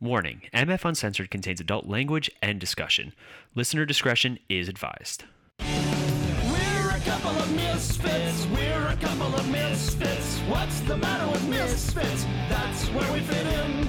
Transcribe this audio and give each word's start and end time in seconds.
Warning 0.00 0.42
MF 0.54 0.84
Uncensored 0.84 1.28
contains 1.28 1.60
adult 1.60 1.86
language 1.86 2.30
and 2.40 2.60
discussion. 2.60 3.14
Listener 3.56 3.84
discretion 3.84 4.38
is 4.48 4.68
advised. 4.68 5.24
We're 5.58 6.90
a 6.94 7.00
couple 7.04 7.30
of 7.30 7.52
misfits. 7.56 8.46
We're 8.46 8.86
a 8.86 8.96
couple 9.00 9.34
of 9.34 9.50
misfits. 9.50 10.38
What's 10.42 10.78
the 10.82 10.96
matter 10.96 11.28
with 11.32 11.48
misfits? 11.48 12.24
That's 12.48 12.86
where 12.90 13.12
we 13.12 13.18
fit 13.18 13.44
in. 13.44 13.88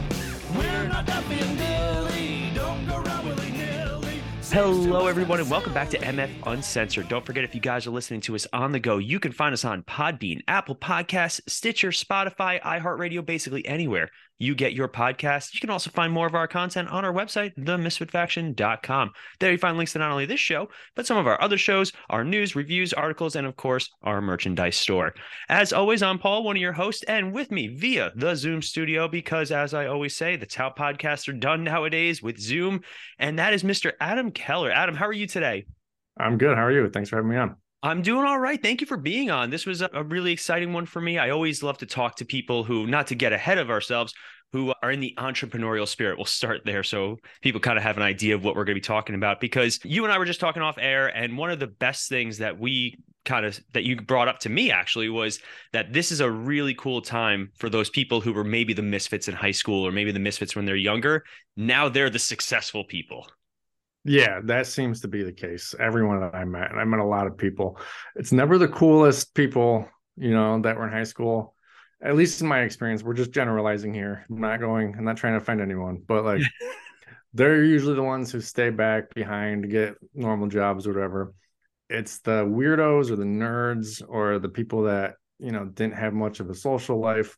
We're 0.58 0.88
not 0.88 1.06
Duffy 1.06 1.42
and 1.42 1.58
Dilly. 1.60 2.51
Don't 2.55 2.87
go 2.87 2.97
around 2.97 3.28
willy 3.28 3.51
nilly. 3.51 4.21
Hello, 4.49 5.05
everyone, 5.05 5.39
and 5.39 5.51
welcome 5.51 5.73
back 5.76 5.91
to 5.91 5.99
MF 5.99 6.31
Uncensored. 6.47 7.07
Don't 7.07 7.23
forget, 7.23 7.44
if 7.44 7.53
you 7.53 7.62
guys 7.62 7.85
are 7.85 7.91
listening 7.91 8.21
to 8.21 8.33
us 8.33 8.47
on 8.51 8.71
the 8.71 8.79
go, 8.79 8.97
you 8.97 9.19
can 9.19 9.31
find 9.31 9.53
us 9.53 9.63
on 9.63 9.83
Podbean, 9.83 10.41
Apple 10.47 10.76
Podcasts, 10.76 11.41
Stitcher, 11.47 11.89
Spotify, 11.89 12.60
iHeartRadio, 12.63 13.23
basically 13.23 13.63
anywhere 13.67 14.10
you 14.40 14.56
get 14.56 14.74
your 14.74 14.87
podcast. 14.87 15.53
You 15.53 15.60
can 15.60 15.69
also 15.69 15.92
find 15.92 16.12
more 16.12 16.26
of 16.26 16.34
our 16.34 16.48
content 16.48 16.90
on 16.90 17.05
our 17.05 17.13
website, 17.13 17.55
themisfitfaction.com. 17.58 19.12
There 19.40 19.52
you 19.52 19.58
find 19.58 19.77
links 19.77 19.94
to 19.94 20.00
not 20.00 20.12
only 20.12 20.26
this 20.26 20.40
show, 20.40 20.70
but 20.95 21.05
some 21.05 21.18
of 21.18 21.27
our 21.27 21.40
other 21.41 21.58
shows, 21.58 21.91
our 22.09 22.23
news, 22.23 22.55
reviews, 22.55 22.94
articles, 22.94 23.36
and 23.36 23.45
of 23.45 23.55
course, 23.55 23.90
our 24.02 24.22
merchandise 24.22 24.78
store. 24.78 25.14
As 25.50 25.73
always, 25.73 26.02
I'm 26.02 26.17
Paul, 26.17 26.44
one 26.44 26.55
of 26.55 26.62
your 26.62 26.73
hosts, 26.73 27.04
and 27.04 27.34
with 27.34 27.52
me 27.52 27.67
via 27.67 28.12
the 28.16 28.36
Zoom 28.36 28.62
studio, 28.62 29.08
because 29.08 29.52
as 29.52 29.73
I 29.73 29.88
always 29.88 30.16
say, 30.16 30.38
that's 30.38 30.56
how 30.56 30.70
podcasts 30.70 31.28
are 31.28 31.34
done 31.34 31.64
nowadays 31.64 32.23
with 32.23 32.40
Zoom. 32.40 32.81
And 33.20 33.38
that 33.40 33.53
is 33.53 33.64
Mr. 33.64 33.92
Adam 34.00 34.31
Keller. 34.31 34.72
Adam, 34.72 34.95
how 34.95 35.06
are 35.06 35.14
you 35.14 35.28
today? 35.28 35.66
I'm 36.17 36.38
good. 36.38 36.58
How 36.58 36.66
are 36.66 36.72
you? 36.72 36.90
Thanks 36.90 37.09
for 37.09 37.17
having 37.17 37.31
me 37.31 37.38
on. 37.38 37.56
I'm 37.82 38.02
doing 38.02 38.26
all 38.26 38.40
right. 38.40 38.62
Thank 38.62 38.82
you 38.82 38.88
for 38.88 38.98
being 38.98 39.32
on. 39.32 39.50
This 39.50 39.66
was 39.66 39.82
a, 39.82 40.04
really 40.04 40.34
exciting 40.34 40.74
one 40.74 40.86
for 40.86 41.00
me. 41.00 41.18
I 41.18 41.30
always 41.30 41.64
love 41.64 41.78
to 41.78 41.86
talk 41.86 42.18
to 42.18 42.26
people 42.26 42.66
who, 42.66 42.86
not 42.88 43.08
to 43.08 43.16
get 43.16 43.32
ahead 43.32 43.58
of 43.58 43.70
ourselves, 43.70 44.14
who 44.52 44.74
are 44.84 44.92
in 44.92 45.00
the 45.00 45.14
entrepreneurial 45.18 45.88
spirit. 45.88 46.18
We'll 46.18 46.26
start 46.26 46.62
there 46.66 46.84
so 46.84 47.18
people 47.42 47.62
kind 47.62 47.78
of 47.78 47.84
have 47.84 47.96
an 47.96 48.04
idea 48.04 48.36
of 48.36 48.44
what 48.44 48.56
we're 48.56 48.66
going 48.66 48.76
to 48.76 48.82
be 48.82 48.86
talking 48.86 49.16
about 49.16 49.40
because 49.40 49.80
you 49.86 50.03
and 50.03 50.12
I 50.12 50.18
were 50.18 50.26
just 50.26 50.42
talking 50.42 50.62
off 50.62 50.78
air. 50.78 51.08
And 51.08 51.38
one 51.38 51.52
of 51.52 51.59
the 51.59 51.68
best 51.68 52.09
things 52.09 52.40
that 52.40 52.59
we 52.59 52.98
kind 53.23 53.45
of 53.45 53.59
that 53.73 53.84
you 53.84 53.96
brought 53.96 54.28
up 54.28 54.40
to 54.40 54.50
me 54.50 54.72
actually 54.72 55.08
was 55.08 55.40
that 55.72 55.94
this 55.94 56.12
is 56.12 56.20
a 56.20 56.30
really 56.30 56.73
cool 56.73 57.02
time 57.02 57.52
for 57.56 57.70
those 57.70 57.90
people 57.90 58.20
who 58.20 58.34
were 58.34 58.44
maybe 58.44 58.73
the 58.73 58.81
misfits 58.81 59.28
in 59.28 59.36
high 59.36 59.52
school 59.52 59.86
or 59.86 59.92
maybe 59.92 60.12
the 60.12 60.20
misfits 60.20 60.56
when 60.56 60.66
they're 60.66 60.75
younger. 60.75 61.23
Now 61.56 61.88
they're 61.88 62.09
the 62.09 62.20
successful 62.20 62.84
people. 62.84 63.28
Yeah, 64.05 64.39
that 64.45 64.67
seems 64.67 65.02
to 65.02 65.08
be 65.08 65.23
the 65.23 65.33
case. 65.33 65.75
Everyone 65.80 66.22
that 66.22 66.33
I 66.33 66.45
met, 66.45 66.72
I 66.72 66.83
met 66.86 67.00
a 67.00 67.05
lot 67.05 67.28
of 67.28 67.38
people. 67.38 67.80
It's 68.16 68.31
never 68.31 68.58
the 68.58 68.67
coolest 68.67 69.33
people, 69.36 69.88
you 70.16 70.31
know, 70.31 70.61
that 70.61 70.78
were 70.78 70.88
in 70.88 70.94
high 70.94 71.03
school. 71.03 71.56
At 72.02 72.16
least 72.16 72.41
in 72.41 72.47
my 72.47 72.61
experience, 72.61 73.03
we're 73.03 73.14
just 73.14 73.31
generalizing 73.31 73.94
here. 73.94 74.25
I'm 74.30 74.39
not 74.39 74.61
going, 74.61 74.95
I'm 74.97 75.03
not 75.03 75.17
trying 75.17 75.33
to 75.33 75.38
offend 75.38 75.59
anyone, 75.59 76.02
but 76.08 76.23
like 76.23 76.41
they're 77.33 77.64
usually 77.64 77.95
the 77.95 78.03
ones 78.03 78.31
who 78.31 78.39
stay 78.39 78.69
back 78.69 79.14
behind, 79.14 79.69
get 79.69 79.95
normal 80.13 80.47
jobs 80.47 80.88
or 80.88 80.94
whatever. 80.94 81.34
It's 81.89 82.19
the 82.19 82.45
weirdos 82.45 83.11
or 83.11 83.17
the 83.17 83.25
nerds 83.25 84.02
or 84.08 84.39
the 84.39 84.50
people 84.50 84.84
that, 84.84 85.16
you 85.39 85.52
know, 85.52 85.66
didn't 85.66 85.95
have 85.95 86.13
much 86.13 86.39
of 86.39 86.50
a 86.50 86.56
social 86.56 87.00
life 87.00 87.38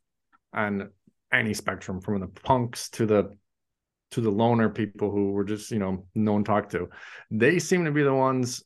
on 0.53 0.91
any 1.33 1.53
spectrum 1.53 2.01
from 2.01 2.19
the 2.19 2.27
punks 2.27 2.89
to 2.91 3.05
the 3.05 3.35
to 4.11 4.21
the 4.21 4.29
loner 4.29 4.69
people 4.69 5.11
who 5.11 5.31
were 5.31 5.43
just 5.43 5.71
you 5.71 5.79
know 5.79 6.05
no 6.15 6.33
one 6.33 6.43
talked 6.43 6.71
to 6.71 6.89
they 7.31 7.59
seem 7.59 7.85
to 7.85 7.91
be 7.91 8.03
the 8.03 8.13
ones 8.13 8.63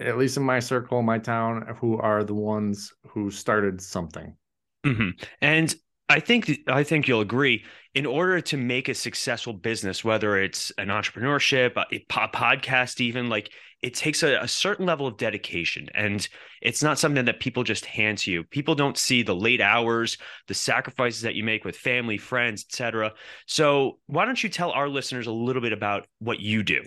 at 0.00 0.18
least 0.18 0.36
in 0.36 0.42
my 0.42 0.58
circle 0.60 1.02
my 1.02 1.18
town 1.18 1.64
who 1.80 1.98
are 1.98 2.24
the 2.24 2.34
ones 2.34 2.92
who 3.08 3.30
started 3.30 3.80
something 3.80 4.36
hmm 4.84 5.10
And 5.40 5.74
I 6.08 6.20
think 6.20 6.58
I 6.68 6.84
think 6.84 7.08
you'll 7.08 7.22
agree. 7.22 7.64
In 7.94 8.04
order 8.04 8.40
to 8.42 8.56
make 8.56 8.88
a 8.88 8.94
successful 8.94 9.52
business, 9.54 10.04
whether 10.04 10.36
it's 10.36 10.70
an 10.76 10.88
entrepreneurship, 10.88 11.76
a, 11.76 12.04
po- 12.10 12.28
podcast, 12.28 13.00
even 13.00 13.28
like 13.28 13.50
it 13.84 13.94
takes 13.94 14.22
a, 14.22 14.36
a 14.36 14.48
certain 14.48 14.86
level 14.86 15.06
of 15.06 15.16
dedication, 15.16 15.88
and 15.94 16.26
it's 16.62 16.82
not 16.82 16.98
something 16.98 17.24
that 17.26 17.40
people 17.40 17.62
just 17.62 17.84
hand 17.84 18.18
to 18.18 18.32
you. 18.32 18.44
People 18.44 18.74
don't 18.74 18.98
see 18.98 19.22
the 19.22 19.34
late 19.34 19.60
hours, 19.60 20.18
the 20.48 20.54
sacrifices 20.54 21.22
that 21.22 21.34
you 21.34 21.44
make 21.44 21.64
with 21.64 21.76
family, 21.76 22.16
friends, 22.16 22.64
etc. 22.68 23.12
So 23.46 23.98
why 24.06 24.24
don't 24.24 24.42
you 24.42 24.48
tell 24.48 24.70
our 24.72 24.88
listeners 24.88 25.26
a 25.26 25.32
little 25.32 25.62
bit 25.62 25.72
about 25.72 26.06
what 26.18 26.40
you 26.40 26.62
do? 26.62 26.82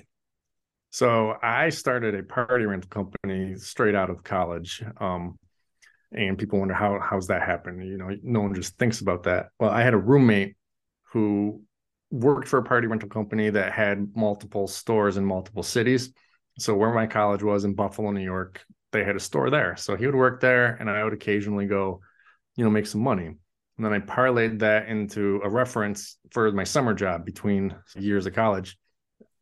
so 0.89 1.35
i 1.43 1.69
started 1.69 2.15
a 2.15 2.23
party 2.23 2.65
rental 2.65 2.89
company 2.89 3.55
straight 3.55 3.93
out 3.93 4.09
of 4.09 4.23
college 4.23 4.81
um, 4.99 5.37
and 6.13 6.37
people 6.37 6.59
wonder 6.59 6.73
how 6.73 6.99
how's 6.99 7.27
that 7.27 7.41
happen 7.41 7.81
you 7.81 7.97
know 7.97 8.09
no 8.23 8.41
one 8.41 8.53
just 8.53 8.77
thinks 8.77 9.01
about 9.01 9.23
that 9.23 9.47
well 9.59 9.69
i 9.69 9.81
had 9.81 9.93
a 9.93 9.97
roommate 9.97 10.55
who 11.11 11.61
worked 12.09 12.47
for 12.47 12.59
a 12.59 12.63
party 12.63 12.87
rental 12.87 13.09
company 13.09 13.49
that 13.49 13.73
had 13.73 14.15
multiple 14.15 14.65
stores 14.65 15.17
in 15.17 15.25
multiple 15.25 15.63
cities 15.63 16.13
so 16.57 16.75
where 16.75 16.93
my 16.93 17.07
college 17.07 17.43
was 17.43 17.63
in 17.63 17.73
buffalo 17.73 18.11
new 18.11 18.23
york 18.23 18.65
they 18.91 19.03
had 19.03 19.15
a 19.15 19.19
store 19.19 19.49
there. 19.49 19.75
So 19.75 19.95
he 19.95 20.05
would 20.05 20.15
work 20.15 20.41
there 20.41 20.75
and 20.79 20.89
i 20.89 21.03
would 21.03 21.13
occasionally 21.13 21.65
go 21.65 22.01
you 22.55 22.63
know 22.63 22.71
make 22.71 22.87
some 22.87 23.01
money. 23.01 23.27
And 23.27 23.85
then 23.85 23.93
i 23.93 23.99
parlayed 23.99 24.59
that 24.59 24.87
into 24.87 25.41
a 25.43 25.49
reference 25.49 26.17
for 26.31 26.51
my 26.51 26.63
summer 26.63 26.93
job 26.93 27.25
between 27.25 27.75
years 27.95 28.25
of 28.25 28.33
college 28.33 28.77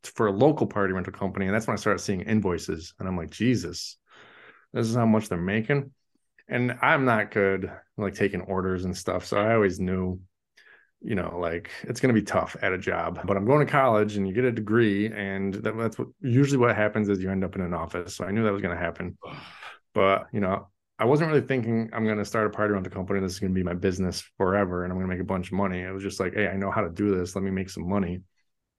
for 0.04 0.28
a 0.28 0.32
local 0.32 0.68
party 0.68 0.94
rental 0.94 1.14
company. 1.14 1.46
And 1.46 1.56
that's 1.56 1.68
when 1.68 1.78
i 1.78 1.80
started 1.80 2.00
seeing 2.00 2.22
invoices. 2.22 2.94
And 3.00 3.08
i'm 3.08 3.18
like 3.18 3.32
jesus 3.32 3.98
this 4.74 4.88
is 4.88 4.96
how 4.96 5.06
much 5.06 5.30
they're 5.30 5.38
making. 5.38 5.92
And 6.50 6.78
I'm 6.82 7.06
not 7.06 7.32
good 7.32 7.72
like 7.98 8.14
taking 8.14 8.42
orders 8.42 8.84
and 8.84 8.96
stuff. 8.96 9.26
So 9.26 9.38
I 9.38 9.54
always 9.54 9.80
knew, 9.80 10.20
you 11.06 11.16
know, 11.16 11.38
like 11.40 11.70
it's 11.84 12.00
going 12.00 12.14
to 12.14 12.20
be 12.20 12.26
tough 12.26 12.56
at 12.62 12.74
a 12.74 12.78
job. 12.78 13.20
But 13.26 13.38
I'm 13.38 13.46
going 13.46 13.66
to 13.66 13.72
college 13.72 14.18
and 14.18 14.28
you 14.28 14.34
get 14.34 14.46
a 14.46 14.52
degree, 14.52 15.08
and 15.08 15.54
that, 15.56 15.78
that's 15.78 15.98
what 15.98 16.08
usually 16.22 16.58
what 16.58 16.76
happens 16.76 17.10
is 17.10 17.22
you 17.22 17.30
end 17.30 17.44
up 17.44 17.56
in 17.56 17.62
an 17.62 17.74
office. 17.74 18.16
So 18.16 18.26
I 18.26 18.32
knew 18.32 18.44
that 18.44 18.54
was 18.54 18.62
going 18.62 18.76
to 18.76 18.82
happen. 18.82 19.18
But 19.94 20.28
you 20.34 20.40
know, 20.40 20.68
I 21.00 21.06
wasn't 21.06 21.30
really 21.30 21.46
thinking 21.46 21.90
I'm 21.94 22.06
going 22.06 22.18
to 22.18 22.26
start 22.26 22.48
a 22.48 22.50
party 22.50 22.74
rental 22.74 22.92
company. 22.92 23.20
This 23.20 23.34
is 23.34 23.40
going 23.40 23.54
to 23.54 23.58
be 23.58 23.64
my 23.64 23.74
business 23.74 24.24
forever, 24.38 24.84
and 24.84 24.92
I'm 24.92 24.98
going 24.98 25.10
to 25.10 25.14
make 25.14 25.22
a 25.22 25.28
bunch 25.28 25.48
of 25.48 25.54
money. 25.54 25.82
It 25.82 25.92
was 25.92 26.04
just 26.04 26.20
like, 26.20 26.34
hey, 26.34 26.48
I 26.48 26.58
know 26.58 26.72
how 26.72 26.82
to 26.82 26.90
do 26.90 27.16
this. 27.16 27.36
Let 27.36 27.44
me 27.44 27.52
make 27.52 27.70
some 27.70 27.88
money. 27.88 28.22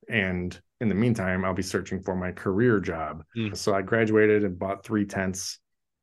And 0.09 0.59
in 0.81 0.89
the 0.89 0.95
meantime, 0.95 1.45
I'll 1.45 1.55
be 1.55 1.63
searching 1.63 2.03
for 2.03 2.15
my 2.15 2.33
career 2.33 2.81
job. 2.81 3.25
Mm. 3.37 3.57
So 3.57 3.75
I 3.75 3.83
graduated 3.83 4.45
and 4.45 4.59
bought 4.59 4.85
three 4.85 5.05
tents 5.05 5.59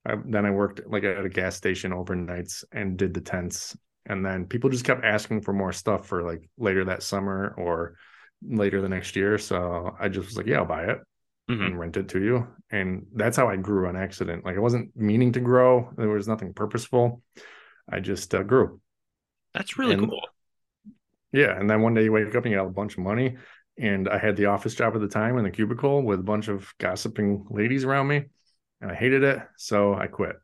I, 0.05 0.15
then 0.25 0.45
I 0.45 0.51
worked 0.51 0.81
like 0.87 1.03
at 1.03 1.25
a 1.25 1.29
gas 1.29 1.55
station 1.55 1.91
overnights 1.91 2.63
and 2.71 2.97
did 2.97 3.13
the 3.13 3.21
tents. 3.21 3.77
And 4.05 4.25
then 4.25 4.45
people 4.45 4.69
just 4.69 4.85
kept 4.85 5.03
asking 5.05 5.41
for 5.41 5.53
more 5.53 5.71
stuff 5.71 6.07
for 6.07 6.23
like 6.23 6.49
later 6.57 6.85
that 6.85 7.03
summer 7.03 7.53
or 7.57 7.95
later 8.45 8.81
the 8.81 8.89
next 8.89 9.15
year. 9.15 9.37
So 9.37 9.95
I 9.99 10.09
just 10.09 10.27
was 10.27 10.37
like, 10.37 10.45
yeah, 10.47 10.57
I'll 10.57 10.65
buy 10.65 10.85
it 10.85 10.99
Mhm. 11.49 11.65
and 11.67 11.79
rent 11.79 11.95
it 11.97 12.09
to 12.09 12.21
you. 12.21 12.47
And 12.69 13.05
that's 13.15 13.37
how 13.37 13.47
I 13.47 13.55
grew 13.55 13.87
on 13.87 13.95
accident. 13.95 14.43
Like 14.43 14.57
I 14.57 14.59
wasn't 14.59 14.95
meaning 14.95 15.31
to 15.33 15.39
grow. 15.39 15.89
There 15.95 16.09
was 16.09 16.27
nothing 16.27 16.53
purposeful. 16.53 17.21
I 17.89 18.01
just 18.01 18.33
uh, 18.35 18.43
grew. 18.43 18.81
That's 19.53 19.77
really 19.77 19.93
And- 19.93 20.09
cool. 20.09 20.27
Yeah. 21.31 21.57
And 21.57 21.69
then 21.69 21.81
one 21.81 21.93
day 21.93 22.03
you 22.03 22.11
wake 22.11 22.35
up 22.35 22.43
and 22.43 22.51
you 22.51 22.57
got 22.59 22.67
a 22.67 22.71
bunch 22.71 22.93
of 22.97 23.03
money. 23.03 23.37
And 23.79 24.07
I 24.09 24.17
had 24.19 24.35
the 24.35 24.45
office 24.47 24.75
job 24.75 24.93
at 24.95 25.01
the 25.01 25.07
time 25.07 25.37
in 25.37 25.43
the 25.45 25.49
cubicle 25.51 26.03
with 26.03 26.19
a 26.19 26.23
bunch 26.23 26.47
of 26.47 26.71
gossiping 26.77 27.45
ladies 27.49 27.85
around 27.85 28.07
me. 28.07 28.25
And 28.81 28.91
I 28.91 28.95
hated 28.95 29.23
it. 29.23 29.39
So 29.57 29.95
I 29.95 30.07
quit 30.07 30.35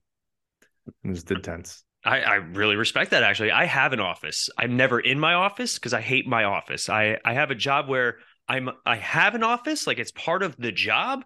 and 1.04 1.14
just 1.14 1.28
did 1.28 1.44
tents. 1.44 1.84
I, 2.06 2.22
I 2.22 2.36
really 2.36 2.76
respect 2.76 3.12
that 3.12 3.24
actually. 3.24 3.52
I 3.52 3.66
have 3.66 3.94
an 3.94 4.00
office. 4.00 4.50
I'm 4.58 4.78
never 4.78 5.00
in 5.00 5.20
my 5.20 5.34
office 5.34 5.76
because 5.76 5.94
I 5.94 6.02
hate 6.02 6.28
my 6.28 6.46
office. 6.46 6.90
I, 6.90 7.18
I 7.26 7.34
have 7.34 7.52
a 7.52 7.56
job 7.56 7.90
where 7.90 8.18
I'm 8.48 8.70
I 8.86 8.96
have 8.96 9.36
an 9.36 9.44
office, 9.44 9.86
like 9.86 10.00
it's 10.00 10.12
part 10.12 10.42
of 10.42 10.56
the 10.58 10.72
job, 10.72 11.24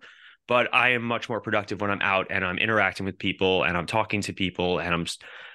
but 0.48 0.74
I 0.74 0.90
am 0.90 1.04
much 1.04 1.30
more 1.30 1.42
productive 1.42 1.80
when 1.80 1.92
I'm 1.92 2.02
out 2.02 2.28
and 2.32 2.44
I'm 2.44 2.58
interacting 2.58 3.06
with 3.06 3.20
people 3.20 3.64
and 3.64 3.78
I'm 3.78 3.86
talking 3.86 4.22
to 4.22 4.34
people 4.34 4.80
and 4.80 4.94
I'm 4.94 5.06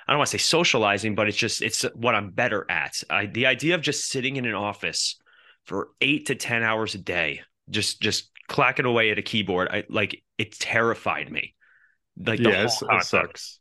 I 0.06 0.12
don't 0.12 0.18
want 0.18 0.30
to 0.30 0.38
say 0.38 0.42
socializing, 0.42 1.14
but 1.14 1.28
it's 1.28 1.36
just 1.36 1.62
it's 1.62 1.82
what 1.94 2.14
I'm 2.14 2.30
better 2.30 2.64
at. 2.70 3.02
I, 3.10 3.26
the 3.26 3.46
idea 3.46 3.74
of 3.74 3.82
just 3.82 4.08
sitting 4.08 4.36
in 4.36 4.46
an 4.46 4.54
office 4.54 5.16
for 5.66 5.88
eight 6.00 6.26
to 6.26 6.34
ten 6.36 6.62
hours 6.62 6.94
a 6.94 6.98
day, 6.98 7.42
just 7.68 8.00
just 8.00 8.30
clacking 8.46 8.86
away 8.86 9.10
at 9.10 9.18
a 9.18 9.22
keyboard, 9.22 9.68
I 9.70 9.84
like 9.90 10.22
it 10.38 10.52
terrified 10.58 11.30
me. 11.30 11.54
Like 12.24 12.42
the 12.42 12.50
yeah, 12.50 12.52
whole 12.52 12.78
it's- 12.78 12.82
it 12.88 13.02
sucks. 13.02 13.57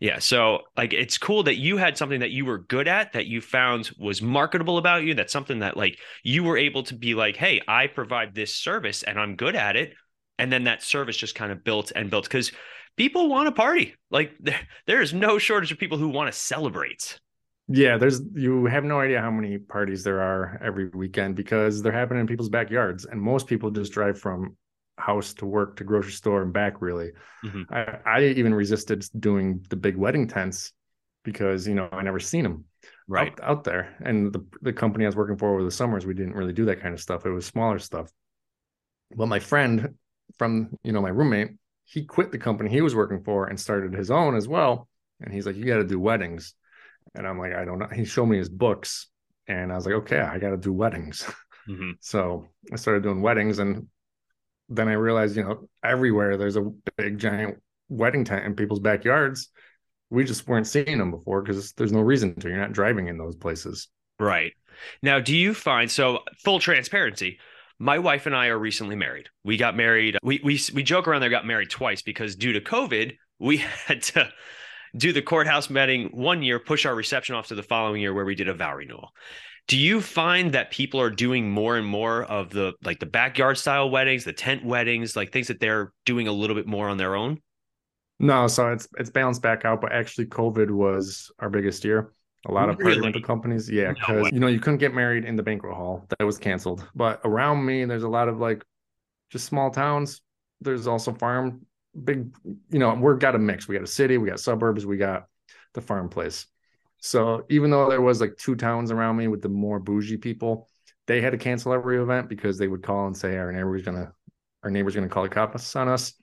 Yeah. 0.00 0.20
So 0.20 0.60
like 0.76 0.92
it's 0.92 1.18
cool 1.18 1.42
that 1.44 1.56
you 1.56 1.76
had 1.76 1.98
something 1.98 2.20
that 2.20 2.30
you 2.30 2.44
were 2.44 2.58
good 2.58 2.86
at 2.86 3.12
that 3.14 3.26
you 3.26 3.40
found 3.40 3.90
was 3.98 4.22
marketable 4.22 4.78
about 4.78 5.02
you. 5.02 5.14
That's 5.14 5.32
something 5.32 5.58
that 5.60 5.76
like 5.76 5.98
you 6.22 6.44
were 6.44 6.56
able 6.56 6.84
to 6.84 6.94
be 6.94 7.14
like, 7.14 7.36
hey, 7.36 7.60
I 7.66 7.88
provide 7.88 8.34
this 8.34 8.54
service 8.54 9.02
and 9.02 9.18
I'm 9.18 9.34
good 9.34 9.56
at 9.56 9.76
it. 9.76 9.94
And 10.38 10.52
then 10.52 10.64
that 10.64 10.84
service 10.84 11.16
just 11.16 11.34
kind 11.34 11.50
of 11.50 11.64
built 11.64 11.90
and 11.96 12.10
built 12.10 12.24
because 12.24 12.52
people 12.96 13.28
want 13.28 13.46
to 13.46 13.52
party. 13.52 13.96
Like 14.10 14.32
there, 14.40 14.60
there 14.86 15.02
is 15.02 15.12
no 15.12 15.38
shortage 15.38 15.72
of 15.72 15.78
people 15.78 15.98
who 15.98 16.08
want 16.08 16.32
to 16.32 16.38
celebrate. 16.38 17.18
Yeah, 17.70 17.98
there's 17.98 18.22
you 18.34 18.64
have 18.64 18.84
no 18.84 18.98
idea 19.00 19.20
how 19.20 19.30
many 19.30 19.58
parties 19.58 20.02
there 20.02 20.22
are 20.22 20.58
every 20.64 20.88
weekend 20.88 21.34
because 21.36 21.82
they're 21.82 21.92
happening 21.92 22.22
in 22.22 22.26
people's 22.26 22.48
backyards, 22.48 23.04
and 23.04 23.20
most 23.20 23.46
people 23.46 23.70
just 23.70 23.92
drive 23.92 24.18
from 24.18 24.56
house 24.98 25.34
to 25.34 25.46
work 25.46 25.76
to 25.76 25.84
grocery 25.84 26.12
store 26.12 26.42
and 26.42 26.52
back. 26.52 26.80
Really, 26.82 27.12
Mhm. 27.44 27.66
I, 27.70 27.98
I 28.04 28.22
even 28.24 28.54
resisted 28.54 29.04
doing 29.18 29.64
the 29.70 29.76
big 29.76 29.96
wedding 29.96 30.26
tents 30.28 30.72
because 31.24 31.66
you 31.66 31.74
know 31.74 31.88
I 31.92 32.02
never 32.02 32.20
seen 32.20 32.42
them. 32.44 32.64
Right. 33.06 33.32
out, 33.32 33.40
out 33.42 33.64
there. 33.64 33.96
And 34.04 34.32
the 34.32 34.44
the 34.62 34.72
company 34.72 35.04
I 35.04 35.08
was 35.08 35.16
working 35.16 35.36
for 35.36 35.52
over 35.52 35.64
the 35.64 35.70
summers, 35.70 36.04
we 36.06 36.14
didn't 36.14 36.34
really 36.34 36.52
do 36.52 36.66
that 36.66 36.80
kind 36.80 36.94
of 36.94 37.00
stuff. 37.00 37.26
It 37.26 37.30
was 37.30 37.46
smaller 37.46 37.78
stuff. 37.78 38.10
But 39.14 39.26
my 39.26 39.38
friend 39.38 39.94
from 40.38 40.70
you 40.82 40.92
know 40.92 41.00
my 41.00 41.08
roommate, 41.08 41.52
he 41.84 42.04
quit 42.04 42.30
the 42.32 42.38
company 42.38 42.70
he 42.70 42.80
was 42.82 42.94
working 42.94 43.22
for 43.22 43.46
and 43.46 43.58
started 43.58 43.94
his 43.94 44.10
own 44.10 44.36
as 44.36 44.46
well. 44.46 44.88
And 45.20 45.32
he's 45.32 45.46
like, 45.46 45.56
"You 45.56 45.64
got 45.64 45.78
to 45.78 45.84
do 45.84 45.98
weddings," 45.98 46.54
and 47.14 47.26
I'm 47.26 47.38
like, 47.38 47.54
"I 47.54 47.64
don't 47.64 47.78
know." 47.78 47.88
He 47.88 48.04
showed 48.04 48.26
me 48.26 48.38
his 48.38 48.48
books, 48.50 49.08
and 49.46 49.72
I 49.72 49.76
was 49.76 49.86
like, 49.86 49.94
"Okay, 49.96 50.20
I 50.20 50.38
got 50.38 50.50
to 50.50 50.56
do 50.56 50.72
weddings." 50.72 51.24
Mhm. 51.68 51.94
So 52.00 52.46
I 52.72 52.76
started 52.76 53.02
doing 53.02 53.22
weddings, 53.22 53.58
and 53.58 53.88
then 54.68 54.88
I 54.88 54.94
realized, 54.94 55.36
you 55.36 55.44
know, 55.44 55.68
everywhere 55.82 56.36
there's 56.36 56.56
a 56.56 56.70
big 56.96 57.18
giant 57.18 57.60
wedding 57.88 58.24
tent 58.24 58.44
in 58.44 58.54
people's 58.54 58.80
backyards. 58.80 59.48
We 60.10 60.24
just 60.24 60.46
weren't 60.48 60.66
seeing 60.66 60.98
them 60.98 61.10
before 61.10 61.42
because 61.42 61.72
there's 61.72 61.92
no 61.92 62.00
reason 62.00 62.34
to. 62.36 62.48
You're 62.48 62.58
not 62.58 62.72
driving 62.72 63.08
in 63.08 63.18
those 63.18 63.36
places. 63.36 63.88
Right. 64.18 64.52
Now, 65.02 65.20
do 65.20 65.36
you 65.36 65.54
find 65.54 65.90
so 65.90 66.20
full 66.44 66.60
transparency? 66.60 67.38
My 67.78 67.98
wife 67.98 68.26
and 68.26 68.34
I 68.34 68.48
are 68.48 68.58
recently 68.58 68.96
married. 68.96 69.28
We 69.44 69.56
got 69.56 69.76
married. 69.76 70.18
We 70.22 70.40
we 70.42 70.60
we 70.74 70.82
joke 70.82 71.06
around 71.06 71.20
there 71.20 71.30
got 71.30 71.46
married 71.46 71.70
twice 71.70 72.02
because 72.02 72.36
due 72.36 72.52
to 72.54 72.60
COVID, 72.60 73.16
we 73.38 73.56
had 73.86 74.02
to 74.02 74.32
do 74.96 75.12
the 75.12 75.22
courthouse 75.22 75.70
wedding 75.70 76.08
one 76.12 76.42
year, 76.42 76.58
push 76.58 76.86
our 76.86 76.94
reception 76.94 77.34
off 77.34 77.48
to 77.48 77.54
the 77.54 77.62
following 77.62 78.00
year 78.00 78.14
where 78.14 78.24
we 78.24 78.34
did 78.34 78.48
a 78.48 78.54
vow 78.54 78.74
renewal. 78.74 79.10
Do 79.68 79.76
you 79.76 80.00
find 80.00 80.52
that 80.52 80.70
people 80.70 81.00
are 81.00 81.10
doing 81.10 81.50
more 81.50 81.76
and 81.76 81.86
more 81.86 82.24
of 82.24 82.50
the 82.50 82.72
like 82.82 83.00
the 83.00 83.06
backyard 83.06 83.58
style 83.58 83.90
weddings, 83.90 84.24
the 84.24 84.32
tent 84.32 84.64
weddings, 84.64 85.14
like 85.14 85.30
things 85.30 85.48
that 85.48 85.60
they're 85.60 85.92
doing 86.06 86.26
a 86.26 86.32
little 86.32 86.56
bit 86.56 86.66
more 86.66 86.88
on 86.88 86.96
their 86.96 87.14
own? 87.14 87.40
No, 88.18 88.48
so 88.48 88.72
it's 88.72 88.88
it's 88.98 89.10
balanced 89.10 89.42
back 89.42 89.64
out, 89.64 89.80
but 89.80 89.92
actually 89.92 90.26
COVID 90.26 90.70
was 90.70 91.30
our 91.38 91.50
biggest 91.50 91.84
year. 91.84 92.12
A 92.46 92.52
lot 92.52 92.68
of 92.68 92.78
Really? 92.78 93.00
rental 93.02 93.22
companies, 93.22 93.68
yeah, 93.70 93.92
because 93.92 94.24
way. 94.24 94.30
you 94.32 94.40
know 94.40 94.46
you 94.46 94.60
couldn't 94.60 94.78
get 94.78 94.94
married 94.94 95.24
in 95.24 95.36
the 95.36 95.42
banquet 95.42 95.74
hall. 95.74 96.06
That 96.18 96.24
was 96.24 96.38
canceled. 96.38 96.88
But 96.94 97.20
around 97.24 97.64
me, 97.64 97.84
there's 97.84 98.04
a 98.04 98.08
lot 98.08 98.28
of 98.28 98.38
like 98.38 98.64
just 99.30 99.46
small 99.46 99.70
towns. 99.70 100.22
There's 100.60 100.86
also 100.86 101.12
farm, 101.12 101.66
big. 102.04 102.34
You 102.70 102.78
know, 102.78 102.94
we've 102.94 103.18
got 103.18 103.34
a 103.34 103.38
mix. 103.38 103.68
We 103.68 103.74
got 103.76 103.84
a 103.84 103.88
city, 103.88 104.18
we 104.18 104.28
got 104.28 104.40
suburbs, 104.40 104.86
we 104.86 104.96
got 104.96 105.26
the 105.74 105.80
farm 105.80 106.08
place. 106.08 106.46
So 107.00 107.44
even 107.48 107.70
though 107.70 107.88
there 107.88 108.00
was 108.00 108.20
like 108.20 108.36
two 108.36 108.56
towns 108.56 108.90
around 108.90 109.16
me 109.16 109.28
with 109.28 109.42
the 109.42 109.48
more 109.48 109.78
bougie 109.78 110.16
people, 110.16 110.68
they 111.06 111.20
had 111.20 111.30
to 111.30 111.38
cancel 111.38 111.72
every 111.72 112.00
event 112.02 112.28
because 112.28 112.58
they 112.58 112.68
would 112.68 112.82
call 112.82 113.06
and 113.06 113.16
say 113.16 113.36
our 113.36 113.52
neighbor's 113.52 113.82
gonna 113.82 114.12
our 114.62 114.70
neighbor's 114.70 114.94
gonna 114.94 115.08
call 115.08 115.22
the 115.22 115.28
cops 115.28 115.74
on 115.76 115.88
us. 115.88 116.14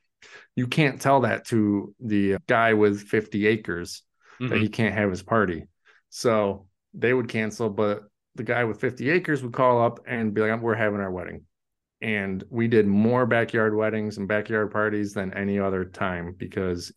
You 0.55 0.67
can't 0.67 0.99
tell 0.99 1.21
that 1.21 1.45
to 1.47 1.93
the 1.99 2.37
guy 2.47 2.73
with 2.73 3.01
50 3.01 3.47
acres 3.47 4.03
that 4.39 4.49
Mhm. 4.55 4.61
he 4.61 4.69
can't 4.69 4.93
have 4.95 5.09
his 5.09 5.23
party. 5.23 5.67
So 6.09 6.67
they 6.93 7.13
would 7.13 7.29
cancel, 7.29 7.69
but 7.69 8.03
the 8.35 8.43
guy 8.43 8.63
with 8.65 8.79
50 8.81 9.09
acres 9.09 9.41
would 9.43 9.53
call 9.53 9.81
up 9.81 9.99
and 10.07 10.33
be 10.33 10.41
like, 10.41 10.59
We're 10.61 10.75
having 10.75 10.99
our 10.99 11.11
wedding. 11.11 11.45
And 12.01 12.43
we 12.49 12.67
did 12.67 12.85
more 12.85 13.25
backyard 13.25 13.75
weddings 13.75 14.17
and 14.17 14.27
backyard 14.27 14.71
parties 14.71 15.13
than 15.13 15.33
any 15.33 15.59
other 15.59 15.85
time 15.85 16.33
because, 16.37 16.91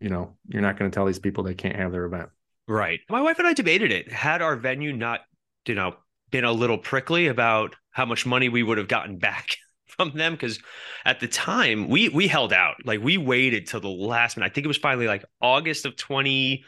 you 0.00 0.10
know, 0.10 0.36
you're 0.48 0.62
not 0.62 0.78
going 0.78 0.90
to 0.90 0.94
tell 0.94 1.06
these 1.06 1.18
people 1.18 1.42
they 1.44 1.54
can't 1.54 1.76
have 1.76 1.92
their 1.92 2.04
event. 2.04 2.28
Right. 2.68 3.00
My 3.08 3.22
wife 3.22 3.38
and 3.38 3.48
I 3.48 3.54
debated 3.54 3.90
it. 3.90 4.12
Had 4.12 4.42
our 4.42 4.54
venue 4.54 4.92
not, 4.92 5.20
you 5.66 5.74
know, 5.74 5.96
been 6.30 6.44
a 6.44 6.52
little 6.52 6.76
prickly 6.76 7.28
about 7.28 7.74
how 7.90 8.04
much 8.04 8.26
money 8.26 8.50
we 8.50 8.62
would 8.62 8.76
have 8.76 8.88
gotten 8.88 9.16
back 9.18 9.56
from 9.86 10.12
them, 10.14 10.34
because 10.34 10.60
at 11.04 11.18
the 11.18 11.28
time 11.28 11.88
we 11.88 12.10
we 12.10 12.28
held 12.28 12.52
out. 12.52 12.76
Like 12.84 13.00
we 13.00 13.16
waited 13.16 13.66
till 13.66 13.80
the 13.80 13.88
last 13.88 14.36
minute. 14.36 14.50
I 14.50 14.54
think 14.54 14.66
it 14.66 14.68
was 14.68 14.76
finally 14.76 15.06
like 15.06 15.24
August 15.40 15.86
of 15.86 15.96
20 15.96 16.64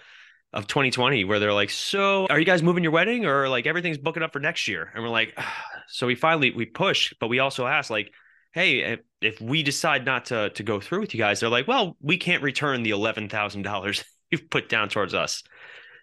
of 0.53 0.67
2020 0.67 1.25
where 1.25 1.39
they're 1.39 1.53
like, 1.53 1.71
"So, 1.71 2.27
are 2.29 2.39
you 2.39 2.47
guys 2.47 2.63
moving 2.63 2.83
your 2.83 2.93
wedding 2.93 3.27
or 3.27 3.49
like 3.49 3.67
everything's 3.67 3.99
booking 3.99 4.23
up 4.23 4.33
for 4.33 4.41
next 4.41 4.67
year?" 4.69 4.91
And 4.95 5.05
we're 5.05 5.11
like, 5.11 5.39
so 5.89 6.07
we 6.07 6.15
finally 6.15 6.51
we 6.51 6.65
pushed, 6.65 7.15
but 7.21 7.29
we 7.29 7.41
also 7.41 7.67
asked 7.67 7.91
like, 7.91 8.11
"Hey, 8.55 8.81
if, 8.81 9.01
if 9.21 9.41
we 9.41 9.63
decide 9.63 10.07
not 10.07 10.25
to 10.27 10.49
to 10.51 10.63
go 10.63 10.81
through 10.81 11.01
with 11.01 11.15
you 11.15 11.19
guys, 11.19 11.41
they're 11.41 11.51
like, 11.51 11.69
"Well, 11.69 11.99
we 12.01 12.17
can't 12.17 12.43
return 12.43 12.83
the 12.83 12.91
$11,000 12.93 14.05
you've 14.31 14.49
put 14.49 14.71
down 14.71 14.89
towards 14.89 15.13
us." 15.15 15.43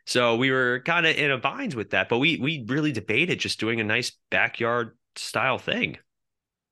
So 0.08 0.38
we 0.38 0.52
were 0.52 0.82
kind 0.86 1.06
of 1.06 1.16
in 1.16 1.32
a 1.32 1.38
bind 1.38 1.74
with 1.74 1.92
that, 1.92 2.10
but 2.10 2.18
we 2.20 2.38
we 2.38 2.64
really 2.68 2.92
debated 2.92 3.40
just 3.40 3.60
doing 3.60 3.80
a 3.80 3.84
nice 3.84 4.14
backyard 4.32 4.98
style 5.16 5.58
thing. 5.60 5.98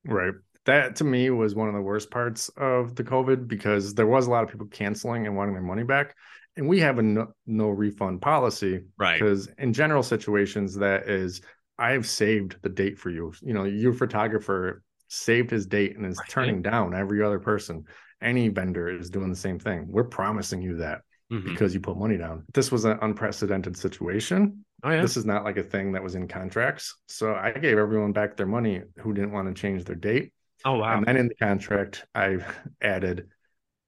Right. 0.04 0.34
That 0.64 0.96
to 0.96 1.04
me 1.04 1.30
was 1.30 1.54
one 1.54 1.68
of 1.68 1.74
the 1.74 1.80
worst 1.80 2.10
parts 2.10 2.48
of 2.56 2.96
the 2.96 3.04
COVID 3.04 3.46
because 3.46 3.94
there 3.94 4.06
was 4.06 4.26
a 4.26 4.30
lot 4.30 4.42
of 4.42 4.50
people 4.50 4.66
canceling 4.66 5.26
and 5.26 5.36
wanting 5.36 5.54
their 5.54 5.62
money 5.62 5.84
back. 5.84 6.16
And 6.56 6.66
we 6.66 6.80
have 6.80 6.98
a 6.98 7.02
no, 7.02 7.32
no 7.46 7.68
refund 7.68 8.22
policy 8.22 8.84
Right. 8.96 9.20
because 9.20 9.48
in 9.58 9.72
general 9.72 10.02
situations 10.02 10.74
that 10.76 11.08
is 11.08 11.42
i 11.78 11.90
have 11.90 12.06
saved 12.08 12.56
the 12.62 12.70
date 12.70 12.98
for 12.98 13.10
you 13.10 13.34
you 13.42 13.52
know 13.52 13.64
your 13.64 13.92
photographer 13.92 14.82
saved 15.08 15.50
his 15.50 15.66
date 15.66 15.94
and 15.96 16.06
is 16.06 16.16
Right. 16.16 16.28
turning 16.30 16.62
down 16.62 16.94
every 16.94 17.22
other 17.22 17.38
person 17.38 17.84
any 18.22 18.48
vendor 18.48 18.88
is 18.88 19.10
doing 19.10 19.28
the 19.28 19.36
same 19.36 19.58
thing 19.58 19.84
we're 19.86 20.04
promising 20.04 20.62
you 20.62 20.76
that 20.76 21.02
Mhm. 21.32 21.44
because 21.44 21.74
you 21.74 21.80
put 21.80 21.96
money 21.96 22.16
down. 22.16 22.44
This 22.54 22.70
was 22.70 22.84
an 22.84 22.98
unprecedented 23.02 23.76
situation. 23.76 24.64
Oh 24.84 24.90
yeah. 24.90 25.00
this 25.02 25.16
is 25.16 25.24
not 25.24 25.42
like 25.44 25.56
a 25.56 25.62
thing 25.62 25.92
that 25.92 26.02
was 26.02 26.14
in 26.14 26.28
contracts. 26.28 26.94
So 27.08 27.34
i 27.34 27.50
gave 27.50 27.78
everyone 27.78 28.12
back 28.12 28.36
their 28.36 28.46
money 28.46 28.82
who 28.98 29.12
didn't 29.12 29.32
want 29.32 29.48
to 29.48 29.60
change 29.60 29.84
their 29.84 29.96
date. 29.96 30.32
Oh 30.64 30.78
wow. 30.78 30.96
and 30.96 31.06
then 31.06 31.16
in 31.16 31.28
the 31.28 31.34
contract 31.34 32.04
i 32.14 32.38
added 32.82 33.28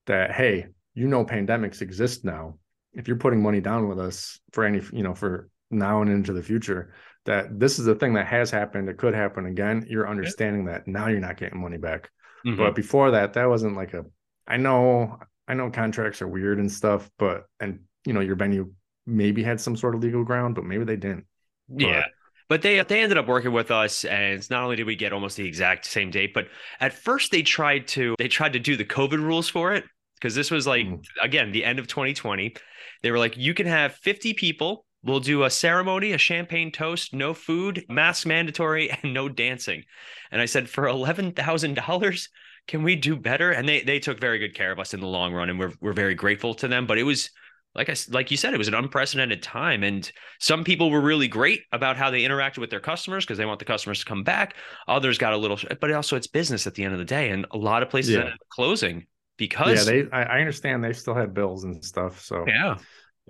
that 0.07 0.33
hey 0.33 0.67
you 0.95 1.07
know 1.07 1.25
pandemics 1.25 1.81
exist 1.83 2.25
now. 2.25 2.59
If 2.95 3.07
you're 3.07 3.19
putting 3.19 3.43
money 3.43 3.61
down 3.61 3.87
with 3.89 4.01
us 4.01 4.41
for 4.53 4.65
any 4.65 4.81
you 4.93 5.03
know 5.03 5.15
for 5.15 5.49
now 5.71 6.01
and 6.03 6.11
into 6.11 6.33
the 6.33 6.43
future 6.43 6.95
that 7.27 7.61
this 7.61 7.79
is 7.79 7.87
a 7.87 7.95
thing 7.95 8.15
that 8.15 8.27
has 8.27 8.51
happened. 8.51 8.89
It 8.89 8.97
could 8.97 9.15
happen 9.15 9.45
again. 9.47 9.85
You're 9.89 10.09
understanding 10.09 10.65
that 10.65 10.89
now 10.89 11.09
you're 11.09 11.21
not 11.21 11.37
getting 11.37 11.61
money 11.61 11.77
back. 11.79 12.11
Mhm. 12.47 12.57
but 12.57 12.75
before 12.75 13.11
that 13.13 13.35
that 13.35 13.49
wasn't 13.49 13.77
like 13.77 13.95
a 13.95 14.05
i 14.47 14.57
know 14.57 15.19
i 15.49 15.55
know 15.55 15.71
contracts 15.71 16.23
are 16.23 16.29
weird 16.29 16.59
and 16.59 16.71
stuff 16.71 17.11
but 17.19 17.45
and 17.61 17.81
you 18.05 18.13
know 18.13 18.21
your 18.21 18.37
venue 18.37 18.71
maybe 19.07 19.43
had 19.43 19.61
some 19.61 19.77
sort 19.77 19.95
of 19.95 20.03
legal 20.03 20.23
ground 20.25 20.55
but 20.55 20.65
maybe 20.65 20.85
they 20.85 20.97
didn't 20.97 21.25
Yeah. 21.69 22.05
But 22.49 22.63
they 22.63 22.81
they 22.83 23.03
ended 23.03 23.19
up 23.19 23.27
working 23.27 23.53
with 23.53 23.71
us, 23.71 24.07
and 24.07 24.49
not 24.49 24.65
only 24.65 24.77
did 24.77 24.87
we 24.87 24.97
get 24.97 25.13
almost 25.13 25.37
the 25.37 25.47
exact 25.47 25.85
same 25.85 26.11
date, 26.11 26.33
but 26.33 26.47
at 26.81 26.95
first 26.95 27.31
they 27.31 27.43
tried 27.43 27.87
to 27.89 28.15
they 28.19 28.29
tried 28.29 28.55
to 28.55 28.59
do 28.59 28.75
the 28.75 28.87
COVID 28.87 29.23
rules 29.23 29.51
for 29.51 29.75
it 29.75 29.85
because 30.15 30.35
this 30.35 30.51
was 30.51 30.67
like 30.67 30.87
Mm. 30.87 31.03
again 31.23 31.53
the 31.53 31.63
end 31.63 31.79
of 31.79 31.89
2020. 31.89 32.55
They 33.03 33.11
were 33.11 33.19
like, 33.19 33.37
you 33.37 33.53
can 33.53 33.67
have 33.67 33.97
50 33.97 34.33
people. 34.33 34.87
We'll 35.03 35.21
do 35.21 35.45
a 35.45 35.51
ceremony, 35.51 36.13
a 36.13 36.19
champagne 36.19 36.73
toast, 36.73 37.13
no 37.13 37.35
food, 37.35 37.85
mask 37.91 38.27
mandatory, 38.27 38.91
and 38.91 39.13
no 39.13 39.29
dancing. 39.29 39.85
And 40.33 40.41
I 40.41 40.47
said, 40.47 40.71
for 40.71 40.89
eleven 40.89 41.33
thousand 41.33 41.75
dollars, 41.75 42.31
can 42.69 42.83
we 42.85 42.95
do 42.97 43.17
better? 43.17 43.51
And 43.51 43.69
they 43.69 43.83
they 43.83 43.99
took 43.99 44.21
very 44.21 44.39
good 44.39 44.55
care 44.55 44.71
of 44.71 44.79
us 44.79 44.95
in 44.95 45.01
the 45.01 45.07
long 45.09 45.33
run, 45.35 45.51
and 45.51 45.59
we're 45.59 45.73
we're 45.81 45.93
very 45.93 46.15
grateful 46.15 46.55
to 46.57 46.69
them. 46.69 46.87
But 46.87 46.99
it 46.99 47.03
was 47.03 47.31
like 47.75 47.89
I 47.91 47.97
like 48.11 48.31
you 48.31 48.37
said, 48.37 48.55
it 48.55 48.59
was 48.59 48.69
an 48.69 48.75
unprecedented 48.75 49.43
time, 49.43 49.83
and 49.83 50.11
some 50.41 50.65
people 50.65 50.91
were 50.91 51.01
really 51.01 51.29
great 51.29 51.63
about 51.73 51.97
how 51.97 52.11
they 52.11 52.23
interacted 52.23 52.59
with 52.59 52.71
their 52.71 52.81
customers 52.81 53.25
because 53.25 53.39
they 53.39 53.47
want 53.47 53.59
the 53.59 53.65
customers 53.65 54.01
to 54.01 54.05
come 54.05 54.23
back. 54.23 54.55
Others 54.87 55.19
got 55.19 55.33
a 55.33 55.37
little, 55.37 55.59
but 55.81 55.93
also 55.93 56.17
it's 56.17 56.27
business 56.27 56.67
at 56.67 56.75
the 56.75 56.85
end 56.85 56.93
of 56.93 56.99
the 56.99 57.05
day, 57.05 57.31
and 57.31 57.47
a 57.53 57.57
lot 57.59 57.83
of 57.83 57.91
places 57.91 58.13
Yeah. 58.13 58.21
ended 58.21 58.35
up 58.35 58.41
closing 58.51 58.97
yeah 58.99 59.03
because 59.37 59.87
they 59.87 60.05
I, 60.13 60.23
I 60.23 60.39
understand 60.41 60.83
they 60.83 60.93
still 60.93 61.15
had 61.15 61.33
bills 61.33 61.63
and 61.65 61.85
stuff 61.85 62.21
so 62.21 62.45
yeah. 62.49 62.77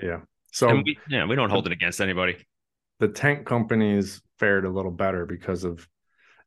yeah 0.02 0.20
so 0.52 0.74
we, 0.74 0.98
yeah, 1.10 1.26
we 1.26 1.36
don't 1.36 1.50
hold 1.50 1.66
it 1.66 1.72
against 1.72 2.00
anybody. 2.00 2.36
the 2.98 3.08
tent 3.08 3.44
companies 3.44 4.22
fared 4.38 4.64
a 4.64 4.70
little 4.70 4.90
better 4.90 5.26
because 5.26 5.64
of 5.64 5.86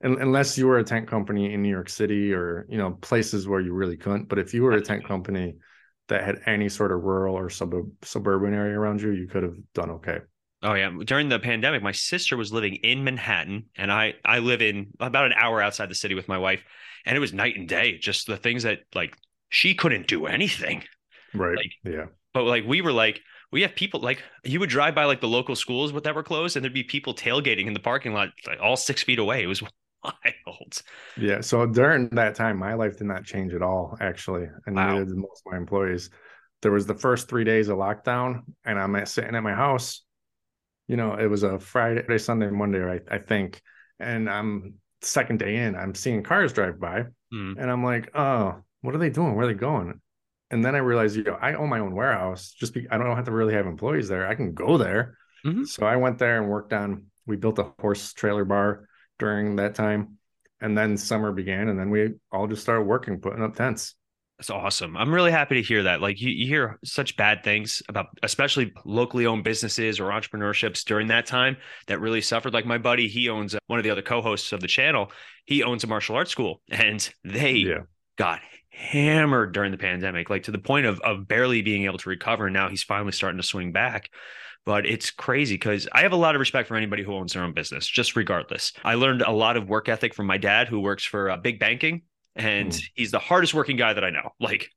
unless 0.03 0.57
you 0.57 0.67
were 0.67 0.79
a 0.79 0.83
tent 0.83 1.07
company 1.07 1.53
in 1.53 1.61
New 1.61 1.69
York 1.69 1.89
City 1.89 2.33
or 2.33 2.65
you 2.69 2.77
know 2.77 2.91
places 3.01 3.47
where 3.47 3.59
you 3.59 3.73
really 3.73 3.97
couldn't 3.97 4.27
but 4.27 4.39
if 4.39 4.53
you 4.53 4.63
were 4.63 4.73
a 4.73 4.81
tent 4.81 5.05
company 5.05 5.55
that 6.07 6.23
had 6.23 6.41
any 6.45 6.67
sort 6.69 6.91
of 6.91 7.03
rural 7.03 7.35
or 7.35 7.49
sub- 7.49 7.89
suburban 8.01 8.53
area 8.53 8.77
around 8.77 9.01
you 9.01 9.11
you 9.11 9.27
could 9.27 9.43
have 9.43 9.55
done 9.73 9.91
okay. 9.91 10.19
Oh 10.63 10.73
yeah, 10.75 10.91
during 11.05 11.27
the 11.29 11.39
pandemic, 11.39 11.81
my 11.81 11.91
sister 11.91 12.37
was 12.37 12.53
living 12.53 12.75
in 12.75 13.03
Manhattan, 13.03 13.65
and 13.75 13.91
I 13.91 14.13
I 14.23 14.39
live 14.39 14.61
in 14.61 14.91
about 14.99 15.25
an 15.25 15.33
hour 15.33 15.59
outside 15.59 15.89
the 15.89 15.95
city 15.95 16.13
with 16.13 16.27
my 16.27 16.37
wife, 16.37 16.63
and 17.03 17.17
it 17.17 17.19
was 17.19 17.33
night 17.33 17.55
and 17.55 17.67
day. 17.67 17.97
Just 17.97 18.27
the 18.27 18.37
things 18.37 18.61
that 18.63 18.81
like 18.93 19.17
she 19.49 19.73
couldn't 19.73 20.07
do 20.07 20.27
anything, 20.27 20.83
right. 21.33 21.57
Like- 21.57 21.73
yeah. 21.83 22.05
but 22.33 22.43
like 22.43 22.63
we 22.65 22.81
were 22.81 22.91
like 22.91 23.21
we 23.51 23.63
have 23.63 23.75
people 23.75 24.01
like 24.01 24.21
you 24.43 24.59
would 24.59 24.69
drive 24.69 24.93
by 24.93 25.05
like 25.05 25.19
the 25.19 25.27
local 25.27 25.55
schools 25.55 25.93
that 25.93 26.15
were 26.15 26.23
closed, 26.23 26.55
and 26.55 26.63
there'd 26.63 26.73
be 26.73 26.83
people 26.83 27.15
tailgating 27.15 27.65
in 27.65 27.73
the 27.73 27.79
parking 27.79 28.13
lot, 28.13 28.29
like 28.45 28.59
all 28.61 28.77
six 28.77 29.01
feet 29.01 29.17
away. 29.19 29.41
It 29.41 29.47
was 29.47 29.63
wild. 30.03 30.81
yeah 31.17 31.41
so 31.41 31.65
during 31.65 32.09
that 32.09 32.35
time 32.35 32.57
my 32.57 32.73
life 32.73 32.97
did 32.97 33.07
not 33.07 33.23
change 33.23 33.53
at 33.53 33.61
all 33.61 33.97
actually 34.01 34.47
and 34.65 34.75
Wow. 34.75 34.93
neither 34.93 35.05
did 35.05 35.15
most 35.17 35.43
of 35.45 35.51
my 35.51 35.57
employees 35.57 36.09
there 36.61 36.71
was 36.71 36.85
the 36.85 36.95
first 36.95 37.27
three 37.29 37.43
days 37.43 37.69
of 37.69 37.77
lockdown 37.77 38.43
and 38.65 38.79
i'm 38.79 38.95
at, 38.95 39.07
sitting 39.07 39.35
at 39.35 39.43
my 39.43 39.53
house 39.53 40.03
you 40.87 40.97
know 40.97 41.13
it 41.13 41.27
was 41.27 41.43
a 41.43 41.59
friday 41.59 42.17
sunday 42.17 42.49
monday 42.49 42.83
I, 42.83 43.15
I 43.15 43.19
think 43.19 43.61
and 43.99 44.29
i'm 44.29 44.75
second 45.01 45.39
day 45.39 45.57
in 45.57 45.75
i'm 45.75 45.95
seeing 45.95 46.23
cars 46.23 46.53
drive 46.53 46.79
by 46.79 47.05
Hmm. 47.31 47.53
and 47.57 47.71
i'm 47.71 47.83
like 47.83 48.09
oh 48.15 48.61
what 48.81 48.93
are 48.93 48.97
they 48.97 49.09
doing 49.09 49.35
where 49.35 49.45
are 49.45 49.47
they 49.47 49.53
going 49.53 50.01
and 50.49 50.65
then 50.65 50.75
i 50.75 50.79
realized 50.79 51.15
you 51.15 51.23
know 51.23 51.37
i 51.41 51.53
own 51.53 51.69
my 51.69 51.79
own 51.79 51.95
warehouse 51.95 52.51
just 52.51 52.73
be, 52.73 52.87
i 52.91 52.97
don't 52.97 53.15
have 53.15 53.25
to 53.25 53.31
really 53.31 53.53
have 53.53 53.67
employees 53.67 54.09
there 54.09 54.27
i 54.27 54.35
can 54.35 54.53
go 54.53 54.77
there 54.77 55.17
Mhm. 55.43 55.65
So 55.67 55.87
I 55.87 55.95
went 55.95 56.19
there 56.19 56.39
and 56.39 56.47
worked 56.51 56.71
on. 56.71 57.07
We 57.25 57.35
built 57.35 57.57
a 57.57 57.73
horse 57.79 58.13
trailer 58.13 58.45
bar 58.45 58.87
during 59.21 59.55
that 59.57 59.75
time, 59.75 60.17
and 60.61 60.77
then 60.77 60.97
summer 60.97 61.31
began, 61.31 61.69
and 61.69 61.79
then 61.79 61.91
we 61.91 62.15
all 62.33 62.47
just 62.47 62.63
started 62.63 62.83
working, 62.83 63.21
putting 63.21 63.43
up 63.43 63.55
tents. 63.55 63.95
That's 64.37 64.49
awesome. 64.49 64.97
I'm 64.97 65.13
really 65.13 65.29
happy 65.29 65.53
to 65.55 65.61
hear 65.61 65.83
that. 65.83 66.01
Like 66.01 66.19
you, 66.19 66.31
you 66.31 66.47
hear 66.47 66.79
such 66.83 67.15
bad 67.15 67.43
things 67.43 67.83
about 67.87 68.07
especially 68.23 68.73
locally 68.85 69.27
owned 69.27 69.43
businesses 69.43 69.99
or 69.99 70.05
entrepreneurships 70.05 70.83
during 70.83 71.07
that 71.07 71.27
time 71.27 71.57
that 71.85 71.99
really 71.99 72.21
suffered. 72.21 72.51
Like 72.51 72.65
my 72.65 72.79
buddy, 72.79 73.07
he 73.07 73.29
owns 73.29 73.53
uh, 73.53 73.59
one 73.67 73.77
of 73.77 73.83
the 73.83 73.91
other 73.91 74.01
co-hosts 74.01 74.51
of 74.51 74.59
the 74.59 74.67
channel. 74.67 75.11
He 75.45 75.61
owns 75.61 75.83
a 75.83 75.87
martial 75.87 76.15
arts 76.15 76.31
school 76.31 76.61
and 76.71 77.07
they 77.23 77.73
Yeah, 77.73 77.83
got 78.17 78.41
hammered 78.71 79.53
during 79.53 79.71
the 79.71 79.77
pandemic, 79.77 80.31
like 80.31 80.43
to 80.43 80.51
the 80.51 80.57
point 80.57 80.87
of 80.87 80.99
of 81.01 81.27
barely 81.27 81.61
being 81.61 81.85
able 81.85 81.99
to 81.99 82.09
recover. 82.09 82.47
And 82.47 82.53
now 82.55 82.67
he's 82.67 82.81
finally 82.83 83.11
starting 83.11 83.37
to 83.39 83.47
swing 83.47 83.71
back. 83.71 84.09
But 84.65 84.85
it's 84.85 85.09
crazy 85.09 85.55
because 85.55 85.87
I 85.91 86.01
have 86.01 86.11
a 86.11 86.17
lot 86.17 86.35
of 86.35 86.39
respect 86.39 86.67
for 86.67 86.75
anybody 86.75 87.03
who 87.03 87.15
owns 87.15 87.33
their 87.33 87.43
own 87.43 87.53
business, 87.53 87.87
just 87.87 88.15
regardless. 88.15 88.73
I 88.83 88.93
learned 88.93 89.23
a 89.23 89.31
lot 89.31 89.57
of 89.57 89.67
work 89.67 89.89
ethic 89.89 90.13
from 90.13 90.27
my 90.27 90.37
dad, 90.37 90.67
who 90.67 90.79
works 90.79 91.03
for 91.03 91.31
uh, 91.31 91.37
big 91.37 91.59
banking, 91.59 92.03
and 92.35 92.71
Mm. 92.71 92.83
he's 92.93 93.11
the 93.11 93.19
hardest 93.19 93.53
working 93.53 93.75
guy 93.75 93.93
that 93.93 94.03
I 94.03 94.11
know. 94.11 94.29
Like 94.39 94.69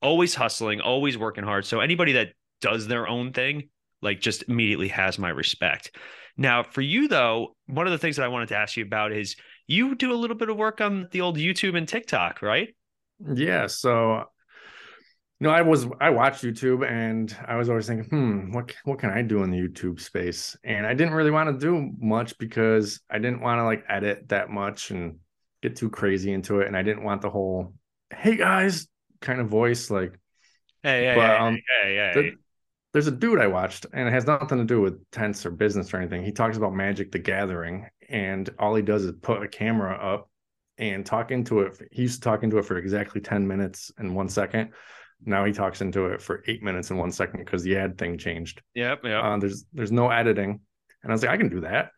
always 0.00 0.34
hustling, 0.34 0.80
always 0.80 1.18
working 1.18 1.44
hard. 1.44 1.64
So 1.64 1.80
anybody 1.80 2.12
that 2.12 2.30
does 2.60 2.86
their 2.86 3.08
own 3.08 3.32
thing, 3.32 3.68
like 4.00 4.20
just 4.20 4.44
immediately 4.48 4.88
has 4.88 5.18
my 5.18 5.28
respect. 5.28 5.96
Now, 6.36 6.62
for 6.62 6.80
you 6.80 7.08
though, 7.08 7.56
one 7.66 7.86
of 7.86 7.92
the 7.92 7.98
things 7.98 8.16
that 8.16 8.24
I 8.24 8.28
wanted 8.28 8.48
to 8.50 8.56
ask 8.56 8.76
you 8.76 8.84
about 8.84 9.12
is 9.12 9.36
you 9.66 9.94
do 9.94 10.12
a 10.12 10.14
little 10.14 10.36
bit 10.36 10.48
of 10.48 10.56
work 10.56 10.80
on 10.80 11.08
the 11.10 11.20
old 11.20 11.36
YouTube 11.36 11.76
and 11.76 11.86
TikTok, 11.88 12.42
right? 12.42 12.74
yeah. 13.34 13.66
So, 13.66 14.24
you 15.42 15.48
know, 15.48 15.54
I 15.54 15.62
was 15.62 15.88
I 16.00 16.10
watched 16.10 16.44
YouTube, 16.44 16.88
and 16.88 17.36
I 17.48 17.56
was 17.56 17.68
always 17.68 17.88
thinking, 17.88 18.08
hmm, 18.08 18.52
what 18.52 18.72
what 18.84 19.00
can 19.00 19.10
I 19.10 19.22
do 19.22 19.42
in 19.42 19.50
the 19.50 19.58
YouTube 19.58 19.98
space? 19.98 20.56
And 20.62 20.86
I 20.86 20.94
didn't 20.94 21.14
really 21.14 21.32
want 21.32 21.50
to 21.50 21.58
do 21.58 21.90
much 21.98 22.38
because 22.38 23.00
I 23.10 23.18
didn't 23.18 23.40
want 23.40 23.58
to 23.58 23.64
like 23.64 23.82
edit 23.88 24.28
that 24.28 24.50
much 24.50 24.92
and 24.92 25.18
get 25.60 25.74
too 25.74 25.90
crazy 25.90 26.32
into 26.32 26.60
it, 26.60 26.68
and 26.68 26.76
I 26.76 26.82
didn't 26.82 27.02
want 27.02 27.22
the 27.22 27.30
whole 27.30 27.74
"Hey 28.14 28.36
guys" 28.36 28.86
kind 29.20 29.40
of 29.40 29.48
voice 29.48 29.90
like. 29.90 30.16
Hey, 30.84 31.06
hey, 31.06 31.14
But, 31.16 31.26
hey, 31.26 31.36
um, 31.36 31.58
the- 32.14 32.36
there's 32.92 33.08
a 33.08 33.10
dude 33.10 33.40
I 33.40 33.48
watched, 33.48 33.84
and 33.92 34.06
it 34.06 34.12
has 34.12 34.28
nothing 34.28 34.58
to 34.58 34.64
do 34.64 34.80
with 34.80 35.10
tents 35.10 35.44
or 35.44 35.50
business 35.50 35.92
or 35.92 35.96
anything. 35.96 36.22
He 36.22 36.30
talks 36.30 36.56
about 36.56 36.72
Magic 36.72 37.10
the 37.10 37.18
Gathering, 37.18 37.88
and 38.08 38.48
all 38.60 38.76
he 38.76 38.82
does 38.82 39.04
is 39.06 39.12
put 39.20 39.42
a 39.42 39.48
camera 39.48 39.96
up 39.96 40.30
and 40.78 41.04
talk 41.04 41.32
into 41.32 41.62
it. 41.62 41.82
He 41.90 42.02
used 42.02 42.22
to 42.22 42.28
talk 42.28 42.44
into 42.44 42.58
it 42.58 42.64
for 42.64 42.76
exactly 42.76 43.20
10 43.20 43.48
minutes 43.48 43.90
and 43.98 44.14
one 44.14 44.28
second. 44.28 44.70
Now 45.24 45.44
he 45.44 45.52
talks 45.52 45.80
into 45.80 46.06
it 46.06 46.20
for 46.20 46.42
eight 46.46 46.62
minutes 46.62 46.90
and 46.90 46.98
one 46.98 47.12
second 47.12 47.40
because 47.40 47.62
the 47.62 47.76
ad 47.76 47.98
thing 47.98 48.18
changed. 48.18 48.62
Yep, 48.74 49.00
yep. 49.04 49.24
Uh, 49.24 49.38
there's 49.38 49.64
there's 49.72 49.92
no 49.92 50.10
editing, 50.10 50.60
and 51.02 51.12
I 51.12 51.14
was 51.14 51.22
like, 51.22 51.30
I 51.30 51.36
can 51.36 51.48
do 51.48 51.60
that. 51.60 51.90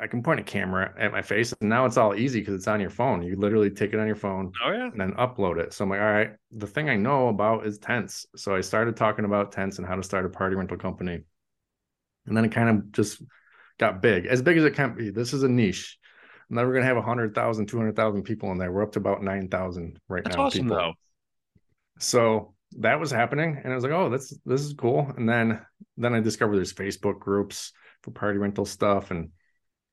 I 0.00 0.06
can 0.06 0.22
point 0.22 0.40
a 0.40 0.42
camera 0.42 0.94
at 0.98 1.12
my 1.12 1.20
face, 1.20 1.52
and 1.60 1.68
now 1.68 1.84
it's 1.84 1.96
all 1.98 2.14
easy 2.14 2.40
because 2.40 2.54
it's 2.54 2.68
on 2.68 2.80
your 2.80 2.90
phone. 2.90 3.22
You 3.22 3.36
literally 3.36 3.70
take 3.70 3.92
it 3.92 4.00
on 4.00 4.06
your 4.06 4.16
phone, 4.16 4.52
oh 4.64 4.72
yeah. 4.72 4.86
and 4.86 5.00
then 5.00 5.12
upload 5.12 5.58
it. 5.58 5.72
So 5.72 5.84
I'm 5.84 5.90
like, 5.90 6.00
all 6.00 6.12
right, 6.12 6.30
the 6.50 6.66
thing 6.66 6.88
I 6.88 6.96
know 6.96 7.28
about 7.28 7.66
is 7.66 7.78
tents. 7.78 8.26
So 8.34 8.54
I 8.54 8.62
started 8.62 8.96
talking 8.96 9.24
about 9.24 9.52
tents 9.52 9.78
and 9.78 9.86
how 9.86 9.96
to 9.96 10.02
start 10.02 10.24
a 10.24 10.30
party 10.30 10.56
rental 10.56 10.78
company. 10.78 11.20
And 12.26 12.36
then 12.36 12.44
it 12.44 12.52
kind 12.52 12.68
of 12.68 12.92
just 12.92 13.22
got 13.78 14.00
big, 14.00 14.26
as 14.26 14.42
big 14.42 14.56
as 14.56 14.64
it 14.64 14.74
can 14.74 14.94
be. 14.94 15.10
This 15.10 15.32
is 15.32 15.42
a 15.42 15.48
niche. 15.48 15.98
I'm 16.48 16.56
never 16.56 16.70
going 16.70 16.82
to 16.82 16.86
have 16.86 16.96
100,000, 16.96 17.66
200,000 17.66 18.22
people 18.22 18.52
in 18.52 18.58
there. 18.58 18.70
We're 18.70 18.82
up 18.82 18.92
to 18.92 18.98
about 18.98 19.22
9,000 19.22 19.98
right 20.08 20.22
That's 20.24 20.36
now. 20.36 20.44
awesome 20.44 20.62
people. 20.64 20.76
though. 20.76 20.92
So 22.02 22.54
that 22.78 22.98
was 22.98 23.10
happening. 23.10 23.60
And 23.62 23.72
I 23.72 23.74
was 23.74 23.84
like, 23.84 23.92
oh, 23.92 24.08
that's, 24.10 24.36
this 24.44 24.62
is 24.62 24.74
cool. 24.74 25.12
And 25.16 25.28
then, 25.28 25.60
then 25.96 26.14
I 26.14 26.20
discovered 26.20 26.56
there's 26.56 26.72
Facebook 26.72 27.18
groups 27.18 27.72
for 28.02 28.10
party 28.10 28.38
rental 28.38 28.64
stuff. 28.64 29.10
And, 29.10 29.30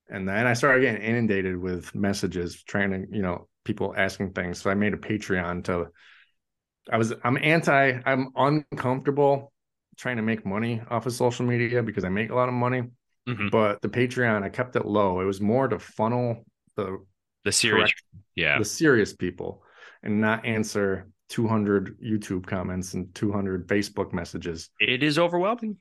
and 0.10 0.28
then 0.28 0.48
I 0.48 0.54
started 0.54 0.82
getting 0.82 1.02
inundated 1.02 1.58
with 1.58 1.94
messages 1.94 2.64
trying 2.64 2.92
to, 2.92 3.06
you 3.16 3.22
know, 3.22 3.48
people 3.66 3.94
asking 3.96 4.34
things. 4.34 4.62
So 4.62 4.70
I 4.70 4.74
made 4.74 4.94
a 4.94 4.98
Patreon 4.98 5.66
to, 5.66 5.88
I 6.92 6.98
was, 6.98 7.14
I'm 7.24 7.38
anti, 7.42 8.00
I'm 8.06 8.30
uncomfortable 8.36 9.52
trying 9.98 10.16
to 10.16 10.24
make 10.24 10.46
money 10.46 10.82
off 10.90 11.06
of 11.06 11.14
social 11.14 11.46
media 11.46 11.84
because 11.84 12.06
I 12.06 12.10
make 12.10 12.32
a 12.32 12.36
lot 12.36 12.48
of 12.48 12.56
money. 12.56 12.84
Mhm. 13.28 13.52
But 13.52 13.82
the 13.82 13.90
Patreon, 13.90 14.42
I 14.44 14.50
kept 14.50 14.76
it 14.76 14.86
low. 14.86 15.20
It 15.20 15.26
was 15.26 15.42
more 15.42 15.68
to 15.68 15.78
funnel 15.78 16.46
the 16.76 17.06
The 17.44 17.52
serious, 17.52 17.92
correct, 17.92 18.04
Yeah. 18.36 18.58
the 18.58 18.66
serious 18.66 19.14
people 19.14 19.62
and 20.02 20.22
not 20.22 20.46
answer 20.46 21.08
200 21.30 22.00
YouTube 22.02 22.46
comments 22.46 22.94
and 22.94 23.14
200 23.16 23.68
Facebook 23.68 24.14
messages. 24.14 24.70
It 24.80 25.04
is 25.04 25.18
overwhelming. 25.18 25.78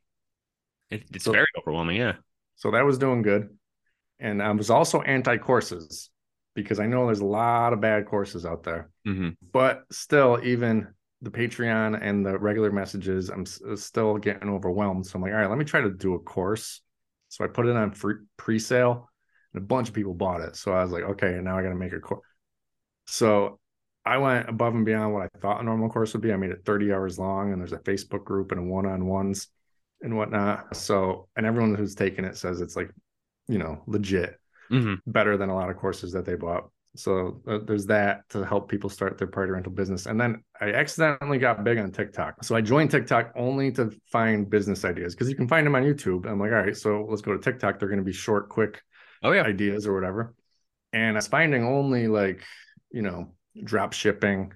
It, 0.90 1.04
it's 1.12 1.24
So- 1.24 1.32
very 1.32 1.46
overwhelming. 1.58 1.96
Yeah. 1.96 2.14
So 2.56 2.70
that 2.72 2.84
was 2.84 2.98
doing 2.98 3.22
good. 3.22 3.56
And 4.20 4.42
I 4.42 4.50
was 4.52 4.68
also 4.70 5.00
anti 5.02 5.36
courses 5.38 6.10
because 6.54 6.80
I 6.80 6.86
know 6.86 7.06
there's 7.06 7.20
a 7.20 7.24
lot 7.26 7.72
of 7.72 7.80
bad 7.80 8.06
courses 8.06 8.44
out 8.44 8.64
there. 8.64 8.90
hmm 9.04 9.30
But 9.52 9.84
still, 9.92 10.40
even 10.42 10.88
the 11.22 11.30
Patreon 11.30 11.98
and 12.02 12.26
the 12.26 12.36
regular 12.38 12.72
messages, 12.72 13.28
I'm 13.28 13.44
uh, 13.70 13.76
still 13.76 14.16
getting 14.18 14.48
overwhelmed. 14.48 15.06
So 15.06 15.16
I'm 15.16 15.22
like, 15.22 15.32
all 15.32 15.38
right, 15.38 15.48
let 15.48 15.58
me 15.58 15.64
try 15.64 15.80
to 15.80 15.90
do 15.90 16.14
a 16.14 16.18
course. 16.18 16.80
So 17.28 17.44
I 17.44 17.48
put 17.48 17.66
it 17.66 17.76
on 17.76 17.92
free 17.92 18.14
pre-sale 18.36 19.08
and 19.54 19.62
a 19.62 19.66
bunch 19.66 19.88
of 19.88 19.94
people 19.94 20.14
bought 20.14 20.40
it. 20.40 20.56
So 20.56 20.72
I 20.72 20.82
was 20.82 20.90
like, 20.90 21.04
okay, 21.04 21.38
now 21.40 21.56
I 21.58 21.62
got 21.62 21.68
to 21.68 21.74
make 21.74 21.92
a 21.92 22.00
course. 22.00 22.26
So 23.06 23.60
I 24.08 24.18
went 24.18 24.48
above 24.48 24.74
and 24.74 24.84
beyond 24.84 25.12
what 25.14 25.22
I 25.34 25.38
thought 25.40 25.60
a 25.60 25.64
normal 25.64 25.88
course 25.90 26.12
would 26.12 26.22
be. 26.22 26.32
I 26.32 26.36
made 26.36 26.50
it 26.50 26.62
30 26.64 26.92
hours 26.92 27.18
long 27.18 27.52
and 27.52 27.60
there's 27.60 27.72
a 27.72 27.78
Facebook 27.78 28.24
group 28.24 28.52
and 28.52 28.60
a 28.60 28.64
one-on-ones 28.64 29.48
and 30.02 30.16
whatnot. 30.16 30.76
So, 30.76 31.28
and 31.36 31.46
everyone 31.46 31.74
who's 31.74 31.94
taken 31.94 32.24
it 32.24 32.36
says 32.36 32.60
it's 32.60 32.76
like, 32.76 32.90
you 33.48 33.58
know, 33.58 33.82
legit 33.86 34.38
hmm 34.70 35.00
better 35.06 35.36
than 35.36 35.48
a 35.48 35.54
lot 35.54 35.70
of 35.70 35.76
courses 35.76 36.12
that 36.12 36.24
they 36.24 36.34
bought. 36.34 36.68
So 36.96 37.40
uh, 37.46 37.58
there's 37.66 37.86
that 37.86 38.28
to 38.30 38.44
help 38.44 38.68
people 38.68 38.90
start 38.90 39.18
their 39.18 39.28
party 39.28 39.52
rental 39.52 39.72
business. 39.72 40.06
And 40.06 40.20
then 40.20 40.42
I 40.60 40.72
accidentally 40.72 41.38
got 41.38 41.62
big 41.64 41.78
on 41.78 41.92
TikTok. 41.92 42.42
So 42.44 42.56
I 42.56 42.60
joined 42.60 42.90
TikTok 42.90 43.32
only 43.36 43.70
to 43.72 43.90
find 44.10 44.48
business 44.50 44.84
ideas 44.84 45.14
because 45.14 45.28
you 45.28 45.36
can 45.36 45.48
find 45.48 45.66
them 45.66 45.74
on 45.76 45.84
YouTube. 45.84 46.26
I'm 46.26 46.40
like, 46.40 46.50
all 46.50 46.58
right, 46.58 46.76
so 46.76 47.06
let's 47.08 47.22
go 47.22 47.32
to 47.32 47.38
TikTok. 47.38 47.78
They're 47.78 47.88
going 47.88 48.00
to 48.00 48.04
be 48.04 48.12
short, 48.12 48.48
quick 48.48 48.82
Oh 49.22 49.32
yeah. 49.32 49.46
ideas 49.46 49.86
or 49.86 49.94
whatever. 49.94 50.34
And 50.92 51.16
I 51.16 51.18
was 51.18 51.28
finding 51.28 51.64
only 51.64 52.08
like, 52.08 52.44
you 52.90 53.02
know, 53.02 53.34
drop 53.64 53.92
shipping 53.92 54.52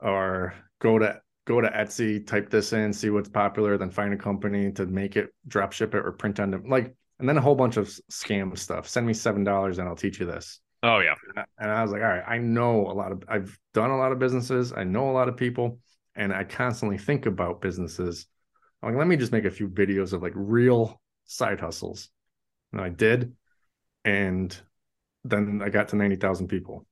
or 0.00 0.54
go 0.80 0.98
to 0.98 1.20
go 1.46 1.60
to 1.60 1.68
Etsy, 1.68 2.26
type 2.26 2.48
this 2.50 2.72
in, 2.72 2.92
see 2.92 3.10
what's 3.10 3.28
popular, 3.28 3.76
then 3.76 3.90
find 3.90 4.14
a 4.14 4.16
company 4.16 4.72
to 4.72 4.86
make 4.86 5.16
it, 5.16 5.28
drop 5.46 5.72
ship 5.72 5.94
it, 5.94 6.04
or 6.04 6.12
print 6.12 6.40
on 6.40 6.50
them. 6.50 6.68
Like, 6.68 6.94
and 7.18 7.28
then 7.28 7.36
a 7.36 7.40
whole 7.40 7.54
bunch 7.54 7.76
of 7.76 7.88
scam 8.10 8.56
stuff. 8.56 8.88
Send 8.88 9.06
me 9.06 9.12
seven 9.12 9.44
dollars 9.44 9.78
and 9.78 9.88
I'll 9.88 9.96
teach 9.96 10.18
you 10.20 10.26
this. 10.26 10.60
Oh 10.82 10.98
yeah. 10.98 11.14
And 11.58 11.70
I 11.70 11.82
was 11.82 11.92
like, 11.92 12.02
all 12.02 12.08
right, 12.08 12.24
I 12.26 12.38
know 12.38 12.86
a 12.86 12.92
lot 12.92 13.12
of 13.12 13.24
I've 13.28 13.58
done 13.72 13.90
a 13.90 13.96
lot 13.96 14.12
of 14.12 14.18
businesses, 14.18 14.72
I 14.74 14.84
know 14.84 15.10
a 15.10 15.12
lot 15.12 15.28
of 15.28 15.36
people, 15.36 15.78
and 16.14 16.32
I 16.32 16.44
constantly 16.44 16.98
think 16.98 17.26
about 17.26 17.60
businesses. 17.60 18.26
I'm 18.82 18.90
like, 18.90 18.98
let 18.98 19.06
me 19.06 19.16
just 19.16 19.32
make 19.32 19.46
a 19.46 19.50
few 19.50 19.68
videos 19.68 20.12
of 20.12 20.22
like 20.22 20.32
real 20.34 21.00
side 21.24 21.60
hustles. 21.60 22.10
And 22.72 22.80
I 22.80 22.90
did. 22.90 23.34
And 24.04 24.54
then 25.24 25.62
I 25.64 25.70
got 25.70 25.88
to 25.88 25.96
90,000 25.96 26.48
people. 26.48 26.86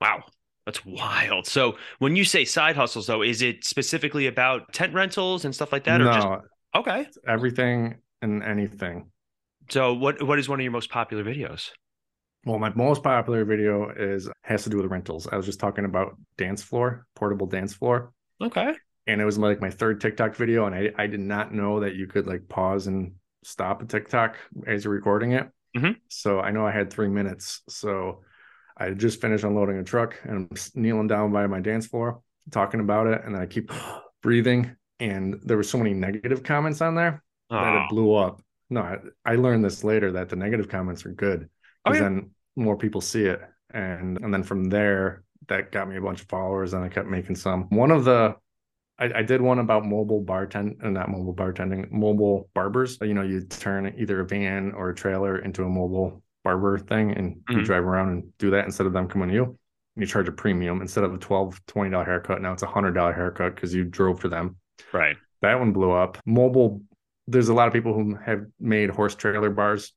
Wow. 0.00 0.22
That's 0.66 0.84
wild. 0.84 1.46
So 1.46 1.76
when 1.98 2.14
you 2.16 2.24
say 2.24 2.44
side 2.44 2.76
hustles 2.76 3.06
though, 3.06 3.22
is 3.22 3.42
it 3.42 3.64
specifically 3.64 4.26
about 4.26 4.72
tent 4.72 4.94
rentals 4.94 5.44
and 5.44 5.54
stuff 5.54 5.72
like 5.72 5.84
that? 5.84 5.98
no, 5.98 6.08
Or 6.08 6.12
just 6.12 6.28
okay. 6.74 7.06
everything 7.26 7.96
and 8.20 8.42
anything. 8.42 9.10
So 9.70 9.94
what 9.94 10.22
what 10.22 10.38
is 10.38 10.48
one 10.48 10.60
of 10.60 10.62
your 10.62 10.72
most 10.72 10.90
popular 10.90 11.24
videos? 11.24 11.70
Well, 12.44 12.58
my 12.58 12.72
most 12.74 13.02
popular 13.02 13.44
video 13.44 13.90
is 13.90 14.28
has 14.42 14.64
to 14.64 14.70
do 14.70 14.76
with 14.78 14.86
rentals. 14.86 15.28
I 15.30 15.36
was 15.36 15.46
just 15.46 15.60
talking 15.60 15.84
about 15.84 16.16
dance 16.36 16.62
floor, 16.62 17.06
portable 17.14 17.46
dance 17.46 17.74
floor. 17.74 18.12
Okay. 18.40 18.74
and 19.06 19.20
it 19.20 19.24
was 19.24 19.38
like 19.38 19.60
my 19.60 19.70
third 19.70 20.00
TikTok 20.00 20.34
video, 20.36 20.66
and 20.66 20.74
I 20.74 20.92
I 20.96 21.06
did 21.06 21.20
not 21.20 21.52
know 21.52 21.80
that 21.80 21.94
you 21.94 22.06
could 22.06 22.26
like 22.26 22.48
pause 22.48 22.86
and 22.86 23.14
stop 23.44 23.82
a 23.82 23.86
TikTok 23.86 24.36
as 24.66 24.84
you're 24.84 24.94
recording 24.94 25.32
it. 25.32 25.48
Mhm. 25.76 25.96
So 26.08 26.40
I 26.40 26.50
know 26.50 26.66
I 26.66 26.72
had 26.72 26.90
three 26.90 27.08
minutes. 27.08 27.62
So 27.68 28.22
I 28.76 28.90
just 28.90 29.20
finished 29.20 29.44
unloading 29.44 29.78
a 29.78 29.84
truck, 29.84 30.18
and 30.24 30.48
I'm 30.50 30.50
kneeling 30.74 31.06
down 31.06 31.32
by 31.32 31.46
my 31.46 31.60
dance 31.60 31.86
floor 31.86 32.22
talking 32.50 32.80
about 32.80 33.06
it, 33.06 33.22
and 33.24 33.34
then 33.34 33.42
I 33.42 33.46
keep 33.46 33.70
breathing, 34.22 34.76
and 35.00 35.40
there 35.44 35.56
were 35.56 35.62
so 35.62 35.78
many 35.78 35.94
negative 35.94 36.42
comments 36.42 36.80
on 36.80 36.94
there 36.94 37.22
that 37.50 37.74
Oh, 37.74 37.76
it 37.76 37.82
ah. 37.82 37.86
blew 37.88 38.14
up. 38.14 38.40
No, 38.70 38.80
I, 38.80 38.96
I 39.24 39.34
learned 39.36 39.64
this 39.64 39.84
later 39.84 40.12
that 40.12 40.28
the 40.30 40.36
negative 40.36 40.68
comments 40.68 41.04
are 41.04 41.12
good 41.12 41.48
Oh, 41.84 41.90
because 41.90 42.00
yeah. 42.00 42.08
then 42.08 42.30
more 42.56 42.76
people 42.76 43.00
see 43.00 43.24
it, 43.24 43.40
and 43.72 44.18
and 44.18 44.32
then 44.32 44.42
from 44.42 44.64
there 44.70 45.24
that 45.48 45.72
got 45.72 45.88
me 45.88 45.96
a 45.96 46.00
bunch 46.00 46.20
of 46.22 46.28
followers, 46.28 46.72
and 46.72 46.84
I 46.84 46.88
kept 46.88 47.08
making 47.08 47.36
some. 47.36 47.64
One 47.70 47.90
of 47.90 48.04
the 48.04 48.36
I, 48.98 49.10
I 49.16 49.22
did 49.22 49.40
one 49.40 49.58
about 49.58 49.84
mobile 49.84 50.22
bartend, 50.24 50.82
and 50.82 50.94
not 50.94 51.08
mobile 51.10 51.34
bartending, 51.34 51.90
mobile 51.90 52.48
barbers. 52.54 52.98
You 53.00 53.14
know, 53.14 53.22
you 53.22 53.42
turn 53.42 53.92
either 53.98 54.20
a 54.20 54.26
van 54.26 54.72
or 54.72 54.90
a 54.90 54.94
trailer 54.94 55.38
into 55.38 55.64
a 55.64 55.68
mobile 55.68 56.22
barber 56.44 56.78
thing, 56.78 57.12
and 57.12 57.36
you 57.48 57.56
Mhm. 57.58 57.64
drive 57.64 57.84
around 57.84 58.08
and 58.10 58.38
do 58.38 58.50
that 58.50 58.64
instead 58.64 58.86
of 58.86 58.92
them 58.92 59.08
coming 59.08 59.28
to 59.28 59.34
you. 59.34 59.44
And 59.44 60.02
you 60.02 60.06
charge 60.06 60.28
a 60.28 60.32
premium 60.32 60.80
instead 60.80 61.04
of 61.04 61.14
a 61.14 61.18
12 61.18 61.60
$20 61.66 62.06
haircut. 62.06 62.40
Now 62.42 62.52
it's 62.52 62.62
a 62.62 62.66
$100 62.66 63.14
haircut 63.14 63.54
because 63.54 63.74
you 63.74 63.84
drove 63.84 64.20
for 64.20 64.28
them 64.28 64.56
right. 64.92 65.16
that 65.42 65.58
one 65.58 65.72
blew 65.72 65.90
up. 65.92 66.18
Mobile 66.26 66.82
there's 67.28 67.48
a 67.48 67.54
lot 67.54 67.68
of 67.68 67.72
people 67.72 67.94
who 67.94 68.16
have 68.16 68.44
made 68.58 68.90
horse 68.90 69.14
trailer 69.14 69.50
bars 69.50 69.92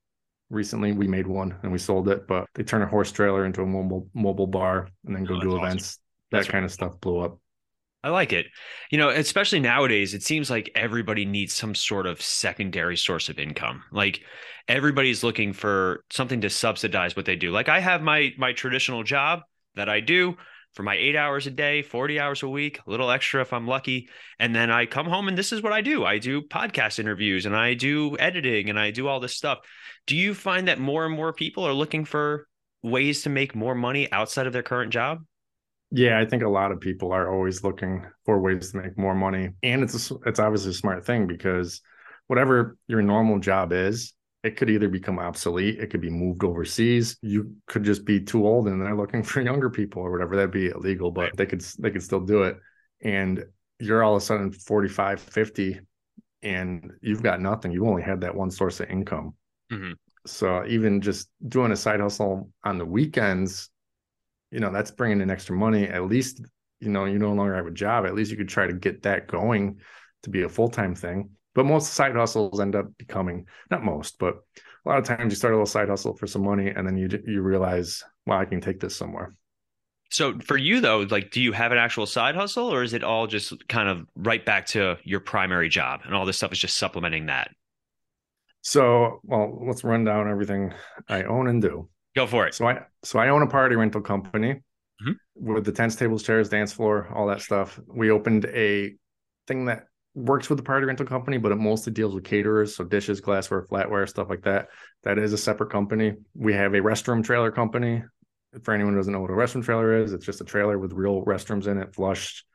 recently 0.51 0.91
we 0.91 1.07
made 1.07 1.25
one 1.25 1.55
and 1.63 1.71
we 1.71 1.77
sold 1.79 2.07
it 2.07 2.27
but 2.27 2.45
they 2.53 2.63
turn 2.63 2.83
a 2.83 2.87
horse 2.87 3.11
trailer 3.11 3.45
into 3.45 3.63
a 3.63 3.65
mobile 3.65 4.07
mobile 4.13 4.45
bar 4.45 4.87
and 5.05 5.15
then 5.15 5.25
go 5.25 5.35
Oh, 5.35 5.39
do 5.41 5.55
awesome. 5.55 5.65
events 5.67 5.99
that 6.31 6.37
That's 6.37 6.47
kind 6.47 6.63
of 6.65 6.71
stuff 6.71 6.99
blew 7.01 7.19
up 7.19 7.39
I 8.05 8.09
like 8.09 8.33
it. 8.33 8.45
You 8.91 8.99
know, 8.99 9.09
especially 9.09 9.59
nowadays, 9.59 10.13
it 10.13 10.21
seems 10.21 10.51
like 10.51 10.69
everybody 10.75 11.25
needs 11.25 11.55
some 11.55 11.73
sort 11.73 12.05
of 12.05 12.21
secondary 12.21 12.95
source 12.95 13.29
of 13.29 13.39
income. 13.39 13.81
Like 13.91 14.21
everybody's 14.67 15.23
looking 15.23 15.53
for 15.53 16.03
something 16.11 16.39
to 16.41 16.51
subsidize 16.51 17.15
what 17.15 17.25
they 17.25 17.35
do. 17.35 17.49
Like 17.49 17.67
I 17.67 17.79
have 17.79 18.03
my 18.03 18.31
my 18.37 18.53
traditional 18.53 19.01
job 19.01 19.39
that 19.73 19.89
I 19.89 20.01
do 20.01 20.35
for 20.75 20.83
my 20.83 20.93
8 20.93 21.15
hours 21.15 21.47
a 21.47 21.49
day, 21.49 21.81
40 21.81 22.19
hours 22.19 22.43
a 22.43 22.47
week, 22.47 22.79
a 22.85 22.91
little 22.91 23.09
extra 23.09 23.41
if 23.41 23.51
I'm 23.51 23.67
lucky, 23.67 24.07
and 24.37 24.55
then 24.55 24.69
I 24.69 24.85
come 24.85 25.07
home 25.07 25.27
and 25.27 25.35
this 25.35 25.51
is 25.51 25.63
what 25.63 25.73
I 25.73 25.81
do. 25.81 26.05
I 26.05 26.19
do 26.19 26.43
podcast 26.43 26.99
interviews 26.99 27.47
and 27.47 27.55
I 27.55 27.73
do 27.73 28.15
editing 28.19 28.69
and 28.69 28.79
I 28.79 28.91
do 28.91 29.07
all 29.07 29.19
this 29.19 29.35
stuff. 29.35 29.61
Do 30.05 30.15
you 30.15 30.35
find 30.35 30.67
that 30.67 30.79
more 30.79 31.07
and 31.07 31.15
more 31.15 31.33
people 31.33 31.65
are 31.65 31.73
looking 31.73 32.05
for 32.05 32.47
ways 32.83 33.23
to 33.23 33.29
make 33.31 33.55
more 33.55 33.73
money 33.73 34.11
outside 34.11 34.45
of 34.45 34.53
their 34.53 34.61
current 34.61 34.93
job? 34.93 35.23
Yeah, 35.91 36.19
I 36.19 36.25
think 36.25 36.43
a 36.43 36.49
lot 36.49 36.71
of 36.71 36.79
people 36.79 37.11
are 37.11 37.31
always 37.31 37.63
looking 37.63 38.05
for 38.25 38.39
ways 38.39 38.71
to 38.71 38.77
make 38.77 38.97
more 38.97 39.15
money, 39.15 39.49
and 39.63 39.83
it's 39.83 40.11
a, 40.11 40.15
it's 40.25 40.39
obviously 40.39 40.71
a 40.71 40.73
smart 40.73 41.05
thing 41.05 41.27
because 41.27 41.81
whatever 42.27 42.77
your 42.87 43.01
normal 43.01 43.39
job 43.39 43.71
is, 43.71 44.13
it 44.43 44.57
could 44.57 44.69
either 44.69 44.89
become 44.89 45.19
obsolete, 45.19 45.79
it 45.79 45.89
could 45.89 46.01
be 46.01 46.09
moved 46.09 46.43
overseas, 46.43 47.17
you 47.21 47.55
could 47.67 47.83
just 47.83 48.05
be 48.05 48.19
too 48.19 48.45
old, 48.45 48.67
and 48.67 48.81
they're 48.81 48.95
looking 48.95 49.23
for 49.23 49.41
younger 49.41 49.69
people 49.69 50.01
or 50.01 50.11
whatever. 50.11 50.35
That'd 50.35 50.51
be 50.51 50.67
illegal, 50.67 51.11
but 51.11 51.35
they 51.37 51.45
could 51.45 51.61
they 51.79 51.91
could 51.91 52.03
still 52.03 52.21
do 52.21 52.43
it. 52.43 52.57
And 53.01 53.45
you're 53.79 54.03
all 54.03 54.15
of 54.15 54.21
a 54.21 54.25
sudden 54.25 54.51
45, 54.51 55.19
50, 55.19 55.79
and 56.43 56.91
you've 57.01 57.23
got 57.23 57.41
nothing. 57.41 57.71
You 57.71 57.87
only 57.87 58.03
had 58.03 58.21
that 58.21 58.35
one 58.35 58.51
source 58.51 58.79
of 58.79 58.89
income. 58.89 59.33
Mhm. 59.71 59.95
So 60.27 60.65
even 60.67 61.01
just 61.01 61.29
doing 61.47 61.71
a 61.71 61.75
side 61.75 61.99
hustle 61.99 62.49
on 62.63 62.77
the 62.77 62.85
weekends 62.85 63.69
you 64.51 64.59
know 64.59 64.71
that's 64.71 64.91
bringing 64.91 65.21
in 65.21 65.29
extra 65.29 65.55
money. 65.55 65.87
At 65.87 66.05
least 66.05 66.41
you 66.79 66.89
know 66.89 67.05
you 67.05 67.19
no 67.19 67.33
longer 67.33 67.55
have 67.55 67.67
a 67.67 67.71
job. 67.71 68.05
At 68.05 68.15
least 68.15 68.31
you 68.31 68.37
could 68.37 68.49
try 68.49 68.67
to 68.67 68.73
get 68.73 69.03
that 69.03 69.27
going 69.27 69.79
to 70.23 70.29
be 70.29 70.43
a 70.43 70.49
full-time 70.49 70.95
thing. 70.95 71.29
But 71.53 71.65
most 71.65 71.93
side 71.93 72.15
hustles 72.15 72.59
end 72.59 72.75
up 72.75 72.85
becoming 72.97 73.45
not 73.71 73.83
most 73.83 74.19
but 74.19 74.35
a 74.85 74.89
lot 74.89 74.99
of 74.99 75.05
times 75.05 75.31
you 75.31 75.35
start 75.35 75.53
a 75.53 75.57
little 75.57 75.65
side 75.65 75.89
hustle 75.89 76.15
for 76.15 76.27
some 76.27 76.43
money 76.43 76.67
and 76.67 76.85
then 76.85 76.97
you 76.97 77.09
you 77.25 77.41
realize 77.41 78.03
wow 78.25 78.39
i 78.39 78.45
can 78.45 78.61
take 78.61 78.79
this 78.79 78.95
somewhere. 78.95 79.33
So 80.11 80.39
for 80.39 80.57
you 80.57 80.81
though, 80.81 80.99
like 81.09 81.31
do 81.31 81.41
you 81.41 81.51
have 81.51 81.71
an 81.71 81.77
actual 81.77 82.05
side 82.05 82.35
hustle 82.35 82.71
or 82.71 82.83
is 82.83 82.93
it 82.93 83.03
all 83.03 83.27
just 83.27 83.67
kind 83.67 83.89
of 83.89 84.05
right 84.15 84.45
back 84.45 84.67
to 84.67 84.97
your 85.03 85.19
primary 85.19 85.69
job 85.69 86.01
and 86.05 86.13
all 86.13 86.25
this 86.25 86.37
stuff 86.37 86.51
is 86.51 86.59
just 86.59 86.77
supplementing 86.77 87.27
that? 87.27 87.51
so 88.65 89.19
well 89.23 89.63
let's 89.67 89.83
run 89.83 90.03
down 90.03 90.27
everything 90.27 90.73
i 91.07 91.21
own 91.23 91.47
and 91.47 91.61
do 91.61 91.87
Go 92.15 92.27
for 92.27 92.47
it. 92.47 92.53
So 92.53 92.67
I 92.67 92.81
so 93.03 93.19
I 93.19 93.29
own 93.29 93.41
a 93.41 93.47
party 93.47 93.75
rental 93.75 94.01
company 94.01 94.61
Mhm. 95.05 95.15
with 95.35 95.65
the 95.65 95.71
tents, 95.71 95.95
tables, 95.95 96.23
chairs, 96.23 96.49
dance 96.49 96.71
floor, 96.71 97.09
all 97.13 97.27
that 97.27 97.41
stuff. 97.41 97.79
We 97.87 98.09
opened 98.11 98.45
a 98.45 98.95
thing 99.47 99.65
that 99.65 99.87
works 100.13 100.49
with 100.49 100.57
the 100.57 100.63
party 100.63 100.85
rental 100.85 101.05
company, 101.05 101.37
but 101.37 101.51
it 101.51 101.55
mostly 101.57 101.91
deals 101.91 102.15
with 102.15 102.23
caterers, 102.23 102.73
so 102.75 102.85
dishes, 102.85 103.19
glassware, 103.19 103.63
flatware, 103.63 104.07
stuff 104.07 104.29
like 104.29 104.43
that. 104.43 104.69
That 105.03 105.17
is 105.19 105.33
a 105.33 105.37
separate 105.37 105.71
company. 105.71 106.13
We 106.33 106.53
have 106.53 106.73
a 106.73 106.79
restroom 106.79 107.23
trailer 107.23 107.51
company. 107.51 108.03
For 108.63 108.73
anyone 108.73 108.93
who 108.93 108.99
doesn't 108.99 109.11
know 109.11 109.19
what 109.19 109.29
a 109.31 109.33
restroom 109.33 109.65
trailer 109.65 110.01
is, 110.01 110.13
it's 110.13 110.25
just 110.25 110.39
a 110.39 110.45
trailer 110.45 110.79
with 110.79 110.93
real 110.93 111.25
restrooms 111.25 111.67
in 111.67 111.77
it, 111.77 111.93
flush, 111.93 112.45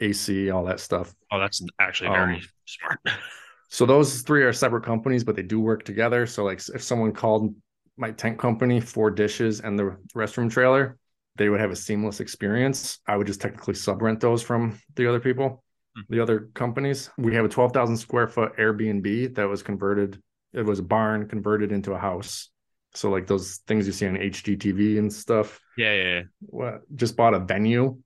AC, 0.00 0.48
all 0.50 0.64
that 0.64 0.80
stuff. 0.80 1.14
Oh, 1.30 1.38
that's 1.38 1.62
actually 1.78 2.08
very 2.10 2.36
Um, 2.36 2.40
smart. 2.64 3.00
So 3.68 3.86
those 3.86 4.20
three 4.20 4.42
are 4.44 4.52
separate 4.52 4.84
companies, 4.84 5.24
but 5.24 5.34
they 5.34 5.42
do 5.42 5.58
work 5.58 5.82
together. 5.84 6.26
So 6.26 6.44
like 6.44 6.60
if 6.74 6.82
someone 6.82 7.12
called 7.12 7.54
my 7.96 8.10
tent 8.10 8.38
company 8.38 8.80
for 8.80 9.10
dishes 9.10 9.60
and 9.60 9.78
the 9.78 9.96
restroom 10.14 10.50
trailer, 10.50 10.98
they 11.36 11.48
would 11.48 11.60
have 11.60 11.70
a 11.70 11.76
seamless 11.76 12.20
experience. 12.20 12.98
I 13.06 13.16
would 13.16 13.26
just 13.26 13.40
technically 13.40 13.74
sub 13.74 14.02
rent 14.02 14.20
those 14.20 14.42
from 14.42 14.78
the 14.96 15.08
other 15.08 15.20
people, 15.20 15.62
Hmm. 15.96 16.02
the 16.08 16.20
other 16.20 16.48
companies. 16.54 17.10
We 17.18 17.34
have 17.34 17.44
a 17.44 17.48
12,000 17.48 17.96
square 17.96 18.26
foot 18.28 18.56
Airbnb 18.56 19.34
that 19.34 19.48
was 19.48 19.62
converted. 19.62 20.20
It 20.52 20.62
was 20.62 20.78
a 20.78 20.82
barn 20.82 21.28
converted 21.28 21.72
into 21.72 21.92
a 21.92 21.98
house. 21.98 22.50
So 22.94 23.10
like 23.10 23.26
those 23.26 23.58
things 23.66 23.86
you 23.86 23.92
see 23.92 24.06
on 24.06 24.16
HGTV 24.16 24.98
and 24.98 25.12
stuff. 25.12 25.58
Yeah, 25.76 25.92
yeah, 25.94 26.22
yeah. 26.52 26.78
Just 26.94 27.16
bought 27.16 27.34
a 27.34 27.40
venue. 27.40 27.98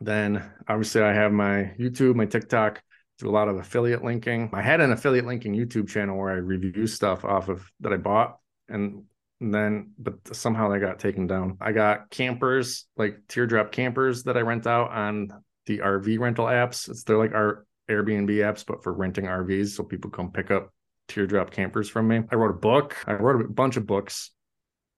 Then 0.00 0.42
obviously 0.68 1.02
I 1.02 1.12
have 1.12 1.32
my 1.32 1.72
YouTube, 1.78 2.14
my 2.16 2.26
TikTok, 2.26 2.82
do 3.18 3.28
a 3.28 3.30
lot 3.30 3.48
of 3.48 3.56
affiliate 3.56 4.02
linking. 4.04 4.50
I 4.52 4.62
had 4.62 4.80
an 4.80 4.90
affiliate 4.92 5.26
linking 5.26 5.54
YouTube 5.54 5.88
channel 5.88 6.18
where 6.18 6.30
I 6.30 6.36
review 6.36 6.86
stuff 6.86 7.24
off 7.24 7.48
of 7.48 7.70
that 7.80 7.92
I 7.92 7.96
bought 7.96 8.38
and 8.74 9.04
then 9.40 9.92
but 9.98 10.34
somehow 10.36 10.68
they 10.70 10.78
got 10.78 10.98
taken 10.98 11.26
down. 11.26 11.56
I 11.60 11.72
got 11.72 12.10
campers, 12.10 12.86
like 12.96 13.18
teardrop 13.28 13.72
campers 13.72 14.24
that 14.24 14.36
I 14.36 14.40
rent 14.40 14.66
out 14.66 14.90
on 14.90 15.28
the 15.66 15.78
RV 15.78 16.18
rental 16.18 16.46
apps. 16.46 16.88
It's 16.88 17.04
they're 17.04 17.18
like 17.18 17.32
our 17.32 17.66
Airbnb 17.90 18.30
apps, 18.30 18.64
but 18.66 18.82
for 18.82 18.92
renting 18.92 19.24
RVs. 19.26 19.68
So 19.68 19.84
people 19.84 20.10
come 20.10 20.30
pick 20.32 20.50
up 20.50 20.72
teardrop 21.08 21.50
campers 21.50 21.88
from 21.88 22.08
me. 22.08 22.20
I 22.30 22.34
wrote 22.36 22.50
a 22.50 22.58
book. 22.58 22.96
I 23.06 23.14
wrote 23.14 23.44
a 23.44 23.48
bunch 23.48 23.76
of 23.76 23.86
books. 23.86 24.30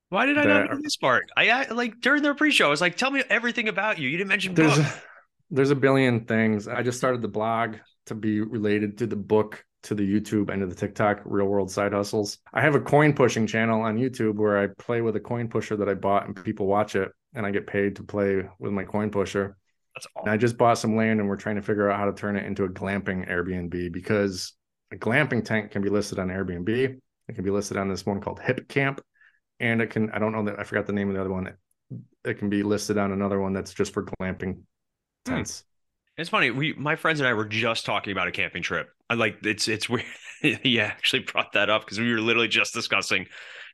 Why 0.09 0.27
did 0.27 0.39
I 0.39 0.45
not 0.45 0.71
know 0.71 0.79
this 0.81 0.97
part? 0.97 1.25
I 1.37 1.51
I- 1.51 1.73
like 1.73 2.01
during 2.01 2.23
the 2.23 2.35
pre-show, 2.35 2.67
I 2.67 2.71
was 2.71 2.81
like, 2.81 2.97
tell 2.97 3.11
me 3.11 3.23
everything 3.29 3.69
about 3.69 3.99
you. 3.99 4.09
You 4.09 4.17
didn't 4.19 4.29
mention 4.29 4.55
there's 4.55 4.77
books. 4.77 4.97
there's 5.51 5.71
a 5.71 5.77
billion 5.77 6.25
things. 6.27 6.69
I 6.69 6.83
just 6.83 6.99
started 6.99 7.23
the 7.23 7.29
blog 7.29 7.77
to 8.07 8.15
be 8.15 8.41
related 8.41 8.99
to 8.99 9.07
the 9.09 9.17
book, 9.17 9.65
to 9.87 9.95
the 9.95 10.03
YouTube, 10.03 10.51
and 10.51 10.61
to 10.61 10.67
the 10.67 10.75
TikTok 10.75 11.23
real 11.25 11.47
world 11.47 11.71
side 11.71 11.93
hustles. 11.93 12.39
I 12.53 12.61
have 12.61 12.75
a 12.75 12.81
coin 12.81 13.13
pushing 13.13 13.47
channel 13.47 13.83
on 13.83 13.97
YouTube 13.97 14.35
where 14.37 14.59
I 14.59 14.69
play 14.79 15.01
with 15.01 15.17
a 15.17 15.21
coin 15.21 15.49
pusher 15.49 15.77
that 15.77 15.89
I 15.89 15.95
bought 15.95 16.27
and 16.27 16.45
people 16.45 16.67
watch 16.67 16.97
it 16.97 17.11
and 17.35 17.47
I 17.47 17.51
get 17.51 17.67
paid 17.67 17.97
to 17.97 18.03
play 18.03 18.49
with 18.59 18.73
my 18.73 18.85
coin 18.85 19.11
pusher. 19.11 19.57
That's 19.95 20.07
And 20.17 20.29
all. 20.29 20.35
I 20.35 20.37
just 20.37 20.59
bought 20.59 20.79
some 20.79 20.97
land 20.97 21.21
and 21.21 21.29
we're 21.29 21.37
trying 21.37 21.57
to 21.57 21.63
figure 21.63 21.91
out 21.91 21.99
how 21.99 22.07
to 22.07 22.13
turn 22.13 22.37
it 22.37 22.45
into 22.45 22.65
a 22.65 22.69
glamping 22.69 23.31
Airbnb 23.31 23.93
because 23.93 24.53
a 24.93 24.97
glamping 24.97 25.45
tent 25.45 25.71
can 25.71 25.83
be 25.83 25.89
listed 25.89 26.19
on 26.19 26.29
Airbnb. 26.29 26.69
It 27.29 27.35
can 27.35 27.45
be 27.45 27.51
listed 27.51 27.77
on 27.77 27.89
this 27.89 28.05
one 28.05 28.21
called 28.21 28.41
Hipcamp. 28.41 29.01
And 29.59 29.81
it 29.81 29.91
can, 29.91 30.11
I 30.11 30.19
don't 30.19 30.33
know 30.33 30.45
that 30.45 30.61
I 30.61 30.65
forgot 30.65 30.87
the 30.87 30.93
name 30.93 31.09
of 31.09 31.15
the 31.15 31.21
other 31.21 31.33
one. 31.33 31.55
It 32.25 32.39
can 32.39 32.51
be 32.51 32.63
listed 32.63 32.99
on 32.99 33.13
another 33.13 33.41
one 33.41 33.53
that's 33.53 33.73
just 33.73 33.93
for 33.93 34.05
glamping 34.05 34.63
Hmm. 35.27 35.43
It's 36.19 36.31
funny. 36.31 36.51
We 36.51 36.73
my 36.75 36.97
friends 36.97 37.21
and 37.21 37.29
I 37.29 37.35
were 37.35 37.45
just 37.45 37.85
talking 37.85 38.13
about 38.13 38.29
a 38.29 38.33
camping 38.33 38.63
trip. 38.63 38.89
I 39.11 39.15
like 39.15 39.39
it's 39.45 39.69
it's 39.69 39.89
weird. 39.89 40.07
yeah, 40.63 40.85
actually 40.87 41.21
brought 41.21 41.53
that 41.53 41.69
up 41.71 41.83
because 41.85 41.99
we 41.99 42.11
were 42.13 42.21
literally 42.21 42.49
just 42.49 42.73
discussing 42.73 43.27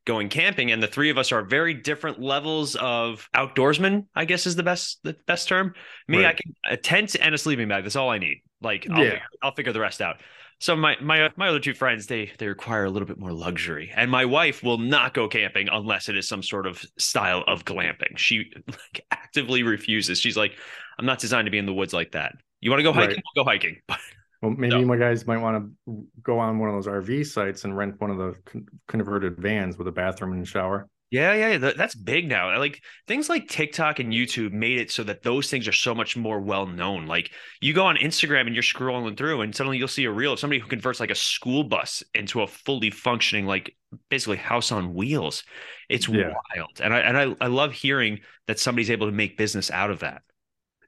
going 0.04 0.28
camping, 0.28 0.72
and 0.72 0.82
the 0.82 0.88
three 0.88 1.10
of 1.10 1.18
us 1.18 1.30
are 1.30 1.42
very 1.44 1.74
different 1.74 2.20
levels 2.20 2.74
of 2.76 3.28
outdoorsmen. 3.34 4.06
I 4.16 4.24
guess 4.24 4.46
is 4.46 4.56
the 4.56 4.64
best 4.64 4.98
the 5.04 5.16
best 5.26 5.46
term. 5.48 5.74
Me, 6.08 6.26
I 6.26 6.32
can 6.32 6.54
a 6.68 6.76
tent 6.76 7.14
and 7.20 7.34
a 7.34 7.38
sleeping 7.38 7.68
bag. 7.68 7.84
That's 7.84 7.96
all 7.96 8.10
I 8.10 8.18
need. 8.18 8.42
Like 8.60 8.86
I'll, 8.90 8.98
Yeah. 9.04 9.10
figure, 9.10 9.26
I'll 9.42 9.54
figure 9.54 9.72
the 9.72 9.80
rest 9.80 10.00
out. 10.00 10.16
So 10.62 10.76
my 10.76 10.96
my 11.00 11.28
my 11.34 11.48
other 11.48 11.58
two 11.58 11.74
friends 11.74 12.06
they 12.06 12.30
they 12.38 12.46
require 12.46 12.84
a 12.84 12.90
little 12.90 13.08
bit 13.08 13.18
more 13.18 13.32
luxury, 13.32 13.92
and 13.96 14.08
my 14.08 14.24
wife 14.24 14.62
will 14.62 14.78
not 14.78 15.12
go 15.12 15.26
camping 15.26 15.68
unless 15.68 16.08
it 16.08 16.16
is 16.16 16.28
some 16.28 16.40
sort 16.40 16.68
of 16.68 16.80
style 16.98 17.42
of 17.48 17.64
glamping. 17.64 18.16
She 18.16 18.52
like 18.68 19.04
actively 19.10 19.64
refuses. 19.64 20.20
She's 20.20 20.36
like, 20.36 20.52
I'm 21.00 21.04
not 21.04 21.18
designed 21.18 21.46
to 21.46 21.50
be 21.50 21.58
in 21.58 21.66
the 21.66 21.74
woods 21.74 21.92
like 21.92 22.12
that. 22.12 22.36
You 22.60 22.70
want 22.70 22.78
to 22.78 22.84
go 22.84 22.92
hiking? 22.92 23.16
Right. 23.16 23.22
We'll 23.34 23.44
go 23.44 23.50
hiking. 23.50 23.80
Well, 24.40 24.50
maybe 24.50 24.80
No. 24.80 24.86
my 24.86 24.96
guys 24.96 25.24
might 25.24 25.38
want 25.38 25.72
to 25.86 26.04
go 26.20 26.40
on 26.40 26.58
one 26.58 26.68
of 26.68 26.74
those 26.74 26.88
RV 26.88 27.26
sites 27.26 27.62
and 27.62 27.76
rent 27.76 28.00
one 28.00 28.10
of 28.10 28.18
the 28.18 28.34
con- 28.44 28.66
converted 28.88 29.36
vans 29.36 29.78
with 29.78 29.86
a 29.86 29.92
bathroom 29.92 30.32
and 30.32 30.46
shower. 30.46 30.88
Yeah, 31.12 31.34
yeah, 31.34 31.58
that, 31.58 31.76
that's 31.76 31.94
big 31.94 32.26
now. 32.28 32.58
Like 32.58 32.82
things 33.06 33.28
like 33.28 33.46
TikTok 33.48 33.98
and 34.00 34.12
YouTube 34.12 34.52
made 34.52 34.78
it 34.78 34.90
so 34.90 35.04
that 35.04 35.22
those 35.22 35.50
things 35.50 35.68
are 35.68 35.72
so 35.72 35.94
much 35.94 36.16
more 36.16 36.40
well 36.40 36.66
known. 36.66 37.06
Like 37.06 37.30
you 37.60 37.74
go 37.74 37.84
on 37.84 37.96
Instagram 37.96 38.46
and 38.46 38.54
you're 38.54 38.62
scrolling 38.62 39.16
through, 39.16 39.42
and 39.42 39.54
suddenly 39.54 39.76
you'll 39.78 39.88
see 39.88 40.06
a 40.06 40.10
reel 40.10 40.32
of 40.32 40.40
somebody 40.40 40.58
who 40.60 40.68
converts 40.68 41.00
like 41.00 41.10
a 41.10 41.14
school 41.14 41.64
bus 41.64 42.02
into 42.14 42.42
a 42.42 42.46
fully 42.46 42.90
functioning, 42.90 43.46
like 43.46 43.76
basically 44.08 44.38
house 44.38 44.72
on 44.72 44.94
wheels. 44.94 45.44
It's 45.90 46.08
Yeah. 46.10 46.32
wild, 46.56 46.80
and 46.82 46.94
I 46.94 47.00
and 47.00 47.16
I 47.18 47.36
I 47.44 47.48
love 47.48 47.72
hearing 47.72 48.20
that 48.46 48.58
somebody's 48.58 48.90
able 48.90 49.06
to 49.06 49.12
make 49.12 49.36
business 49.36 49.70
out 49.70 49.90
of 49.90 50.00
that. 50.00 50.22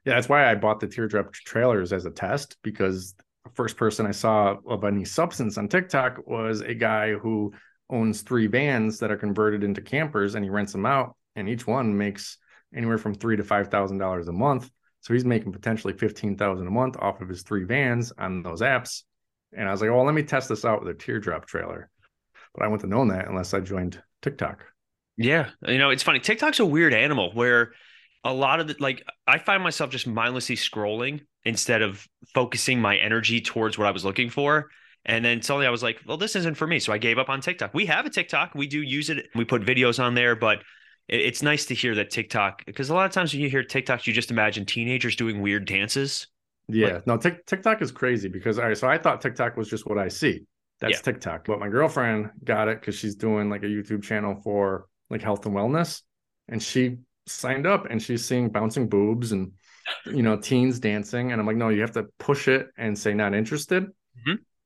Yeah, 0.05 0.15
that's 0.15 0.29
why 0.29 0.49
I 0.49 0.55
bought 0.55 0.79
the 0.79 0.87
teardrop 0.87 1.33
trailers 1.33 1.91
as 1.91 2.05
a 2.05 2.11
test 2.11 2.57
because 2.63 3.15
the 3.43 3.49
first 3.53 3.75
person 3.77 4.05
I 4.05 4.11
saw 4.11 4.57
of 4.67 4.83
any 4.83 5.05
substance 5.05 5.57
on 5.57 5.67
TikTok 5.67 6.27
was 6.27 6.61
a 6.61 6.73
guy 6.75 7.13
who 7.13 7.53
owns 7.89 8.21
three 8.21 8.47
vans 8.47 8.99
that 8.99 9.11
are 9.11 9.17
converted 9.17 9.63
into 9.63 9.81
campers 9.81 10.35
and 10.35 10.43
he 10.43 10.49
rents 10.49 10.71
them 10.71 10.85
out, 10.85 11.15
and 11.35 11.47
each 11.47 11.67
one 11.67 11.97
makes 11.97 12.37
anywhere 12.73 12.97
from 12.97 13.13
three 13.13 13.37
to 13.37 13.43
five 13.43 13.69
thousand 13.69 13.97
dollars 13.97 14.27
a 14.27 14.33
month. 14.33 14.69
So 15.01 15.13
he's 15.13 15.25
making 15.25 15.51
potentially 15.51 15.93
fifteen 15.93 16.35
thousand 16.35 16.67
a 16.67 16.71
month 16.71 16.97
off 16.99 17.21
of 17.21 17.29
his 17.29 17.43
three 17.43 17.63
vans 17.63 18.11
on 18.17 18.43
those 18.43 18.61
apps. 18.61 19.03
And 19.55 19.67
I 19.67 19.71
was 19.71 19.81
like, 19.81 19.91
well 19.91 20.05
let 20.05 20.15
me 20.15 20.23
test 20.23 20.49
this 20.49 20.65
out 20.65 20.83
with 20.83 20.89
a 20.89 20.97
teardrop 20.97 21.45
trailer. 21.45 21.89
But 22.53 22.63
I 22.63 22.67
wouldn't 22.67 22.83
have 22.83 22.89
known 22.89 23.09
that 23.09 23.27
unless 23.27 23.53
I 23.53 23.59
joined 23.59 24.01
TikTok. 24.21 24.63
Yeah, 25.17 25.49
you 25.65 25.77
know, 25.77 25.91
it's 25.91 26.03
funny. 26.03 26.19
TikTok's 26.19 26.59
a 26.59 26.65
weird 26.65 26.93
animal 26.93 27.31
where 27.33 27.71
a 28.23 28.33
lot 28.33 28.59
of 28.59 28.67
the 28.67 28.75
like 28.79 29.03
I 29.27 29.37
find 29.37 29.63
myself 29.63 29.91
just 29.91 30.07
mindlessly 30.07 30.55
scrolling 30.55 31.21
instead 31.43 31.81
of 31.81 32.05
focusing 32.33 32.81
my 32.81 32.97
energy 32.97 33.39
towards 33.39 33.77
what 33.77 33.87
I 33.87 33.91
was 33.91 34.03
looking 34.03 34.29
for. 34.29 34.69
And 35.05 35.23
then 35.23 35.41
suddenly 35.41 35.67
I 35.67 35.69
was 35.69 35.83
like, 35.83 35.99
well, 36.07 36.17
this 36.17 36.35
isn't 36.35 36.55
for 36.55 36.65
me. 36.65 36.79
So 36.79 36.91
I 36.91 36.97
gave 36.97 37.17
up 37.19 37.29
on 37.29 37.41
TikTok. 37.41 37.73
We 37.73 37.85
have 37.85 38.05
a 38.05 38.09
TikTok. 38.09 38.55
We 38.55 38.67
do 38.67 38.81
use 38.81 39.09
it. 39.09 39.27
We 39.35 39.45
put 39.45 39.61
videos 39.61 40.03
on 40.03 40.15
there, 40.15 40.35
but 40.35 40.63
it's 41.07 41.43
nice 41.43 41.65
to 41.67 41.75
hear 41.75 41.93
that 41.95 42.09
TikTok, 42.09 42.65
because 42.65 42.89
a 42.89 42.95
lot 42.95 43.05
of 43.05 43.11
times 43.11 43.31
when 43.31 43.41
you 43.41 43.49
hear 43.49 43.63
TikToks, 43.63 44.07
you 44.07 44.13
just 44.13 44.31
imagine 44.31 44.65
teenagers 44.65 45.15
doing 45.15 45.41
weird 45.41 45.65
dances. 45.65 46.27
Yeah, 46.67 46.95
Like- 46.95 47.07
no, 47.07 47.17
Tik 47.17 47.45
TikTok 47.45 47.83
is 47.83 47.91
crazy 47.91 48.27
because 48.27 48.57
all 48.57 48.65
right, 48.65 48.75
so 48.77 48.87
I 48.87 48.97
thought 48.97 49.21
TikTok 49.21 49.55
was 49.55 49.69
just 49.69 49.85
what 49.85 49.99
I 49.99 50.07
see. 50.07 50.45
That's 50.81 50.93
Yeah. 50.97 51.01
TikTok. 51.01 51.45
But 51.45 51.59
my 51.59 51.69
girlfriend 51.69 52.31
got 52.43 52.67
it 52.67 52.81
because 52.81 52.95
she's 52.95 53.13
doing 53.15 53.49
like 53.51 53.61
a 53.61 53.67
YouTube 53.67 54.01
channel 54.01 54.41
for 54.43 54.87
like 55.11 55.21
health 55.21 55.45
and 55.45 55.55
wellness. 55.55 56.01
And 56.49 56.61
she 56.61 56.97
signed 57.27 57.67
up 57.67 57.85
and 57.89 58.01
she's 58.01 58.25
seeing 58.25 58.49
bouncing 58.49 58.89
boobs 58.89 59.31
and 59.31 59.51
you 60.07 60.23
know, 60.23 60.35
teens 60.37 60.79
dancing. 60.79 61.31
And 61.31 61.39
I'm 61.39 61.45
like, 61.45 61.55
no, 61.57 61.69
you 61.69 61.81
have 61.81 61.91
to 61.91 62.07
push 62.17 62.47
it 62.47 62.69
and 62.79 62.97
say 62.97 63.13
not 63.13 63.35
interested. 63.35 63.85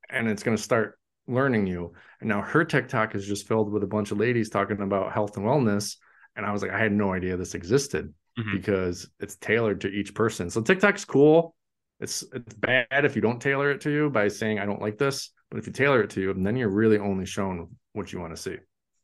And 0.10 0.28
it's 0.28 0.44
gonna 0.44 0.58
start 0.58 0.98
learning 1.28 1.68
you. 1.68 1.94
And 2.20 2.30
now 2.30 2.42
her 2.42 2.64
TikTok 2.66 3.16
is 3.16 3.28
just 3.28 3.48
filled 3.48 3.72
with 3.72 3.84
a 3.84 3.88
bunch 3.88 4.12
of 4.12 4.18
ladies 4.18 4.50
talking 4.50 4.82
about 4.82 5.12
health 5.14 5.38
and 5.38 5.46
wellness. 5.46 5.98
And 6.36 6.46
I 6.46 6.52
was 6.52 6.62
like, 6.62 6.72
I 6.72 6.80
had 6.80 6.92
no 6.92 7.14
idea 7.14 7.38
this 7.38 7.54
existed 7.56 8.14
Mhm. 8.38 8.52
because 8.54 9.10
it's 9.20 9.36
tailored 9.38 9.82
to 9.82 9.90
each 9.90 10.14
person. 10.16 10.50
So 10.50 10.62
TikTok's 10.62 11.06
cool. 11.06 11.56
It's 12.00 12.24
it's 12.34 12.54
bad 12.56 12.88
if 13.06 13.16
you 13.16 13.22
don't 13.22 13.42
tailor 13.42 13.72
it 13.72 13.82
to 13.82 13.92
you 13.92 14.10
by 14.10 14.28
saying 14.30 14.58
I 14.60 14.66
don't 14.66 14.82
like 14.82 14.98
this, 14.98 15.32
but 15.52 15.60
if 15.60 15.68
you 15.68 15.74
tailor 15.74 16.02
it 16.04 16.10
to 16.12 16.22
you, 16.22 16.34
then 16.34 16.56
you're 16.56 16.70
really 16.70 16.98
only 16.98 17.26
shown 17.26 17.76
what 17.94 18.14
you 18.14 18.20
want 18.20 18.36
to 18.36 18.42
see. 18.42 18.56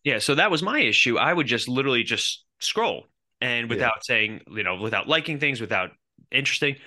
Yeah, 0.03 0.19
so 0.19 0.35
that 0.35 0.49
was 0.51 0.63
my 0.63 0.79
issue. 0.79 1.17
I 1.17 1.33
would 1.33 1.47
just 1.47 1.67
literally 1.67 2.03
just 2.03 2.45
scroll 2.59 3.07
and 3.41 3.67
Yeah. 3.67 3.75
without 3.75 4.05
saying, 4.05 4.41
you 4.47 4.63
know, 4.63 4.75
without 4.75 5.07
liking 5.09 5.39
things, 5.39 5.59
without 5.59 5.91
interesting. 6.31 6.77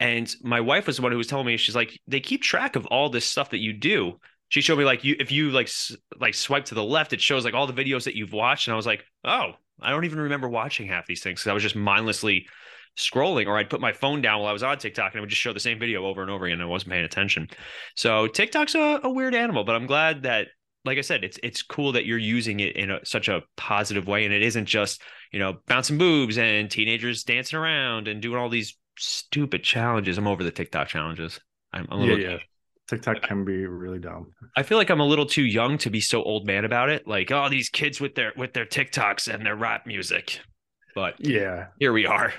And 0.00 0.32
my 0.42 0.60
wife 0.60 0.86
was 0.86 0.96
the 0.96 1.02
one 1.02 1.12
who 1.12 1.18
was 1.18 1.26
telling 1.26 1.46
me, 1.46 1.56
she's 1.56 1.74
like, 1.74 1.98
they 2.06 2.20
keep 2.20 2.42
track 2.42 2.76
of 2.76 2.86
all 2.86 3.10
this 3.10 3.24
stuff 3.24 3.50
that 3.50 3.58
you 3.58 3.72
do. 3.72 4.18
She 4.48 4.60
showed 4.60 4.78
me 4.78 4.84
like 4.84 5.04
you 5.04 5.16
if 5.18 5.30
you 5.30 5.50
like 5.50 5.68
like 6.18 6.34
swipe 6.34 6.66
to 6.66 6.74
the 6.74 6.84
left, 6.84 7.12
it 7.12 7.20
shows 7.20 7.44
like 7.44 7.54
all 7.54 7.66
the 7.66 7.72
videos 7.72 8.04
that 8.04 8.14
you've 8.14 8.32
watched, 8.32 8.66
and 8.66 8.72
I 8.72 8.76
was 8.76 8.86
like, 8.86 9.04
oh, 9.24 9.52
I 9.80 9.90
don't 9.90 10.06
even 10.06 10.20
remember 10.20 10.48
watching 10.48 10.88
half 10.88 11.06
these 11.06 11.22
things 11.22 11.40
because 11.40 11.50
I 11.50 11.54
was 11.54 11.62
just 11.62 11.76
mindlessly 11.76 12.46
scrolling, 12.96 13.46
or 13.46 13.58
I'd 13.58 13.70
put 13.70 13.80
my 13.80 13.92
phone 13.92 14.22
down 14.22 14.40
while 14.40 14.48
I 14.48 14.52
was 14.52 14.62
on 14.62 14.78
TikTok 14.78 15.12
and 15.12 15.18
it 15.18 15.20
would 15.20 15.30
just 15.30 15.42
show 15.42 15.52
the 15.52 15.60
same 15.60 15.78
video 15.78 16.06
over 16.06 16.22
and 16.22 16.30
over 16.30 16.46
again. 16.46 16.60
And 16.60 16.62
I 16.62 16.70
wasn't 16.70 16.92
paying 16.92 17.04
attention. 17.04 17.48
So 17.94 18.26
TikTok's 18.26 18.74
a, 18.74 19.00
a 19.02 19.10
weird 19.10 19.34
animal, 19.34 19.64
but 19.64 19.76
I'm 19.76 19.86
glad 19.86 20.22
that 20.22 20.48
like 20.84 20.98
I 20.98 21.02
said, 21.02 21.24
it's 21.24 21.38
it's 21.42 21.62
cool 21.62 21.92
that 21.92 22.06
you're 22.06 22.18
using 22.18 22.60
it 22.60 22.76
in 22.76 22.90
a, 22.90 23.04
such 23.04 23.28
a 23.28 23.42
positive 23.56 24.06
way, 24.06 24.24
and 24.24 24.32
it 24.32 24.42
isn't 24.42 24.66
just 24.66 25.02
you 25.32 25.38
know 25.38 25.58
bouncing 25.66 25.98
boobs 25.98 26.38
and 26.38 26.70
teenagers 26.70 27.24
dancing 27.24 27.58
around 27.58 28.08
and 28.08 28.22
doing 28.22 28.38
all 28.38 28.48
these 28.48 28.76
stupid 28.98 29.62
challenges. 29.64 30.18
I'm 30.18 30.26
over 30.26 30.44
the 30.44 30.50
TikTok 30.50 30.88
challenges. 30.88 31.40
I'm 31.72 31.86
a 31.90 31.96
Yeah, 31.96 32.00
little. 32.00 32.16
yeah. 32.16 32.38
TikTok 32.88 33.22
can 33.22 33.44
be 33.44 33.66
really 33.66 33.98
dumb. 33.98 34.32
I 34.56 34.62
feel 34.62 34.78
like 34.78 34.90
I'm 34.90 35.00
a 35.00 35.06
little 35.06 35.26
too 35.26 35.42
young 35.44 35.78
to 35.78 35.90
be 35.90 36.00
so 36.00 36.22
old 36.22 36.46
man 36.46 36.64
about 36.64 36.88
it. 36.88 37.06
Like, 37.06 37.30
oh, 37.30 37.48
these 37.48 37.68
kids 37.68 38.00
with 38.00 38.14
their 38.14 38.32
with 38.36 38.54
their 38.54 38.66
TikToks 38.66 39.32
and 39.32 39.44
their 39.44 39.56
rap 39.56 39.86
music. 39.86 40.40
But 40.94 41.16
Yeah. 41.18 41.68
here 41.78 41.92
we 41.92 42.06
are. 42.06 42.32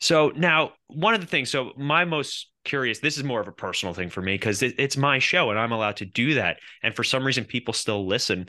So 0.00 0.32
now, 0.36 0.72
one 0.88 1.14
of 1.14 1.20
the 1.20 1.26
things, 1.26 1.50
so 1.50 1.72
my 1.76 2.04
most 2.04 2.50
curious, 2.64 2.98
this 2.98 3.16
is 3.16 3.24
more 3.24 3.40
of 3.40 3.48
a 3.48 3.52
personal 3.52 3.94
thing 3.94 4.10
for 4.10 4.20
me 4.20 4.34
because 4.34 4.62
it, 4.62 4.74
it's 4.78 4.96
my 4.96 5.18
show 5.18 5.50
and 5.50 5.58
I'm 5.58 5.72
allowed 5.72 5.96
to 5.98 6.04
do 6.04 6.34
that. 6.34 6.58
And 6.82 6.94
for 6.94 7.04
some 7.04 7.24
reason, 7.24 7.44
people 7.44 7.72
still 7.74 8.06
listen. 8.06 8.48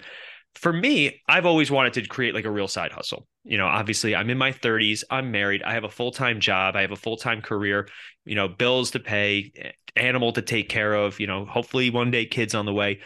For 0.56 0.72
me, 0.72 1.22
I've 1.28 1.46
always 1.46 1.70
wanted 1.70 1.94
to 1.94 2.08
create 2.08 2.34
like 2.34 2.46
a 2.46 2.52
real 2.52 2.68
side 2.68 2.92
hustle. 2.92 3.28
You 3.44 3.58
know, 3.58 3.68
obviously, 3.68 4.16
I'm 4.16 4.30
in 4.30 4.38
my 4.38 4.52
30s, 4.52 5.04
I'm 5.10 5.32
married, 5.32 5.62
I 5.64 5.74
have 5.74 5.84
a 5.84 5.90
full 5.90 6.12
time 6.12 6.40
job, 6.40 6.76
I 6.76 6.82
have 6.82 6.92
a 6.92 6.96
full 6.96 7.18
time 7.18 7.42
career, 7.42 7.88
you 8.26 8.36
know, 8.36 8.48
bills 8.48 8.92
to 8.92 9.00
pay, 9.00 9.52
animal 9.96 10.34
to 10.34 10.42
take 10.42 10.70
care 10.70 10.94
of, 10.94 11.20
you 11.20 11.28
know, 11.28 11.46
hopefully 11.46 11.90
one 11.90 12.12
day 12.12 12.26
kids 12.26 12.56
on 12.56 12.66
the 12.66 12.74
way. 12.74 13.02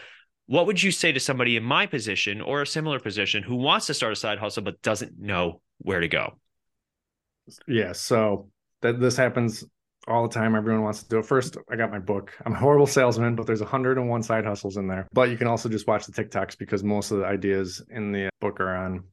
What 0.46 0.66
would 0.66 0.82
you 0.82 0.90
say 0.90 1.12
to 1.12 1.20
somebody 1.20 1.56
in 1.56 1.62
my 1.62 1.86
position 1.86 2.40
or 2.40 2.62
a 2.62 2.66
similar 2.66 2.98
position 2.98 3.42
who 3.42 3.56
wants 3.56 3.86
to 3.86 3.94
start 3.94 4.12
a 4.12 4.16
side 4.16 4.38
hustle 4.38 4.64
but 4.64 4.82
doesn't 4.82 5.18
know 5.18 5.60
where 5.78 6.00
to 6.00 6.08
go? 6.08 6.38
Yeah. 7.66 7.92
So 7.92 8.48
that 8.82 9.00
this 9.00 9.16
happens 9.16 9.64
all 10.10 10.26
the 10.26 10.34
time. 10.34 10.54
Everyone 10.54 10.82
wants 10.82 11.02
to 11.02 11.08
do 11.08 11.18
it. 11.18 11.24
First, 11.24 11.56
I 11.70 11.76
got 11.76 11.90
my 11.90 12.00
book. 12.00 12.32
I'm 12.44 12.52
a 12.52 12.58
horrible 12.58 12.86
salesman, 12.86 13.36
but 13.36 13.46
there's 13.46 13.60
101 13.60 14.22
side 14.22 14.44
hustles 14.44 14.76
in 14.76 14.88
there. 14.88 15.06
But 15.12 15.30
you 15.30 15.36
can 15.36 15.46
also 15.46 15.68
just 15.68 15.86
watch 15.86 16.06
the 16.06 16.12
TikToks 16.12 16.58
because 16.58 16.82
most 16.82 17.12
of 17.12 17.18
the 17.18 17.26
ideas 17.26 17.82
in 17.90 18.12
the 18.12 18.28
book 18.40 18.60
are 18.60 18.74
on 18.74 19.04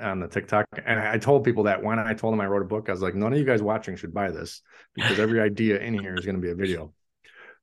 on 0.00 0.20
the 0.20 0.28
TikTok. 0.28 0.66
And 0.86 0.98
I 0.98 1.18
told 1.18 1.44
people 1.44 1.64
that 1.64 1.82
when 1.82 1.98
I 1.98 2.14
told 2.14 2.32
them 2.32 2.40
I 2.40 2.46
wrote 2.46 2.62
a 2.62 2.66
book, 2.66 2.88
I 2.88 2.92
was 2.92 3.02
like, 3.02 3.14
none 3.14 3.32
of 3.32 3.38
you 3.38 3.44
guys 3.44 3.62
watching 3.62 3.96
should 3.96 4.14
buy 4.14 4.30
this 4.30 4.62
because 4.94 5.18
every 5.18 5.40
idea 5.50 5.78
in 5.78 5.94
here 5.94 6.14
is 6.14 6.24
going 6.24 6.36
to 6.36 6.40
be 6.40 6.50
a 6.50 6.54
video. 6.54 6.92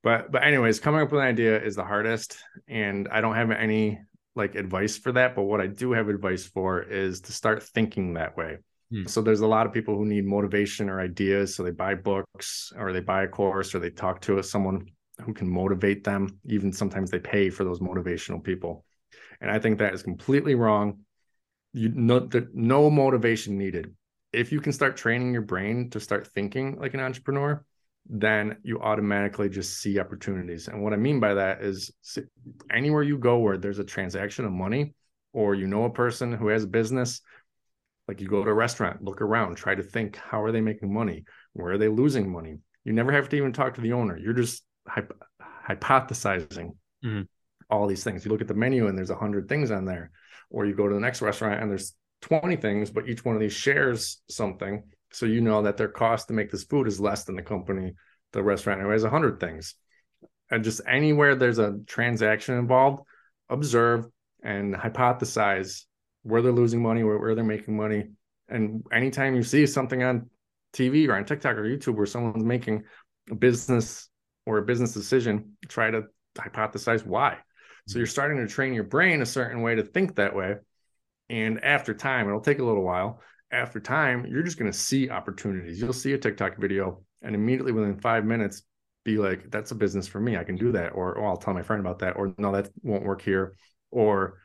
But 0.04 0.32
but 0.32 0.44
anyways, 0.44 0.80
coming 0.80 1.02
up 1.02 1.12
with 1.12 1.22
an 1.22 1.28
idea 1.28 1.62
is 1.62 1.76
the 1.76 1.84
hardest, 1.86 2.38
and 2.68 3.08
I 3.10 3.22
don't 3.22 3.36
have 3.36 3.52
any 3.52 4.00
like 4.36 4.56
advice 4.56 4.98
for 4.98 5.12
that. 5.14 5.36
But 5.36 5.44
what 5.44 5.62
I 5.62 5.68
do 5.68 5.92
have 5.94 6.10
advice 6.10 6.46
for 6.46 6.82
is 6.82 7.22
to 7.22 7.32
start 7.32 7.64
thinking 7.64 8.16
that 8.16 8.36
way. 8.36 8.58
Hmm. 8.92 9.06
So 9.06 9.22
there's 9.22 9.42
a 9.42 9.48
lot 9.48 9.66
of 9.66 9.74
people 9.74 9.96
who 9.96 10.06
need 10.06 10.26
motivation 10.26 10.90
or 10.90 11.00
ideas, 11.00 11.56
so 11.56 11.64
they 11.64 11.72
buy 11.72 11.96
books 11.96 12.74
or 12.78 12.92
they 12.92 13.00
buy 13.00 13.24
a 13.24 13.28
course 13.28 13.74
or 13.74 13.80
they 13.80 13.90
talk 13.90 14.22
to 14.22 14.42
someone 14.44 14.86
who 15.22 15.34
can 15.34 15.48
motivate 15.48 16.04
them. 16.04 16.40
Even 16.46 16.74
sometimes 16.74 17.10
they 17.10 17.20
pay 17.20 17.50
for 17.50 17.64
those 17.64 17.80
motivational 17.80 18.44
people, 18.44 18.86
and 19.40 19.50
I 19.50 19.60
think 19.60 19.80
that 19.80 19.94
is 19.94 20.04
completely 20.04 20.56
wrong. 20.56 21.00
You 21.74 21.90
the, 21.90 22.50
no 22.54 22.90
motivation 22.90 23.58
needed. 23.58 23.96
If 24.34 24.52
you 24.52 24.62
can 24.62 24.74
start 24.74 24.98
training 24.98 25.34
your 25.34 25.42
brain 25.42 25.90
to 25.92 26.00
start 26.00 26.28
thinking 26.28 26.78
like 26.80 26.94
an 26.94 27.00
entrepreneur, 27.00 27.66
then 28.10 28.58
you 28.64 28.80
automatically 28.80 29.50
just 29.50 29.80
see 29.80 30.00
opportunities. 30.00 30.68
And 30.68 30.84
what 30.84 30.94
I 30.94 30.98
mean 30.98 31.20
by 31.20 31.34
that 31.36 31.62
is 31.62 31.92
anywhere 32.70 33.04
you 33.04 33.18
go 33.18 33.38
where 33.38 33.58
there's 33.58 33.80
a 33.80 33.84
transaction 33.84 34.46
of 34.46 34.52
money 34.52 34.94
or 35.34 35.56
you 35.56 35.68
know 35.68 35.86
a 35.86 35.90
person 35.90 36.34
who 36.34 36.48
has 36.48 36.64
a 36.64 36.68
business, 36.68 37.22
like 38.12 38.20
you 38.20 38.28
go 38.28 38.44
to 38.44 38.50
a 38.50 38.54
restaurant, 38.54 39.02
look 39.02 39.22
around, 39.22 39.56
try 39.56 39.74
to 39.74 39.82
think 39.82 40.18
how 40.18 40.44
are 40.44 40.52
they 40.52 40.60
making 40.60 40.94
money? 40.94 41.24
Where 41.54 41.72
are 41.72 41.78
they 41.78 41.88
losing 41.88 42.30
money? 42.30 42.58
You 42.84 42.92
never 42.92 43.14
have 43.14 43.30
to 43.30 43.38
even 43.38 43.54
talk 43.54 43.76
to 43.76 43.82
the 43.82 43.94
owner. 43.94 44.18
You're 44.18 44.34
just 44.34 44.66
hyp- 44.86 45.18
hypothesizing 45.66 46.76
Mhm. 47.06 47.30
all 47.70 47.88
these 47.88 48.04
things. 48.04 48.26
You 48.26 48.32
look 48.32 48.42
at 48.42 48.50
the 48.50 48.54
menu 48.54 48.88
and 48.88 48.98
there's 48.98 49.12
a 49.12 49.16
hundred 49.16 49.48
things 49.48 49.72
on 49.72 49.86
there, 49.86 50.12
or 50.50 50.66
you 50.66 50.76
go 50.76 50.90
to 50.90 50.94
the 50.94 51.00
next 51.00 51.22
restaurant 51.22 51.62
and 51.62 51.72
there's 51.72 51.96
20 52.20 52.58
things, 52.58 52.92
but 52.92 53.08
each 53.08 53.24
one 53.24 53.36
of 53.36 53.40
these 53.40 53.54
shares 53.54 54.22
something. 54.30 54.84
So 55.14 55.26
you 55.26 55.40
know 55.40 55.62
that 55.62 55.78
their 55.78 55.88
cost 55.88 56.28
to 56.28 56.34
make 56.34 56.52
this 56.52 56.66
food 56.66 56.90
is 56.90 57.00
less 57.00 57.24
than 57.24 57.38
the 57.38 57.42
company, 57.44 57.94
the 58.34 58.44
restaurant 58.44 58.82
who 58.82 58.90
has 58.90 59.06
a 59.06 59.10
hundred 59.10 59.40
things. 59.40 59.76
And 60.50 60.66
just 60.66 60.82
anywhere 60.86 61.36
there's 61.36 61.60
a 61.60 61.80
transaction 61.88 62.58
involved, 62.58 63.04
observe 63.48 64.06
and 64.44 64.76
hypothesize 64.76 65.86
where 66.24 66.42
they're 66.42 66.52
losing 66.52 66.82
money, 66.82 67.04
where, 67.04 67.18
where 67.18 67.36
they're 67.36 67.44
making 67.44 67.76
money. 67.76 68.06
And 68.48 68.84
anytime 68.92 69.36
you 69.36 69.44
see 69.44 69.66
something 69.66 70.04
on 70.04 70.30
TV 70.74 71.08
or 71.08 71.16
on 71.16 71.26
TikTok 71.26 71.56
or 71.56 71.64
YouTube 71.64 71.96
where 71.96 72.06
someone's 72.06 72.44
making 72.44 72.84
a 73.30 73.36
business 73.36 74.10
or 74.46 74.58
a 74.58 74.64
business 74.64 74.94
decision, 74.94 75.58
try 75.68 75.92
to 75.92 76.04
hypothesize 76.38 77.06
why. 77.06 77.38
So 77.88 77.98
you're 77.98 78.08
starting 78.08 78.38
to 78.38 78.48
train 78.48 78.74
your 78.74 78.84
brain 78.84 79.22
a 79.22 79.26
certain 79.26 79.62
way 79.62 79.76
to 79.76 79.84
think 79.84 80.16
that 80.16 80.36
way. 80.36 80.56
And 81.30 81.64
after 81.64 81.94
time, 81.94 82.28
it'll 82.28 82.42
take 82.42 82.60
a 82.60 82.64
little 82.64 82.84
while. 82.84 83.22
After 83.52 83.80
time, 83.80 84.26
you're 84.28 84.44
just 84.44 84.58
going 84.58 84.72
to 84.72 84.78
see 84.78 85.10
opportunities. 85.10 85.80
You'll 85.80 85.94
see 85.94 86.14
a 86.14 86.18
TikTok 86.18 86.58
video 86.58 87.04
and 87.22 87.36
immediately 87.36 87.72
within 87.72 88.00
five 88.00 88.26
minutes, 88.26 88.64
be 89.04 89.18
like, 89.18 89.50
that's 89.50 89.72
a 89.72 89.76
business 89.76 90.08
for 90.08 90.20
me. 90.20 90.38
I 90.38 90.44
can 90.44 90.56
do 90.56 90.72
that. 90.74 90.90
Or, 90.90 91.20
oh, 91.20 91.26
I'll 91.26 91.38
tell 91.38 91.54
my 91.54 91.64
friend 91.64 91.80
about 91.80 92.00
that. 92.00 92.16
Or, 92.18 92.34
no, 92.38 92.52
that 92.52 92.70
won't 92.84 93.04
work 93.04 93.22
here. 93.22 93.56
Or 93.90 94.38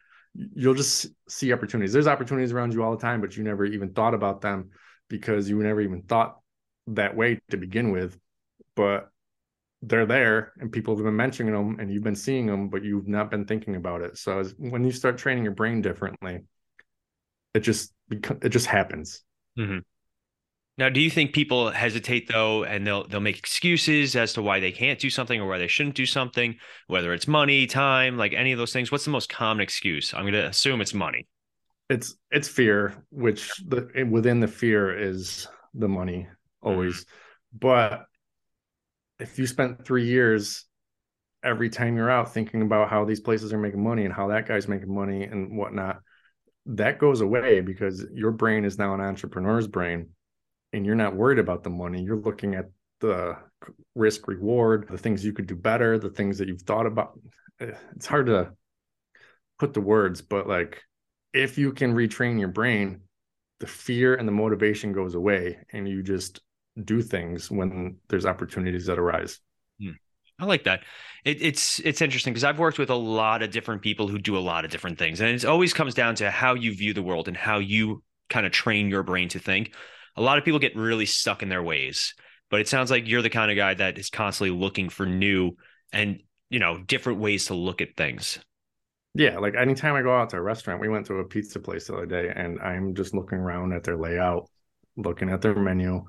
you'll 0.55 0.75
just 0.75 1.07
see 1.29 1.53
opportunities. 1.53 1.93
There's 1.93 2.07
opportunities 2.07 2.53
around 2.53 2.73
you 2.73 2.83
all 2.83 2.93
the 2.93 3.03
time, 3.03 3.21
but 3.21 3.37
you 3.37 3.45
never 3.45 3.65
even 3.65 3.93
thought 3.93 4.15
about 4.15 4.41
them 4.41 4.71
because 5.09 5.49
you 5.49 5.63
never 5.63 5.81
even 5.81 6.03
thought 6.03 6.39
that 6.89 7.17
way 7.17 7.41
to 7.51 7.57
begin 7.57 7.91
with. 7.91 8.19
But 8.75 9.09
they're 9.83 10.07
there 10.07 10.53
and 10.59 10.73
people 10.73 10.97
have 10.97 11.05
been 11.05 11.17
mentioning 11.17 11.53
them 11.53 11.79
and 11.79 11.91
you've 11.91 12.03
been 12.03 12.17
seeing 12.17 12.47
them, 12.47 12.69
but 12.69 12.83
you've 12.83 13.09
not 13.09 13.31
been 13.31 13.45
thinking 13.45 13.77
about 13.77 14.03
it. 14.03 14.19
So 14.19 14.41
as, 14.41 14.55
when 14.59 14.85
you 14.85 14.91
start 14.91 15.19
training 15.19 15.45
your 15.45 15.55
brain 15.55 15.81
differently, 15.81 16.41
it 17.55 17.61
just 17.61 17.93
it 18.11 18.51
just 18.51 18.67
happens. 18.67 19.23
Mm-hmm. 19.59 19.79
Now, 20.79 20.91
do 20.91 21.01
you 21.01 21.09
think 21.09 21.33
people 21.33 21.71
hesitate 21.71 22.29
though, 22.29 22.65
and 22.65 22.87
they'll 22.87 23.07
they'll 23.09 23.21
make 23.21 23.39
excuses 23.39 24.15
as 24.15 24.35
to 24.35 24.43
why 24.43 24.61
they 24.61 24.73
can't 24.73 24.99
do 24.99 25.09
something 25.09 25.41
or 25.41 25.49
why 25.49 25.59
they 25.59 25.69
shouldn't 25.69 25.95
do 25.95 26.05
something, 26.05 26.57
whether 26.87 27.15
it's 27.15 27.27
money, 27.27 27.67
time, 27.67 28.19
like 28.19 28.35
any 28.35 28.53
of 28.53 28.59
those 28.59 28.73
things? 28.73 28.93
What's 28.93 29.05
the 29.05 29.11
most 29.11 29.31
common 29.31 29.63
excuse? 29.63 30.13
I'm 30.13 30.25
going 30.25 30.35
to 30.35 30.47
assume 30.47 30.83
it's 30.83 30.93
money. 30.93 31.27
It's 31.89 32.17
it's 32.31 32.49
fear, 32.49 32.95
which 33.11 33.51
the 33.67 34.07
within 34.11 34.41
the 34.41 34.49
fear 34.49 34.95
is 34.97 35.49
the 35.73 35.89
money 35.89 36.27
mm-hmm. 36.29 36.69
always. 36.69 37.07
But 37.59 38.05
if 39.19 39.39
you 39.39 39.47
spent 39.47 39.87
three 39.87 40.07
years 40.07 40.67
every 41.43 41.71
time 41.71 41.97
you're 41.97 42.11
out 42.11 42.35
thinking 42.35 42.61
about 42.61 42.91
how 42.91 43.07
these 43.07 43.21
places 43.21 43.53
are 43.53 43.59
making 43.59 43.83
money 43.83 44.05
and 44.05 44.13
how 44.13 44.29
that 44.29 44.47
guy's 44.47 44.69
making 44.69 44.95
money 44.95 45.25
and 45.25 45.57
whatnot, 45.57 46.01
that 46.67 46.99
goes 46.99 47.23
away 47.23 47.61
because 47.63 48.05
your 48.13 48.33
brain 48.33 48.67
is 48.67 48.79
now 48.79 48.93
an 48.93 49.01
entrepreneur's 49.01 49.69
brain 49.69 50.11
and 50.77 50.85
you're 50.85 50.95
not 50.95 51.17
worried 51.17 51.39
about 51.39 51.65
the 51.65 51.71
money. 51.71 52.03
You're 52.03 52.21
looking 52.21 52.55
at 52.55 52.67
the 53.01 53.37
risk 53.95 54.29
reward, 54.29 54.87
the 54.91 54.99
things 54.99 55.25
you 55.25 55.33
could 55.33 55.47
do 55.47 55.57
better, 55.57 55.99
the 55.99 56.11
things 56.11 56.39
that 56.39 56.49
you've 56.49 56.63
thought 56.63 56.87
about. 56.87 57.19
Eh, 57.61 57.73
it's 57.95 58.07
hard 58.07 58.27
to 58.27 58.53
put 59.59 59.75
the 59.75 59.81
words, 59.81 60.21
but 60.21 60.47
like 60.47 60.83
if 61.33 61.59
you 61.59 61.73
can 61.73 61.95
retrain 61.95 62.39
your 62.39 62.49
brain, 62.49 63.01
the 63.59 63.67
fear 63.67 64.15
and 64.15 64.29
the 64.29 64.33
motivation 64.33 64.93
goes 64.93 65.15
away 65.15 65.59
and 65.73 65.89
you 65.89 66.03
just 66.03 66.41
do 66.85 67.01
things 67.01 67.51
when 67.51 67.97
there's 68.09 68.27
opportunities 68.27 68.87
that 68.87 68.99
arise. 68.99 69.41
Hmm. 69.81 69.93
I 70.39 70.45
like 70.45 70.65
that. 70.65 70.81
It, 71.25 71.41
it's 71.41 71.79
it's 71.81 72.03
interesting 72.03 72.35
because 72.35 72.45
I've 72.45 72.59
worked 72.59 72.79
with 72.79 72.91
a 72.91 72.95
lot 72.95 73.43
of 73.43 73.51
different 73.51 73.81
people 73.81 74.09
who 74.09 74.19
do 74.19 74.37
a 74.37 74.41
lot 74.41 74.67
of 74.67 74.71
different 74.71 74.99
things, 74.99 75.23
and 75.23 75.31
it 75.31 75.47
always 75.47 75.73
comes 75.73 75.95
down 75.95 76.17
to 76.17 76.31
how 76.31 76.53
you 76.53 76.75
view 76.75 76.93
the 76.93 77.03
world 77.03 77.29
and 77.29 77.37
how 77.37 77.59
you 77.59 78.03
kind 78.29 78.45
of 78.45 78.53
train 78.53 78.91
your 78.91 79.03
brain 79.03 79.31
to 79.31 79.39
think. 79.39 79.73
A 80.17 80.23
lot 80.23 80.39
of 80.39 80.45
people 80.45 80.61
get 80.61 80.77
really 80.77 81.07
stuck 81.07 81.43
in 81.43 81.49
their 81.49 81.63
ways, 81.63 82.15
but 82.51 82.61
it 82.61 82.69
sounds 82.69 82.91
like 82.91 83.09
you're 83.09 83.23
the 83.23 83.31
kind 83.31 83.51
of 83.51 83.57
guy 83.57 83.75
that 83.75 83.99
is 83.99 84.11
constantly 84.11 84.57
looking 84.57 84.89
for 84.89 85.07
new 85.07 85.53
and 85.93 86.21
you 86.49 86.59
know 86.59 86.79
different 86.79 87.21
ways 87.21 87.47
to 87.47 87.55
look 87.55 87.81
at 87.81 87.97
things. 87.97 88.39
Yeah, 89.15 89.39
like 89.39 89.55
anytime 89.55 89.95
I 89.95 90.03
go 90.03 90.15
out 90.15 90.31
to 90.31 90.37
a 90.37 90.43
restaurant, 90.43 90.81
we 90.81 90.89
went 90.89 91.07
to 91.07 91.15
a 91.15 91.25
pizza 91.25 91.59
place 91.59 91.87
the 91.87 91.95
other 91.95 92.07
day, 92.07 92.31
and 92.35 92.61
I'm 92.61 92.95
just 92.95 93.15
looking 93.15 93.39
around 93.39 93.73
at 93.73 93.83
their 93.83 93.97
layout, 93.97 94.51
looking 94.97 95.31
at 95.31 95.41
their 95.41 95.55
menu, 95.55 96.05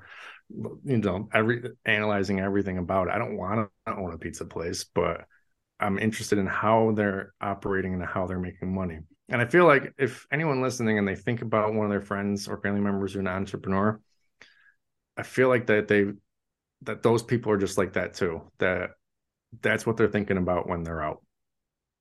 you 0.49 0.97
know, 0.97 1.29
every 1.33 1.63
analyzing 1.85 2.39
everything 2.41 2.77
about 2.77 3.07
it. 3.07 3.13
I 3.13 3.17
don't 3.17 3.37
want 3.37 3.69
to 3.85 3.95
own 3.95 4.13
a 4.13 4.17
pizza 4.17 4.45
place, 4.45 4.83
but 4.83 5.21
I'm 5.79 5.97
interested 5.99 6.37
in 6.37 6.47
how 6.47 6.91
they're 6.95 7.33
operating 7.39 7.93
and 7.93 8.03
how 8.03 8.27
they're 8.27 8.39
making 8.39 8.73
money. 8.75 8.99
And 9.29 9.41
I 9.41 9.45
feel 9.45 9.65
like 9.65 9.93
if 9.97 10.25
anyone 10.31 10.61
listening 10.61 10.97
and 10.97 11.07
they 11.07 11.15
think 11.15 11.41
about 11.41 11.73
one 11.73 11.85
of 11.85 11.91
their 11.91 12.01
friends 12.01 12.47
or 12.47 12.61
family 12.61 12.81
members 12.81 13.13
who's 13.13 13.19
an 13.19 13.27
entrepreneur, 13.27 13.99
I 15.17 15.23
feel 15.23 15.49
like 15.49 15.67
that 15.67 15.87
they 15.87 16.05
that 16.83 17.03
those 17.03 17.23
people 17.23 17.51
are 17.51 17.57
just 17.57 17.77
like 17.77 17.93
that 17.93 18.13
too. 18.13 18.41
That 18.59 18.91
that's 19.61 19.85
what 19.85 19.97
they're 19.97 20.07
thinking 20.07 20.37
about 20.37 20.67
when 20.67 20.83
they're 20.83 21.01
out. 21.01 21.23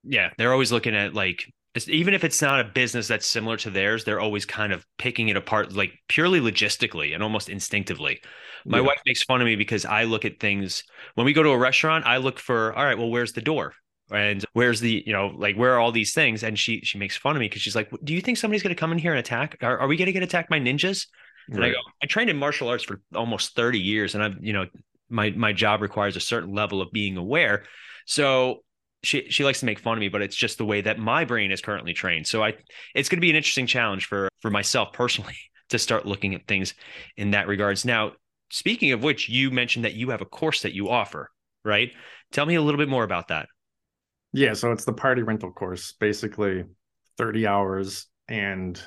Yeah, 0.05 0.31
they're 0.39 0.53
always 0.53 0.71
looking 0.71 0.95
at 0.95 1.15
like 1.15 1.53
even 1.89 2.15
if 2.15 2.25
it's 2.25 2.41
not 2.41 2.61
a 2.61 2.65
business 2.65 3.09
that's 3.09 3.27
similar 3.27 3.57
to 3.59 3.71
theirs, 3.71 4.05
they're 4.05 4.21
always 4.21 4.47
kind 4.47 4.73
of 4.73 4.87
picking 4.99 5.29
it 5.29 5.37
apart, 5.37 5.75
like 5.75 5.93
purely 6.09 6.41
logistically 6.41 7.13
and 7.13 7.23
almost 7.23 7.49
instinctively. 7.51 8.21
My 8.65 8.79
yeah. 8.79 8.85
wife 8.85 9.01
makes 9.05 9.23
fun 9.23 9.41
of 9.43 9.47
me 9.47 9.57
because 9.57 9.85
I 9.85 10.05
look 10.05 10.25
at 10.25 10.41
things 10.41 10.85
when 11.15 11.27
we 11.27 11.33
go 11.33 11.43
to 11.43 11.51
a 11.51 11.59
restaurant, 11.59 12.07
I 12.07 12.17
look 12.17 12.39
for, 12.39 12.73
all 12.73 12.85
right, 12.85 12.97
well, 12.97 13.11
where's 13.11 13.33
the 13.33 13.43
door? 13.43 13.75
And 14.11 14.45
where's 14.53 14.81
the, 14.81 15.03
you 15.05 15.13
know, 15.13 15.33
like 15.37 15.57
where 15.57 15.75
are 15.75 15.81
all 15.81 15.93
these 15.93 16.15
things? 16.15 16.43
And 16.43 16.59
she 16.59 16.81
she 16.83 16.99
makes 16.99 17.17
fun 17.17 17.35
of 17.35 17.41
me 17.41 17.47
because 17.47 17.63
she's 17.63 17.75
like, 17.75 17.91
Do 18.05 18.15
you 18.15 18.21
think 18.21 18.39
somebody's 18.39 18.63
gonna 18.63 18.75
come 18.75 18.93
in 18.93 18.99
here 18.99 19.13
and 19.13 19.19
attack? 19.19 19.57
Are, 19.63 19.79
are 19.79 19.89
we 19.89 19.97
gonna 19.97 20.13
get 20.13 20.23
attacked 20.23 20.49
by 20.49 20.61
ninjas? 20.61 21.07
And 21.49 21.61
right. 21.61 21.71
I 21.71 21.73
go, 21.73 21.79
I 22.03 22.07
trained 22.07 22.31
in 22.31 22.37
martial 22.37 22.69
arts 22.69 22.85
for 22.85 23.01
almost 23.15 23.55
30 23.55 23.79
years, 23.79 24.15
and 24.15 24.23
I've, 24.23 24.37
you 24.41 24.53
know, 24.53 24.67
my 25.09 25.31
my 25.31 25.53
job 25.53 25.83
requires 25.83 26.17
a 26.17 26.21
certain 26.21 26.55
level 26.55 26.81
of 26.81 26.91
being 26.93 27.17
aware. 27.17 27.65
So 28.07 28.63
she 29.03 29.29
she 29.31 29.45
likes 29.45 29.61
to 29.61 29.67
make 29.67 29.79
fun 29.79 29.95
of 29.95 30.01
me, 30.01 30.09
but 30.09 30.23
it's 30.23 30.37
just 30.37 30.59
the 30.59 30.65
way 30.65 30.81
that 30.81 30.99
my 30.99 31.25
brain 31.25 31.53
is 31.53 31.61
currently 31.61 31.93
trained. 31.93 32.27
So 32.27 32.43
I 32.43 32.55
it's 32.95 33.09
going 33.09 33.19
to 33.19 33.23
be 33.23 33.31
an 33.31 33.37
interesting 33.37 33.67
challenge 33.67 34.07
for 34.07 34.29
for 34.41 34.51
myself 34.51 34.93
personally 34.93 35.37
to 35.69 35.79
start 35.79 36.07
looking 36.07 36.35
at 36.35 36.47
things 36.47 36.75
in 37.17 37.33
that 37.33 37.47
regards. 37.49 37.85
Now, 37.85 38.13
speaking 38.51 38.93
of 38.93 39.03
which, 39.03 39.29
you 39.29 39.51
mentioned 39.51 39.85
that 39.85 39.95
you 39.95 40.11
have 40.11 40.21
a 40.21 40.27
course 40.27 40.63
that 40.63 40.75
you 40.75 40.89
offer, 40.89 41.31
right? 41.65 41.91
Tell 42.33 42.47
me 42.47 42.55
a 42.57 42.63
little 42.63 42.79
bit 42.79 42.89
more 42.89 43.05
about 43.05 43.29
that. 43.29 43.49
Yeah, 44.37 44.53
so 44.53 44.71
it's 44.71 44.85
the 44.85 44.93
party 44.93 45.23
rental 45.23 45.51
course, 45.51 45.95
basically 45.99 46.65
30 47.17 47.47
hours 47.47 48.07
and 48.29 48.79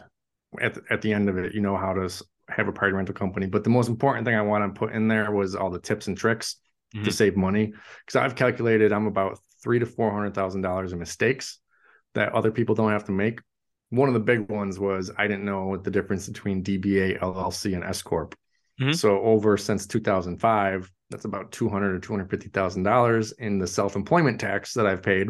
at 0.61 0.75
the, 0.75 0.81
at 0.91 1.01
the 1.01 1.11
end 1.11 1.27
of 1.27 1.39
it, 1.39 1.55
you 1.55 1.61
know 1.61 1.75
how 1.75 1.91
to 1.93 2.07
have 2.49 2.67
a 2.67 2.71
party 2.71 2.93
rental 2.93 3.15
company, 3.15 3.47
but 3.47 3.63
the 3.63 3.71
most 3.71 3.89
important 3.89 4.27
thing 4.27 4.35
I 4.35 4.43
want 4.43 4.63
to 4.63 4.79
put 4.79 4.93
in 4.93 5.07
there 5.07 5.31
was 5.31 5.55
all 5.55 5.71
the 5.71 5.79
tips 5.79 6.05
and 6.05 6.15
tricks 6.15 6.57
mm-hmm. 6.95 7.03
to 7.03 7.11
save 7.11 7.35
money 7.35 7.73
because 8.05 8.15
I've 8.15 8.35
calculated 8.35 8.93
I'm 8.93 9.07
about 9.07 9.39
three 9.63 9.79
to 9.79 9.87
four 9.87 10.11
hundred 10.11 10.35
thousand 10.35 10.61
dollars 10.61 10.93
in 10.93 10.99
mistakes 10.99 11.57
that 12.13 12.33
other 12.33 12.51
people 12.51 12.75
don't 12.75 12.91
have 12.91 13.05
to 13.05 13.11
make. 13.11 13.39
One 13.89 14.07
of 14.07 14.13
the 14.13 14.19
big 14.19 14.51
ones 14.51 14.77
was 14.77 15.09
I 15.17 15.25
didn't 15.25 15.45
know 15.45 15.65
what 15.65 15.83
the 15.83 15.89
difference 15.89 16.27
between 16.27 16.63
DBA, 16.63 17.19
LLC, 17.21 17.73
and 17.73 17.83
S 17.83 18.03
corp. 18.03 18.35
Mm-hmm. 18.79 18.91
So 18.91 19.19
over 19.21 19.57
since 19.57 19.87
2005, 19.87 20.91
that's 21.09 21.25
about 21.25 21.51
two 21.51 21.69
hundred 21.69 21.95
or 21.95 21.99
two 21.99 22.13
hundred 22.13 22.29
fifty 22.29 22.49
thousand 22.49 22.83
dollars 22.83 23.31
in 23.33 23.59
the 23.59 23.67
self 23.67 23.95
employment 23.95 24.39
tax 24.39 24.73
that 24.73 24.85
I've 24.85 25.03
paid 25.03 25.29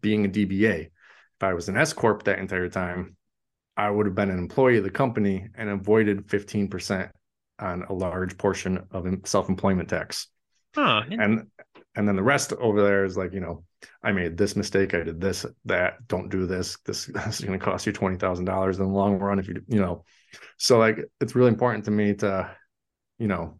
being 0.00 0.24
a 0.24 0.28
DBA. 0.28 0.86
If 0.86 1.42
I 1.42 1.54
was 1.54 1.68
an 1.68 1.76
S 1.76 1.92
corp 1.92 2.24
that 2.24 2.38
entire 2.38 2.68
time, 2.68 3.16
I 3.76 3.90
would 3.90 4.06
have 4.06 4.14
been 4.14 4.30
an 4.30 4.38
employee 4.38 4.78
of 4.78 4.84
the 4.84 4.90
company 4.90 5.48
and 5.54 5.68
avoided 5.68 6.30
fifteen 6.30 6.68
percent 6.68 7.10
on 7.58 7.84
a 7.84 7.92
large 7.92 8.38
portion 8.38 8.86
of 8.90 9.06
self 9.24 9.48
employment 9.48 9.88
tax. 9.88 10.28
Huh. 10.74 11.02
And 11.10 11.46
and 11.98 12.06
then 12.06 12.16
the 12.16 12.22
rest 12.22 12.52
over 12.54 12.82
there 12.82 13.04
is 13.04 13.16
like 13.16 13.32
you 13.34 13.40
know 13.40 13.64
i 14.02 14.12
made 14.12 14.36
this 14.36 14.56
mistake 14.56 14.94
i 14.94 15.02
did 15.02 15.20
this 15.20 15.44
that 15.64 15.94
don't 16.06 16.30
do 16.30 16.46
this 16.46 16.78
this, 16.86 17.06
this 17.14 17.40
is 17.40 17.44
going 17.44 17.58
to 17.58 17.64
cost 17.64 17.86
you 17.86 17.92
$20000 17.92 18.72
in 18.72 18.78
the 18.78 18.84
long 18.84 19.18
run 19.18 19.38
if 19.38 19.48
you 19.48 19.60
you 19.66 19.80
know 19.80 20.04
so 20.56 20.78
like 20.78 20.98
it's 21.20 21.34
really 21.34 21.48
important 21.48 21.84
to 21.84 21.90
me 21.90 22.14
to 22.14 22.50
you 23.18 23.26
know 23.26 23.58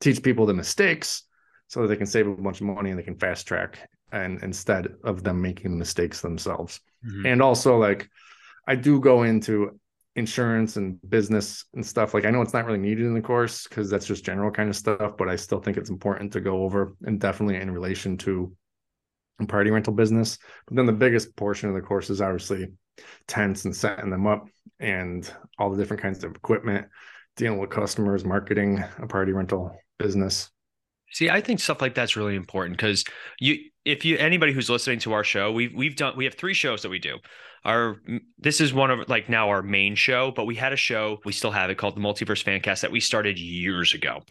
teach 0.00 0.22
people 0.22 0.46
the 0.46 0.54
mistakes 0.54 1.24
so 1.66 1.82
that 1.82 1.88
they 1.88 1.96
can 1.96 2.06
save 2.06 2.26
a 2.26 2.34
bunch 2.34 2.60
of 2.60 2.66
money 2.66 2.90
and 2.90 2.98
they 2.98 3.04
can 3.04 3.18
fast 3.18 3.46
track 3.46 3.88
and 4.12 4.42
instead 4.42 4.88
of 5.04 5.22
them 5.22 5.40
making 5.40 5.72
the 5.72 5.76
mistakes 5.76 6.20
themselves. 6.20 6.80
Mm-hmm. 7.06 7.26
and 7.26 7.40
also 7.40 7.78
like 7.78 8.10
i 8.66 8.74
do 8.74 8.98
go 8.98 9.22
into 9.22 9.78
insurance 10.16 10.76
and 10.76 10.98
business 11.08 11.64
and 11.74 11.86
stuff. 11.86 12.12
Like 12.12 12.24
i 12.24 12.30
know 12.30 12.42
it's 12.42 12.52
not 12.52 12.66
really 12.66 12.80
needed 12.80 13.06
in 13.06 13.14
the 13.14 13.20
course 13.20 13.68
because 13.68 13.88
that's 13.88 14.06
just 14.06 14.24
general 14.24 14.50
kind 14.50 14.68
of 14.68 14.74
stuff 14.74 15.12
but 15.16 15.28
i 15.28 15.36
still 15.36 15.60
think 15.60 15.76
it's 15.76 15.90
important 15.90 16.32
to 16.32 16.40
go 16.40 16.64
over 16.64 16.96
and 17.04 17.20
definitely 17.20 17.56
in 17.56 17.70
relation 17.70 18.16
to 18.18 18.52
party 19.46 19.70
rental 19.70 19.92
business. 19.92 20.38
But 20.66 20.76
then 20.76 20.86
the 20.86 20.92
biggest 20.92 21.36
portion 21.36 21.68
of 21.68 21.74
the 21.74 21.80
course 21.80 22.10
is 22.10 22.20
obviously 22.20 22.72
tents 23.28 23.64
and 23.64 23.76
setting 23.76 24.10
them 24.10 24.26
up 24.26 24.48
and 24.80 25.30
all 25.58 25.70
the 25.70 25.76
different 25.76 26.02
kinds 26.02 26.24
of 26.24 26.34
equipment 26.34 26.88
dealing 27.36 27.60
with 27.60 27.70
customers 27.70 28.24
marketing 28.24 28.82
a 28.98 29.06
party 29.06 29.32
rental 29.32 29.76
business 29.98 30.50
See, 31.10 31.30
I 31.30 31.40
think 31.40 31.58
stuff 31.58 31.80
like 31.80 31.94
that's 31.94 32.16
really 32.16 32.36
important 32.36 32.76
because 32.76 33.02
you, 33.40 33.56
if 33.86 34.04
you, 34.04 34.18
anybody 34.18 34.52
who's 34.52 34.68
listening 34.68 34.98
to 35.00 35.14
our 35.14 35.24
show, 35.24 35.50
we've 35.50 35.72
we've 35.74 35.96
done 35.96 36.12
we 36.18 36.26
have 36.26 36.34
three 36.34 36.52
shows 36.52 36.82
that 36.82 36.90
we 36.90 36.98
do 36.98 37.16
our 37.64 38.00
this 38.38 38.60
is 38.60 38.72
one 38.72 38.90
of 38.90 39.08
like 39.08 39.28
now 39.28 39.48
our 39.48 39.62
main 39.62 39.94
show, 39.94 40.32
but 40.34 40.46
we 40.46 40.54
had 40.54 40.72
a 40.72 40.76
show, 40.76 41.18
we 41.24 41.32
still 41.32 41.50
have 41.50 41.70
it 41.70 41.76
called 41.78 41.96
the 41.96 42.00
Multiverse 42.00 42.44
Fancast 42.44 42.80
that 42.80 42.92
we 42.92 43.00
started 43.00 43.38
years 43.38 43.94
ago. 43.94 44.22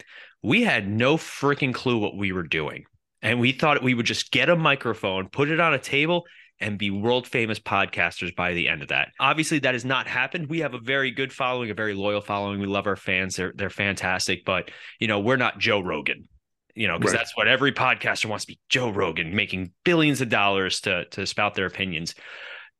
We 0.42 0.64
had 0.64 0.88
no 0.88 1.18
freaking 1.18 1.74
clue 1.74 1.98
what 1.98 2.16
we 2.16 2.32
were 2.32 2.44
doing. 2.44 2.86
And 3.22 3.40
we 3.40 3.52
thought 3.52 3.84
we 3.84 3.94
would 3.94 4.06
just 4.06 4.32
get 4.32 4.50
a 4.50 4.56
microphone, 4.56 5.30
put 5.30 5.50
it 5.50 5.60
on 5.60 5.74
a 5.74 5.80
table, 5.80 6.26
and 6.60 6.78
be 6.78 6.89
world 6.89 7.28
famous 7.28 7.60
podcasters 7.60 8.36
by 8.36 8.54
the 8.54 8.67
end 8.67 8.82
of 8.82 8.88
that. 8.88 9.10
Obviously, 9.20 9.60
that 9.60 9.74
has 9.74 9.86
not 9.86 10.08
happened. 10.08 10.48
We 10.48 10.60
have 10.60 10.74
a 10.74 10.80
very 10.80 11.12
good 11.12 11.32
following, 11.32 11.70
a 11.70 11.76
very 11.76 11.93
loyal 11.93 12.22
following. 12.22 12.60
We 12.60 12.67
love 12.67 12.88
our 12.88 12.96
fans. 12.96 13.36
They're 13.36 13.54
they're 13.56 13.70
fantastic, 13.70 14.46
but 14.46 14.72
you 15.00 15.08
know, 15.08 15.20
we're 15.20 15.38
not 15.38 15.60
Joe 15.60 15.82
Rogan. 15.82 16.28
You 16.76 16.88
know, 16.88 17.00
because 17.00 17.13
right. 17.13 17.20
that's 17.20 17.36
what 17.36 17.48
every 17.48 17.72
podcaster 17.72 18.28
wants 18.28 18.46
to 18.46 18.52
be 18.52 18.60
Joe 18.70 18.91
Rogan, 18.91 19.36
making 19.36 19.72
billions 19.84 20.22
of 20.22 20.30
dollars 20.30 20.82
to 20.82 21.06
to 21.06 21.26
spout 21.26 21.56
their 21.56 21.65
opinions. 21.65 22.13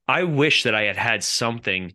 I 0.07 0.23
wish 0.23 0.63
that 0.63 0.75
I 0.75 0.83
had 0.83 0.97
had 0.97 1.23
something 1.23 1.93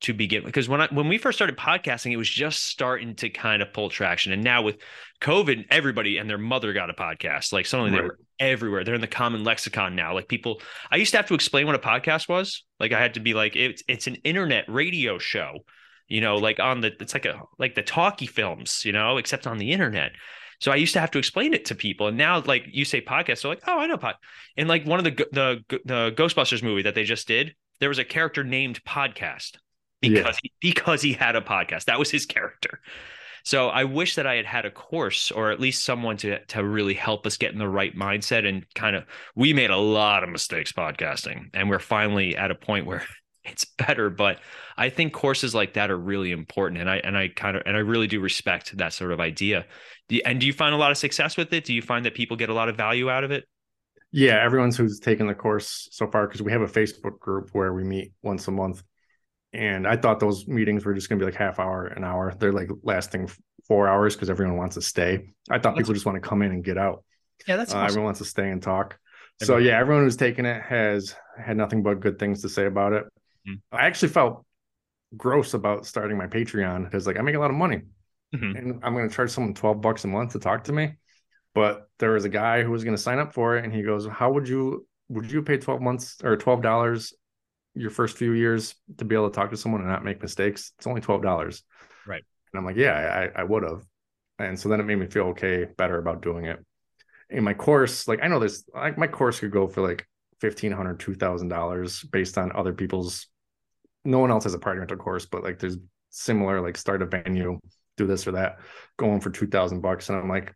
to 0.00 0.12
begin 0.12 0.42
with 0.42 0.52
because 0.52 0.68
when 0.68 0.80
I 0.80 0.88
when 0.88 1.08
we 1.08 1.18
first 1.18 1.38
started 1.38 1.56
podcasting, 1.56 2.12
it 2.12 2.16
was 2.16 2.28
just 2.28 2.64
starting 2.64 3.14
to 3.16 3.30
kind 3.30 3.62
of 3.62 3.72
pull 3.72 3.88
traction. 3.88 4.32
And 4.32 4.42
now 4.42 4.62
with 4.62 4.76
COVID, 5.20 5.66
everybody 5.70 6.18
and 6.18 6.28
their 6.28 6.38
mother 6.38 6.72
got 6.72 6.90
a 6.90 6.94
podcast. 6.94 7.52
Like 7.52 7.66
suddenly 7.66 7.92
right. 7.92 8.02
they 8.02 8.06
were 8.06 8.18
everywhere. 8.38 8.84
They're 8.84 8.94
in 8.94 9.00
the 9.00 9.06
common 9.06 9.44
lexicon 9.44 9.94
now. 9.94 10.14
Like 10.14 10.28
people, 10.28 10.60
I 10.90 10.96
used 10.96 11.12
to 11.12 11.16
have 11.16 11.26
to 11.26 11.34
explain 11.34 11.66
what 11.66 11.76
a 11.76 11.78
podcast 11.78 12.28
was. 12.28 12.64
Like 12.78 12.92
I 12.92 13.00
had 13.00 13.14
to 13.14 13.20
be 13.20 13.34
like, 13.34 13.56
it's 13.56 13.82
it's 13.88 14.06
an 14.06 14.16
internet 14.16 14.64
radio 14.68 15.18
show, 15.18 15.60
you 16.08 16.20
know, 16.20 16.36
like 16.36 16.60
on 16.60 16.80
the 16.80 16.92
it's 17.00 17.14
like 17.14 17.26
a 17.26 17.40
like 17.58 17.74
the 17.74 17.82
talkie 17.82 18.26
films, 18.26 18.84
you 18.84 18.92
know, 18.92 19.16
except 19.16 19.46
on 19.46 19.58
the 19.58 19.72
internet. 19.72 20.12
So 20.60 20.70
I 20.70 20.76
used 20.76 20.92
to 20.94 21.00
have 21.00 21.10
to 21.12 21.18
explain 21.18 21.52
it 21.54 21.66
to 21.66 21.74
people, 21.74 22.08
and 22.08 22.16
now 22.16 22.40
like 22.40 22.66
you 22.70 22.84
say 22.84 23.00
podcast, 23.00 23.42
they're 23.42 23.50
like, 23.50 23.62
oh, 23.66 23.78
I 23.78 23.86
know 23.86 23.96
pod. 23.96 24.16
And 24.56 24.68
like 24.68 24.84
one 24.86 24.98
of 24.98 25.04
the 25.04 25.26
the 25.32 25.80
the 25.84 26.12
Ghostbusters 26.16 26.62
movie 26.62 26.82
that 26.82 26.94
they 26.94 27.04
just 27.04 27.26
did, 27.26 27.54
there 27.80 27.88
was 27.88 27.98
a 27.98 28.04
character 28.04 28.44
named 28.44 28.84
Podcast 28.84 29.56
because 30.08 30.38
yeah. 30.42 30.50
he, 30.60 30.70
because 30.72 31.02
he 31.02 31.12
had 31.12 31.36
a 31.36 31.40
podcast. 31.40 31.84
That 31.84 31.98
was 31.98 32.10
his 32.10 32.26
character. 32.26 32.80
So 33.44 33.68
I 33.68 33.84
wish 33.84 34.14
that 34.14 34.26
I 34.26 34.36
had 34.36 34.46
had 34.46 34.64
a 34.64 34.70
course 34.70 35.30
or 35.30 35.50
at 35.50 35.60
least 35.60 35.84
someone 35.84 36.16
to 36.18 36.42
to 36.46 36.64
really 36.64 36.94
help 36.94 37.26
us 37.26 37.36
get 37.36 37.52
in 37.52 37.58
the 37.58 37.68
right 37.68 37.94
mindset 37.94 38.48
and 38.48 38.64
kind 38.74 38.96
of 38.96 39.04
we 39.34 39.52
made 39.52 39.70
a 39.70 39.76
lot 39.76 40.24
of 40.24 40.30
mistakes 40.30 40.72
podcasting 40.72 41.50
and 41.52 41.68
we're 41.68 41.78
finally 41.78 42.36
at 42.36 42.50
a 42.50 42.54
point 42.54 42.86
where 42.86 43.04
it's 43.44 43.66
better 43.66 44.08
but 44.08 44.40
I 44.78 44.88
think 44.88 45.12
courses 45.12 45.54
like 45.54 45.74
that 45.74 45.90
are 45.90 45.98
really 45.98 46.32
important 46.32 46.80
and 46.80 46.88
I 46.88 46.96
and 46.96 47.18
I 47.18 47.28
kind 47.28 47.58
of 47.58 47.64
and 47.66 47.76
I 47.76 47.80
really 47.80 48.06
do 48.06 48.18
respect 48.18 48.78
that 48.78 48.94
sort 48.94 49.12
of 49.12 49.20
idea 49.20 49.66
and 50.24 50.40
do 50.40 50.46
you 50.46 50.54
find 50.54 50.74
a 50.74 50.78
lot 50.78 50.90
of 50.90 50.96
success 50.96 51.36
with 51.36 51.52
it? 51.52 51.64
Do 51.64 51.74
you 51.74 51.82
find 51.82 52.06
that 52.06 52.14
people 52.14 52.38
get 52.38 52.48
a 52.48 52.54
lot 52.54 52.70
of 52.70 52.76
value 52.76 53.10
out 53.10 53.24
of 53.24 53.30
it? 53.30 53.44
Yeah, 54.10 54.42
everyone's 54.42 54.76
who's 54.76 55.00
taken 55.00 55.26
the 55.26 55.34
course 55.34 55.88
so 55.90 56.06
far 56.06 56.26
because 56.26 56.40
we 56.40 56.52
have 56.52 56.62
a 56.62 56.66
Facebook 56.66 57.18
group 57.18 57.50
where 57.52 57.74
we 57.74 57.84
meet 57.84 58.12
once 58.22 58.46
a 58.48 58.52
month. 58.52 58.82
And 59.54 59.86
I 59.86 59.96
thought 59.96 60.18
those 60.20 60.46
meetings 60.48 60.84
were 60.84 60.94
just 60.94 61.08
going 61.08 61.18
to 61.20 61.24
be 61.24 61.30
like 61.30 61.38
half 61.38 61.58
hour, 61.60 61.86
an 61.86 62.02
hour. 62.04 62.34
They're 62.36 62.52
like 62.52 62.68
lasting 62.82 63.30
four 63.68 63.86
hours 63.88 64.14
because 64.16 64.28
everyone 64.28 64.56
wants 64.56 64.74
to 64.74 64.82
stay. 64.82 65.28
I 65.48 65.54
thought 65.58 65.76
that's 65.76 65.78
people 65.78 65.94
just 65.94 66.04
want 66.06 66.20
to 66.20 66.28
come 66.28 66.42
in 66.42 66.50
and 66.50 66.62
get 66.64 66.76
out. 66.76 67.04
Yeah, 67.46 67.56
that's 67.56 67.72
uh, 67.72 67.78
awesome. 67.78 67.86
everyone 67.86 68.04
wants 68.06 68.18
to 68.18 68.24
stay 68.26 68.50
and 68.50 68.60
talk. 68.62 68.98
So 69.42 69.56
yeah, 69.58 69.78
everyone 69.78 70.04
who's 70.04 70.16
taken 70.16 70.44
it 70.46 70.62
has 70.62 71.14
had 71.42 71.56
nothing 71.56 71.82
but 71.82 72.00
good 72.00 72.18
things 72.18 72.42
to 72.42 72.48
say 72.48 72.66
about 72.66 72.92
it. 72.92 73.04
Mhm. 73.48 73.60
I 73.72 73.86
actually 73.86 74.08
felt 74.08 74.44
gross 75.16 75.54
about 75.54 75.86
starting 75.86 76.16
my 76.18 76.26
Patreon 76.26 76.84
because 76.84 77.06
like 77.06 77.18
I 77.18 77.22
make 77.22 77.34
a 77.36 77.38
lot 77.38 77.50
of 77.50 77.56
money 77.56 77.82
Mhm. 78.34 78.58
and 78.58 78.80
I'm 78.84 78.94
going 78.94 79.08
to 79.08 79.14
charge 79.14 79.30
someone 79.30 79.54
12 79.54 79.80
bucks 79.80 80.04
a 80.04 80.08
month 80.08 80.32
to 80.32 80.38
talk 80.40 80.64
to 80.64 80.72
me. 80.72 80.94
But 81.54 81.88
there 82.00 82.10
was 82.12 82.24
a 82.24 82.28
guy 82.28 82.62
who 82.64 82.70
was 82.72 82.82
going 82.84 82.96
to 82.96 83.02
sign 83.02 83.18
up 83.20 83.32
for 83.32 83.56
it 83.56 83.64
and 83.64 83.72
he 83.72 83.82
goes, 83.82 84.06
"How 84.06 84.32
would 84.32 84.48
you 84.48 84.86
would 85.08 85.30
you 85.30 85.42
pay 85.42 85.58
12 85.58 85.80
months 85.80 86.16
or 86.24 86.36
$12 86.36 87.12
your 87.74 87.90
first 87.90 88.16
few 88.16 88.32
years 88.32 88.74
to 88.98 89.04
be 89.04 89.14
able 89.14 89.30
to 89.30 89.34
talk 89.34 89.50
to 89.50 89.56
someone 89.56 89.80
and 89.80 89.90
not 89.90 90.04
make 90.04 90.22
mistakes? 90.22 90.72
It's 90.78 90.86
only 90.86 91.00
$12." 91.00 91.62
Right. 92.06 92.22
And 92.52 92.58
I'm 92.58 92.64
like, 92.64 92.76
"Yeah, 92.76 93.30
I 93.34 93.40
I 93.40 93.44
would 93.44 93.62
have." 93.62 93.82
And 94.38 94.58
so 94.58 94.68
then 94.68 94.80
it 94.80 94.84
made 94.84 94.96
me 94.98 95.06
feel 95.06 95.28
okay 95.28 95.64
better 95.64 95.98
about 95.98 96.22
doing 96.22 96.46
it. 96.46 96.58
In 97.30 97.44
my 97.44 97.54
course, 97.54 98.06
like 98.08 98.20
I 98.22 98.28
know 98.28 98.38
this 98.38 98.64
like 98.74 98.98
my 98.98 99.06
course 99.06 99.40
could 99.40 99.50
go 99.52 99.66
for 99.66 99.80
like 99.82 100.06
$1500 100.40 100.98
$2000 100.98 102.04
based 102.10 102.38
on 102.38 102.52
other 102.54 102.72
people's 102.72 103.28
no 104.04 104.18
one 104.18 104.30
else 104.30 104.44
has 104.44 104.54
a 104.54 104.58
party 104.58 104.78
rental 104.78 104.96
course, 104.96 105.26
but 105.26 105.42
like 105.42 105.58
there's 105.58 105.78
similar 106.10 106.60
like 106.60 106.76
start 106.76 107.02
a 107.02 107.06
venue, 107.06 107.58
do 107.96 108.06
this 108.06 108.26
or 108.26 108.32
that, 108.32 108.58
going 108.96 109.20
for 109.20 109.30
two 109.30 109.46
thousand 109.46 109.80
bucks. 109.80 110.08
And 110.08 110.18
I'm 110.18 110.28
like, 110.28 110.54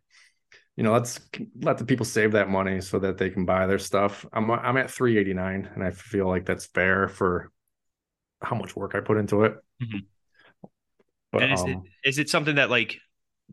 you 0.79 0.83
know, 0.83 0.93
let's 0.93 1.19
let 1.59 1.77
the 1.77 1.83
people 1.83 2.05
save 2.05 2.31
that 2.31 2.47
money 2.47 2.79
so 2.79 2.99
that 2.99 3.17
they 3.17 3.29
can 3.29 3.43
buy 3.43 3.67
their 3.67 3.79
stuff. 3.79 4.25
I'm 4.31 4.49
I'm 4.49 4.77
at 4.77 4.89
three 4.89 5.17
eighty 5.17 5.33
nine, 5.33 5.69
and 5.75 5.83
I 5.83 5.91
feel 5.91 6.25
like 6.25 6.45
that's 6.45 6.67
fair 6.67 7.09
for 7.09 7.51
how 8.41 8.55
much 8.55 8.77
work 8.77 8.95
I 8.95 9.01
put 9.01 9.17
into 9.17 9.43
it. 9.43 9.55
Mhm. 9.83 10.05
But 11.33 11.43
and 11.43 11.51
is, 11.51 11.61
um, 11.63 11.69
it, 11.69 11.79
is 12.07 12.17
it 12.17 12.29
something 12.29 12.55
that 12.55 12.69
like 12.69 12.97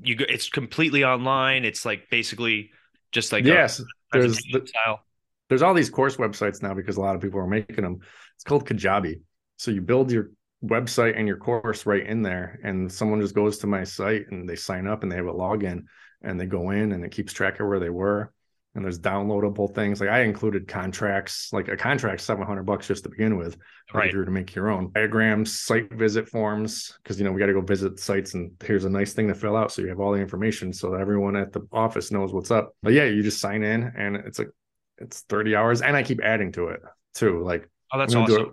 you 0.00 0.14
go, 0.14 0.24
it's 0.28 0.48
completely 0.48 1.02
online? 1.02 1.64
It's 1.64 1.84
like 1.84 2.08
basically 2.12 2.70
just 3.10 3.32
like 3.32 3.44
a 3.44 3.48
yes, 3.48 3.82
there's 4.12 4.36
the, 4.52 4.64
style. 4.64 5.00
there's 5.48 5.62
all 5.62 5.74
these 5.74 5.90
course 5.90 6.18
websites 6.18 6.62
now 6.62 6.74
because 6.74 6.96
a 6.96 7.00
lot 7.00 7.16
of 7.16 7.22
people 7.22 7.40
are 7.40 7.48
making 7.48 7.82
them. 7.82 7.98
It's 8.36 8.44
called 8.44 8.68
Kajabi. 8.68 9.20
So 9.56 9.72
you 9.72 9.80
build 9.80 10.12
your 10.12 10.30
website 10.64 11.18
and 11.18 11.26
your 11.26 11.38
course 11.38 11.86
right 11.86 12.06
in 12.06 12.22
there, 12.22 12.60
and 12.62 12.90
someone 12.90 13.20
just 13.20 13.34
goes 13.34 13.58
to 13.58 13.66
my 13.66 13.82
site 13.82 14.30
and 14.30 14.48
they 14.48 14.54
sign 14.54 14.86
up 14.86 15.02
and 15.02 15.10
they 15.10 15.16
have 15.16 15.26
a 15.26 15.34
login 15.34 15.86
and 16.26 16.38
they 16.38 16.46
go 16.46 16.70
in 16.70 16.92
and 16.92 17.04
it 17.04 17.12
keeps 17.12 17.32
track 17.32 17.60
of 17.60 17.66
where 17.68 17.80
they 17.80 17.90
were. 17.90 18.32
And 18.74 18.84
there's 18.84 18.98
downloadable 18.98 19.74
things 19.74 20.02
like 20.02 20.10
I 20.10 20.20
included 20.20 20.68
contracts, 20.68 21.50
like 21.50 21.68
a 21.68 21.78
contract, 21.78 22.20
700 22.20 22.64
bucks 22.64 22.86
just 22.86 23.04
to 23.04 23.08
begin 23.08 23.38
with. 23.38 23.56
Right. 23.94 24.08
If 24.08 24.12
you 24.12 24.18
were 24.18 24.26
to 24.26 24.30
make 24.30 24.54
your 24.54 24.68
own 24.68 24.92
diagrams, 24.92 25.58
site 25.58 25.90
visit 25.94 26.28
forms, 26.28 26.92
because 27.02 27.18
you 27.18 27.24
know 27.24 27.32
we 27.32 27.40
got 27.40 27.46
to 27.46 27.54
go 27.54 27.62
visit 27.62 27.98
sites, 27.98 28.34
and 28.34 28.50
here's 28.62 28.84
a 28.84 28.90
nice 28.90 29.14
thing 29.14 29.28
to 29.28 29.34
fill 29.34 29.56
out, 29.56 29.72
so 29.72 29.80
you 29.80 29.88
have 29.88 29.98
all 29.98 30.12
the 30.12 30.20
information, 30.20 30.74
so 30.74 30.90
that 30.90 31.00
everyone 31.00 31.36
at 31.36 31.54
the 31.54 31.66
office 31.72 32.10
knows 32.10 32.34
what's 32.34 32.50
up. 32.50 32.76
But 32.82 32.92
yeah, 32.92 33.04
you 33.04 33.22
just 33.22 33.40
sign 33.40 33.62
in, 33.62 33.92
and 33.96 34.16
it's 34.16 34.38
like 34.38 34.50
it's 34.98 35.20
30 35.22 35.56
hours, 35.56 35.80
and 35.80 35.96
I 35.96 36.02
keep 36.02 36.20
adding 36.22 36.52
to 36.52 36.68
it 36.68 36.80
too. 37.14 37.42
Like 37.42 37.70
Oh, 37.92 37.98
that's 37.98 38.14
I'm 38.14 38.24
awesome. 38.24 38.36
a, 38.36 38.44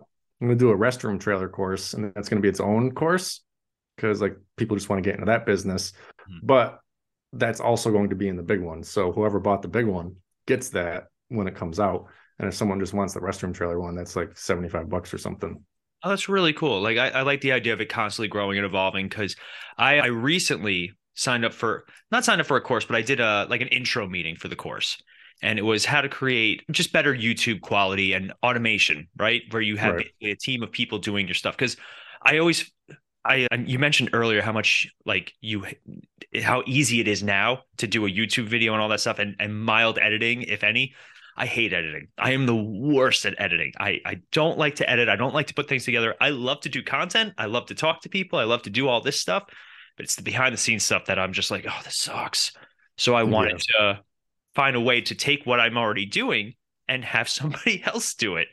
I'm 0.41 0.47
gonna 0.47 0.55
do 0.55 0.71
a 0.71 0.77
restroom 0.77 1.19
trailer 1.19 1.49
course, 1.49 1.93
and 1.95 2.13
that's 2.15 2.29
gonna 2.29 2.41
be 2.41 2.47
its 2.47 2.61
own 2.61 2.91
course 2.91 3.41
because 3.95 4.21
like 4.21 4.37
people 4.55 4.77
just 4.77 4.89
want 4.89 5.03
to 5.03 5.07
get 5.07 5.15
into 5.15 5.25
that 5.25 5.45
business. 5.45 5.93
Mhm. 6.29 6.39
But 6.43 6.79
that's 7.33 7.59
also 7.59 7.91
going 7.91 8.09
to 8.09 8.15
be 8.15 8.27
in 8.29 8.37
the 8.37 8.43
big 8.43 8.61
one. 8.61 8.83
So 8.83 9.11
whoever 9.11 9.39
bought 9.39 9.61
the 9.61 9.67
big 9.67 9.85
one 9.87 10.17
gets 10.47 10.69
that 10.69 11.07
when 11.29 11.47
it 11.47 11.55
comes 11.55 11.79
out. 11.79 12.07
And 12.39 12.47
if 12.47 12.55
someone 12.55 12.79
just 12.79 12.93
wants 12.93 13.13
the 13.13 13.19
restroom 13.19 13.53
trailer 13.53 13.79
one, 13.79 13.95
that's 13.95 14.15
like 14.15 14.37
75 14.37 14.89
bucks 14.89 15.13
or 15.13 15.17
something. 15.17 15.63
Oh, 16.03 16.09
that's 16.09 16.27
really 16.27 16.53
cool. 16.53 16.81
Like 16.81 16.97
I, 16.97 17.09
I 17.09 17.21
like 17.21 17.41
the 17.41 17.53
idea 17.53 17.73
of 17.73 17.79
it 17.81 17.87
constantly 17.89 18.27
growing 18.27 18.57
and 18.57 18.65
evolving 18.65 19.07
because 19.07 19.35
I, 19.77 19.99
I 19.99 20.05
recently 20.07 20.91
signed 21.15 21.45
up 21.45 21.53
for 21.53 21.85
not 22.11 22.25
signed 22.25 22.41
up 22.41 22.47
for 22.47 22.57
a 22.57 22.61
course, 22.61 22.83
but 22.85 22.95
I 22.97 23.01
did 23.01 23.19
a 23.21 23.47
like 23.49 23.61
an 23.61 23.69
intro 23.69 24.07
meeting 24.07 24.35
for 24.35 24.49
the 24.49 24.55
course. 24.55 25.01
And 25.41 25.57
it 25.57 25.61
was 25.63 25.85
how 25.85 26.01
to 26.01 26.09
create 26.09 26.63
just 26.71 26.91
better 26.93 27.13
YouTube 27.13 27.61
quality 27.61 28.13
and 28.13 28.33
automation, 28.43 29.07
right? 29.17 29.41
Where 29.51 29.61
you 29.61 29.77
have 29.77 29.95
Right. 29.95 29.97
basically 29.97 30.31
a 30.31 30.35
team 30.35 30.63
of 30.63 30.71
people 30.71 30.99
doing 30.99 31.27
your 31.27 31.35
stuff. 31.35 31.55
Because 31.55 31.77
I 32.21 32.37
always 32.37 32.69
I 33.25 33.47
uh, 33.51 33.57
you 33.65 33.79
mentioned 33.79 34.09
earlier 34.13 34.41
how 34.41 34.51
much 34.51 34.87
like 35.05 35.33
you 35.41 35.65
how 36.41 36.63
easy 36.65 36.99
it 36.99 37.07
is 37.07 37.23
now 37.23 37.63
to 37.77 37.87
do 37.87 38.05
a 38.05 38.09
YouTube 38.09 38.47
video 38.47 38.73
and 38.73 38.81
all 38.81 38.89
that 38.89 38.99
stuff 38.99 39.19
and, 39.19 39.35
and 39.39 39.63
mild 39.63 39.99
editing, 39.99 40.43
if 40.43 40.63
any. 40.63 40.93
I 41.35 41.47
hate 41.47 41.73
editing. 41.73 42.09
I 42.17 42.33
am 42.33 42.45
the 42.45 42.55
worst 42.55 43.25
at 43.25 43.33
editing. 43.39 43.73
I, 43.79 43.99
I 44.05 44.21
don't 44.31 44.57
like 44.59 44.75
to 44.75 44.89
edit. 44.89 45.09
I 45.09 45.15
don't 45.15 45.33
like 45.33 45.47
to 45.47 45.55
put 45.55 45.67
things 45.67 45.83
together. 45.83 46.13
I 46.21 46.29
love 46.29 46.61
to 46.61 46.69
do 46.69 46.83
content. 46.83 47.33
I 47.39 47.47
love 47.47 47.65
to 47.67 47.75
talk 47.75 48.01
to 48.01 48.09
people. 48.09 48.37
I 48.37 48.43
love 48.43 48.61
to 48.63 48.69
do 48.69 48.87
all 48.87 49.01
this 49.01 49.19
stuff, 49.19 49.43
but 49.97 50.03
it's 50.03 50.15
the 50.15 50.21
behind 50.21 50.53
the 50.53 50.59
scenes 50.59 50.83
stuff 50.83 51.05
that 51.05 51.17
I'm 51.17 51.33
just 51.33 51.49
like, 51.49 51.65
oh, 51.67 51.81
this 51.83 51.97
sucks. 51.97 52.51
So 52.97 53.15
I 53.15 53.23
wanted 53.23 53.59
to 53.79 54.01
find 54.53 54.75
a 54.75 54.81
way 54.81 55.01
to 55.01 55.15
take 55.15 55.45
what 55.45 55.59
I'm 55.59 55.77
already 55.77 56.05
doing 56.05 56.53
and 56.87 57.03
have 57.03 57.27
somebody 57.29 57.83
else 57.83 58.13
do 58.13 58.35
it. 58.35 58.47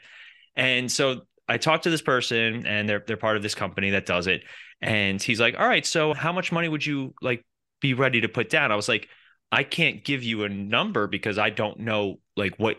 And 0.57 0.91
so 0.91 1.23
I 1.51 1.59
talked 1.59 1.85
to 1.85 1.91
this 1.91 2.03
person 2.03 2.67
and 2.67 2.89
they're 2.89 3.05
they're 3.07 3.19
part 3.19 3.37
of 3.37 3.43
this 3.43 3.55
company 3.57 3.91
that 3.91 4.07
does 4.07 4.29
it. 4.29 4.45
And 4.83 5.23
he's 5.23 5.41
like, 5.41 5.57
All 5.59 5.69
right, 5.69 5.87
so 5.87 6.15
how 6.15 6.33
much 6.33 6.53
money 6.53 6.69
would 6.69 6.87
you 6.87 7.15
like 7.23 7.45
be 7.81 7.95
ready 7.95 8.23
to 8.23 8.29
put 8.29 8.51
down? 8.51 8.73
I 8.73 8.77
was 8.77 8.89
like, 8.89 9.09
I 9.53 9.65
can't 9.65 10.05
give 10.05 10.23
you 10.23 10.45
a 10.45 10.49
number 10.49 11.07
because 11.09 11.39
I 11.39 11.51
don't 11.51 11.81
know 11.81 12.21
like 12.37 12.57
what 12.59 12.79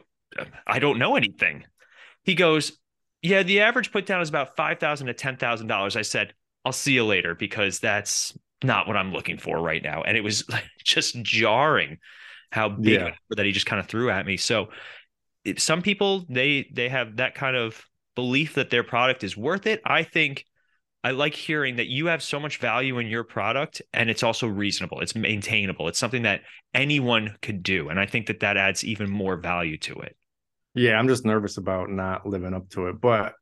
I 0.66 0.80
don't 0.80 1.00
know 1.00 1.16
anything. 1.16 1.66
He 2.24 2.36
goes, 2.36 2.74
Yeah, 3.22 3.44
the 3.44 3.62
average 3.62 3.92
put 3.92 4.06
down 4.06 4.22
is 4.22 4.30
about 4.30 4.56
five 4.56 4.80
thousand 4.80 5.08
to 5.08 5.14
ten 5.14 5.38
thousand 5.38 5.68
dollars. 5.68 5.96
I 5.96 6.04
said, 6.04 6.34
I'll 6.66 6.72
see 6.74 6.94
you 6.94 7.06
later 7.06 7.36
because 7.36 7.80
that's 7.80 8.38
not 8.64 8.88
what 8.88 8.98
I'm 8.98 9.14
looking 9.14 9.38
for 9.38 9.60
right 9.60 9.84
now. 9.84 10.04
And 10.04 10.18
it 10.18 10.22
was 10.24 10.46
just 10.84 11.22
jarring 11.24 11.98
how 12.52 12.70
big 12.70 13.02
Yeah. 13.02 13.12
that 13.32 13.46
he 13.46 13.52
just 13.52 13.66
kind 13.66 13.80
of 13.80 13.88
threw 13.88 14.10
at 14.10 14.26
me. 14.26 14.38
So 14.38 14.70
some 15.58 15.82
people 15.82 16.26
they 16.30 16.70
they 16.74 16.90
have 16.90 17.18
that 17.18 17.36
kind 17.36 17.56
of 17.56 17.84
belief 18.16 18.56
that 18.56 18.70
their 18.70 18.84
product 18.84 19.24
is 19.24 19.38
worth 19.38 19.68
it. 19.68 19.82
I 19.86 20.04
think 20.04 20.46
I 21.04 21.12
like 21.12 21.34
hearing 21.34 21.78
that 21.78 21.88
you 21.88 22.08
have 22.08 22.22
so 22.22 22.40
much 22.40 22.58
value 22.58 23.00
in 23.00 23.08
your 23.08 23.24
product 23.24 23.82
and 23.94 24.10
it's 24.10 24.24
also 24.24 24.48
reasonable. 24.48 25.00
It's 25.02 25.16
maintainable. 25.16 25.88
It's 25.88 26.00
something 26.00 26.24
that 26.24 26.42
anyone 26.74 27.36
could 27.42 27.64
do. 27.64 27.90
And 27.90 28.00
I 28.00 28.06
think 28.06 28.28
that 28.28 28.42
that 28.42 28.58
adds 28.58 28.84
even 28.84 29.10
more 29.10 29.38
value 29.38 29.78
to 29.80 30.00
it. 30.02 30.16
Yeah, 30.74 30.98
I'm 30.98 31.08
just 31.08 31.26
nervous 31.26 31.58
about 31.58 31.90
not 31.90 32.26
living 32.26 32.54
up 32.54 32.70
to 32.72 32.88
it, 32.88 33.02
but 33.02 33.34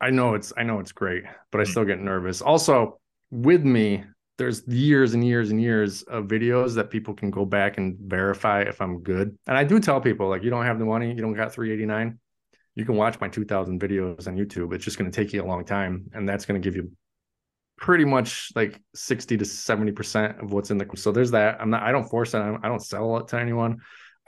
I 0.00 0.10
know 0.10 0.34
it's 0.34 0.52
I 0.56 0.62
know 0.62 0.80
it's 0.80 0.92
great, 0.92 1.24
but 1.50 1.60
I 1.60 1.64
Mm. 1.64 1.68
still 1.68 1.84
get 1.84 2.00
nervous. 2.00 2.40
Also, 2.40 3.00
with 3.30 3.64
me, 3.64 4.04
there's 4.38 4.66
years 4.66 5.12
and 5.14 5.24
years 5.24 5.50
and 5.50 5.60
years 5.60 6.02
of 6.04 6.24
videos 6.26 6.74
that 6.76 6.90
people 6.90 7.12
can 7.14 7.30
go 7.30 7.44
back 7.44 7.76
and 7.76 7.98
verify 7.98 8.62
if 8.62 8.80
I'm 8.80 9.02
good. 9.02 9.36
And 9.46 9.58
I 9.58 9.64
do 9.64 9.78
tell 9.78 10.00
people 10.00 10.28
like 10.28 10.42
you 10.42 10.50
don't 10.50 10.64
have 10.64 10.78
the 10.78 10.86
money, 10.86 11.08
you 11.12 11.20
don't 11.20 11.34
got 11.34 11.52
389, 11.52 12.18
you 12.80 12.86
can 12.86 12.96
watch 12.96 13.20
my 13.20 13.28
2000 13.28 13.80
videos 13.80 14.26
on 14.26 14.36
YouTube. 14.36 14.74
It's 14.74 14.84
just 14.84 14.98
going 14.98 15.10
to 15.10 15.14
take 15.14 15.32
you 15.34 15.42
a 15.42 15.46
long 15.46 15.64
time 15.64 16.06
and 16.14 16.28
that's 16.28 16.46
going 16.46 16.60
to 16.60 16.66
give 16.66 16.74
you 16.74 16.90
pretty 17.76 18.04
much 18.04 18.50
like 18.56 18.80
60 18.94 19.36
to 19.36 19.44
70% 19.44 20.42
of 20.42 20.52
what's 20.52 20.70
in 20.70 20.78
the 20.78 20.86
course. 20.86 21.02
so 21.02 21.12
there's 21.12 21.30
that. 21.30 21.60
I'm 21.60 21.70
not 21.70 21.82
I 21.82 21.92
don't 21.92 22.08
force 22.08 22.34
it. 22.34 22.38
I 22.38 22.68
don't, 22.68 22.80
sell 22.80 23.18
it 23.18 23.28
to 23.28 23.38
anyone. 23.38 23.78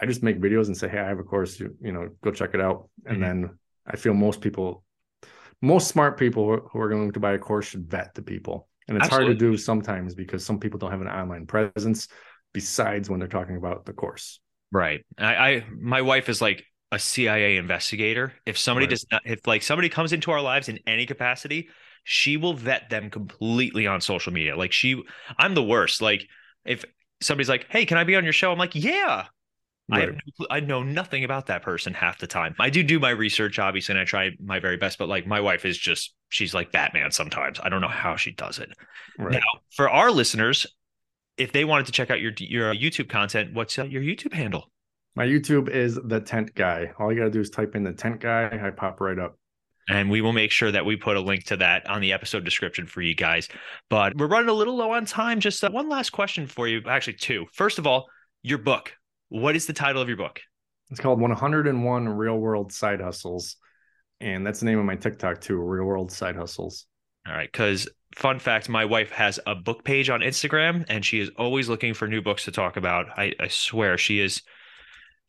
I 0.00 0.06
just 0.06 0.22
make 0.22 0.38
videos 0.40 0.66
and 0.66 0.76
say, 0.76 0.88
"Hey, 0.88 0.98
I 0.98 1.08
have 1.08 1.18
a 1.18 1.22
course. 1.22 1.58
You, 1.60 1.76
you 1.80 1.92
know, 1.92 2.08
go 2.22 2.30
check 2.30 2.54
it 2.54 2.60
out." 2.60 2.88
And 3.06 3.18
Mhm. 3.18 3.20
then 3.20 3.58
I 3.86 3.96
feel 3.96 4.14
most 4.14 4.40
people, 4.40 4.84
most 5.60 5.88
smart 5.88 6.18
people 6.18 6.44
who- 6.48 6.68
who 6.68 6.80
are 6.80 6.88
going 6.88 7.12
to 7.12 7.20
buy 7.20 7.32
a 7.32 7.38
course 7.38 7.66
should 7.68 7.86
vet 7.90 8.14
the 8.14 8.22
people, 8.22 8.68
and 8.88 8.96
it's 8.98 9.08
hard 9.08 9.26
to 9.26 9.34
do 9.34 9.56
sometimes 9.56 10.14
because 10.14 10.44
some 10.44 10.58
people 10.58 10.78
don't 10.78 10.90
have 10.90 11.00
an 11.02 11.08
online 11.08 11.46
presence 11.46 12.08
besides 12.52 13.08
when 13.08 13.18
they're 13.20 13.28
talking 13.38 13.56
about 13.56 13.84
the 13.86 13.92
course. 13.92 14.40
Right. 14.72 15.04
I, 15.18 15.34
I 15.48 15.64
my 15.70 16.02
wife 16.02 16.28
is 16.28 16.40
like 16.40 16.64
a 16.92 17.00
CIA 17.00 17.56
investigator. 17.58 18.34
If 18.46 18.58
somebody 18.58 18.86
Right. 18.86 18.90
does 18.90 19.06
not 19.12 19.22
if 19.26 19.46
like 19.48 19.62
somebody 19.64 19.90
comes 19.90 20.12
into 20.14 20.30
our 20.32 20.42
lives 20.42 20.68
in 20.70 20.78
any 20.86 21.06
capacity, 21.06 21.70
she 22.04 22.36
will 22.38 22.54
vet 22.54 22.90
them 22.90 23.10
completely 23.10 23.88
on 23.88 24.00
social 24.02 24.32
media. 24.32 24.56
Like 24.56 24.72
she 24.72 25.02
I'm 25.38 25.54
the 25.54 25.64
worst. 25.64 26.02
Like 26.02 26.28
if 26.66 26.84
somebody's 27.22 27.48
like, 27.50 27.66
"Hey, 27.70 27.86
can 27.86 27.98
I 27.98 28.04
be 28.04 28.16
on 28.16 28.24
your 28.24 28.32
show?" 28.34 28.52
I'm 28.52 28.58
like, 28.58 28.76
"Yeah." 28.76 29.28
I 29.90 30.06
Right. 30.06 30.14
no 30.38 30.46
I 30.50 30.60
know 30.60 30.82
nothing 30.82 31.24
about 31.24 31.46
that 31.46 31.62
person 31.62 31.94
half 31.94 32.18
the 32.18 32.26
time. 32.28 32.54
I 32.58 32.70
do 32.70 32.82
do 32.82 32.98
my 33.00 33.10
research 33.10 33.58
obviously 33.58 33.94
and 33.94 34.00
I 34.00 34.04
try 34.06 34.30
my 34.40 34.58
very 34.60 34.76
best, 34.78 34.98
but 34.98 35.08
like 35.08 35.26
my 35.26 35.40
wife 35.40 35.64
is 35.66 35.78
just 35.78 36.14
she's 36.30 36.54
like 36.54 36.72
Batman 36.72 37.10
sometimes. 37.12 37.60
I 37.62 37.68
don't 37.68 37.80
know 37.82 37.88
how 37.88 38.16
she 38.16 38.32
does 38.32 38.58
it. 38.58 38.70
Right. 39.18 39.40
Now, 39.40 39.60
for 39.70 39.90
our 39.90 40.10
listeners, 40.10 40.66
if 41.38 41.52
they 41.52 41.64
wanted 41.64 41.86
to 41.86 41.92
check 41.92 42.10
out 42.10 42.20
your 42.20 42.32
your 42.38 42.74
YouTube 42.74 43.08
content, 43.10 43.54
what's 43.54 43.78
uh, 43.78 43.84
your 43.84 44.02
YouTube 44.02 44.34
handle? 44.34 44.70
My 45.14 45.26
YouTube 45.26 45.68
is 45.68 45.98
the 46.04 46.20
tent 46.20 46.54
guy. 46.54 46.92
All 46.98 47.12
you 47.12 47.18
got 47.18 47.24
to 47.24 47.30
do 47.30 47.40
is 47.40 47.50
type 47.50 47.74
in 47.74 47.82
the 47.82 47.92
tent 47.92 48.20
guy. 48.20 48.60
I 48.64 48.70
pop 48.70 49.00
right 49.00 49.18
up. 49.18 49.36
And 49.88 50.10
we 50.10 50.20
will 50.20 50.32
make 50.32 50.50
sure 50.52 50.70
that 50.70 50.86
we 50.86 50.96
put 50.96 51.16
a 51.16 51.20
link 51.20 51.44
to 51.46 51.56
that 51.58 51.88
on 51.88 52.00
the 52.00 52.12
episode 52.12 52.44
description 52.44 52.86
for 52.86 53.02
you 53.02 53.14
guys. 53.14 53.48
But 53.90 54.16
we're 54.16 54.28
running 54.28 54.48
a 54.48 54.54
little 54.54 54.76
low 54.76 54.92
on 54.92 55.04
time. 55.04 55.40
Just 55.40 55.62
uh, 55.62 55.70
one 55.70 55.88
last 55.88 56.10
question 56.10 56.46
for 56.46 56.68
you. 56.68 56.82
Actually, 56.86 57.14
two. 57.14 57.46
First 57.52 57.78
of 57.78 57.86
all, 57.86 58.06
your 58.42 58.58
book. 58.58 58.92
What 59.28 59.56
is 59.56 59.66
the 59.66 59.72
title 59.72 60.00
of 60.00 60.08
your 60.08 60.16
book? 60.16 60.40
It's 60.90 61.00
called 61.00 61.20
101 61.20 62.08
Real 62.08 62.36
World 62.36 62.72
Side 62.72 63.00
Hustles, 63.00 63.56
and 64.20 64.46
that's 64.46 64.60
the 64.60 64.66
name 64.66 64.78
of 64.78 64.84
my 64.84 64.94
TikTok 64.94 65.40
too. 65.40 65.56
Real 65.56 65.84
World 65.84 66.12
Side 66.12 66.36
Hustles. 66.36 66.86
All 67.26 67.34
right. 67.34 67.50
Because, 67.50 67.88
fun 68.14 68.38
fact, 68.38 68.68
my 68.68 68.84
wife 68.84 69.10
has 69.10 69.40
a 69.46 69.54
book 69.54 69.84
page 69.84 70.10
on 70.10 70.20
Instagram 70.20 70.84
and 70.88 71.04
she 71.04 71.20
is 71.20 71.30
always 71.38 71.68
looking 71.68 71.94
for 71.94 72.08
new 72.08 72.20
books 72.20 72.44
to 72.44 72.52
talk 72.52 72.76
about. 72.76 73.06
I, 73.16 73.32
I 73.38 73.48
swear 73.48 73.96
she 73.96 74.20
is. 74.20 74.42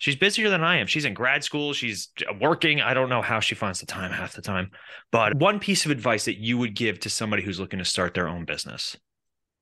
She's 0.04 0.18
busier 0.18 0.50
than 0.50 0.66
I 0.66 0.80
am. 0.80 0.88
She's 0.88 1.06
in 1.06 1.14
grad 1.14 1.46
school. 1.46 1.72
She's 1.72 2.10
working. 2.42 2.82
I 2.82 2.94
don't 2.94 3.08
know 3.08 3.22
how 3.22 3.40
she 3.40 3.56
finds 3.56 3.80
the 3.80 3.86
time 3.86 4.12
half 4.12 4.34
the 4.34 4.42
time. 4.42 4.72
But 5.14 5.34
one 5.36 5.62
piece 5.62 5.86
of 5.86 5.92
advice 5.92 6.26
that 6.26 6.40
you 6.40 6.58
would 6.58 6.76
give 6.76 7.00
to 7.00 7.10
somebody 7.10 7.42
who's 7.42 7.58
looking 7.58 7.80
to 7.80 7.86
start 7.86 8.14
their 8.14 8.28
own 8.28 8.44
business. 8.44 8.98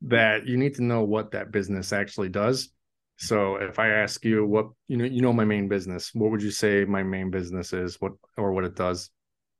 That 0.02 0.48
you 0.48 0.58
need 0.58 0.74
to 0.78 0.84
know 0.84 1.04
what 1.04 1.30
that 1.34 1.52
business 1.52 1.94
actually 1.94 2.30
does. 2.30 2.70
So 3.18 3.58
if 3.58 3.78
I 3.78 3.90
ask 3.90 4.26
you 4.26 4.44
what 4.44 4.70
you 4.88 4.98
know, 4.98 5.06
you 5.06 5.22
know 5.22 5.32
my 5.32 5.46
main 5.46 5.68
business, 5.68 6.10
what 6.16 6.32
would 6.32 6.42
you 6.42 6.50
say 6.50 6.86
my 6.86 7.04
main 7.04 7.30
business 7.30 7.72
is? 7.72 8.02
What 8.02 8.14
or 8.36 8.52
what 8.52 8.64
it 8.64 8.76
does? 8.76 9.12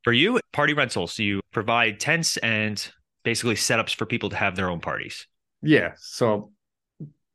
For 0.04 0.14
you, 0.14 0.40
party 0.52 0.74
rentals. 0.74 1.14
So 1.14 1.22
you 1.22 1.42
provide 1.52 2.00
tents 2.00 2.38
and 2.38 2.92
basically 3.22 3.54
setups 3.54 3.94
for 3.94 4.08
people 4.08 4.32
to 4.32 4.36
have 4.36 4.56
their 4.56 4.72
own 4.72 4.80
parties. 4.80 5.28
Yeah. 5.62 5.92
So 5.98 6.54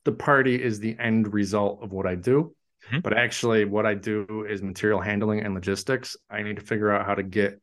the 0.04 0.10
party 0.10 0.60
is 0.60 0.80
the 0.80 0.96
end 0.98 1.32
result 1.32 1.84
of 1.84 1.92
what 1.92 2.08
I 2.08 2.16
do. 2.16 2.55
Mhm. 2.92 3.02
But 3.02 3.14
actually, 3.14 3.64
what 3.64 3.86
I 3.86 3.94
do 3.94 4.46
is 4.48 4.62
material 4.62 5.00
handling 5.00 5.40
and 5.40 5.54
logistics. 5.54 6.16
I 6.30 6.42
need 6.42 6.56
to 6.56 6.62
figure 6.62 6.90
out 6.90 7.06
how 7.06 7.14
to 7.14 7.22
get 7.22 7.60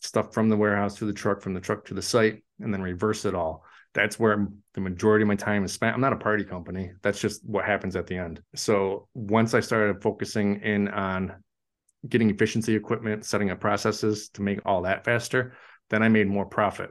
stuff 0.00 0.34
from 0.34 0.48
the 0.48 0.56
warehouse 0.56 0.96
to 0.96 1.04
the 1.04 1.12
truck, 1.12 1.40
from 1.40 1.54
the 1.54 1.60
truck 1.60 1.86
to 1.86 1.94
the 1.94 2.02
site, 2.02 2.44
and 2.60 2.72
then 2.72 2.82
reverse 2.82 3.24
it 3.24 3.34
all. 3.34 3.64
That's 3.94 4.18
where 4.18 4.46
the 4.74 4.80
majority 4.80 5.22
of 5.22 5.28
my 5.28 5.36
time 5.36 5.64
is 5.64 5.72
spent. 5.72 5.94
I'm 5.94 6.02
not 6.02 6.12
a 6.12 6.16
party 6.16 6.44
company. 6.44 6.92
That's 7.02 7.20
just 7.20 7.44
what 7.46 7.64
happens 7.64 7.96
at 7.96 8.06
the 8.06 8.16
end. 8.18 8.42
So 8.54 9.08
once 9.14 9.54
I 9.54 9.60
started 9.60 10.02
focusing 10.02 10.60
in 10.60 10.88
on 10.88 11.42
getting 12.06 12.28
efficiency 12.28 12.74
equipment, 12.74 13.24
setting 13.24 13.50
up 13.50 13.58
processes 13.58 14.28
to 14.30 14.42
make 14.42 14.60
all 14.66 14.82
that 14.82 15.04
faster, 15.04 15.54
then 15.88 16.02
I 16.02 16.08
made 16.08 16.28
more 16.28 16.46
profit. 16.46 16.90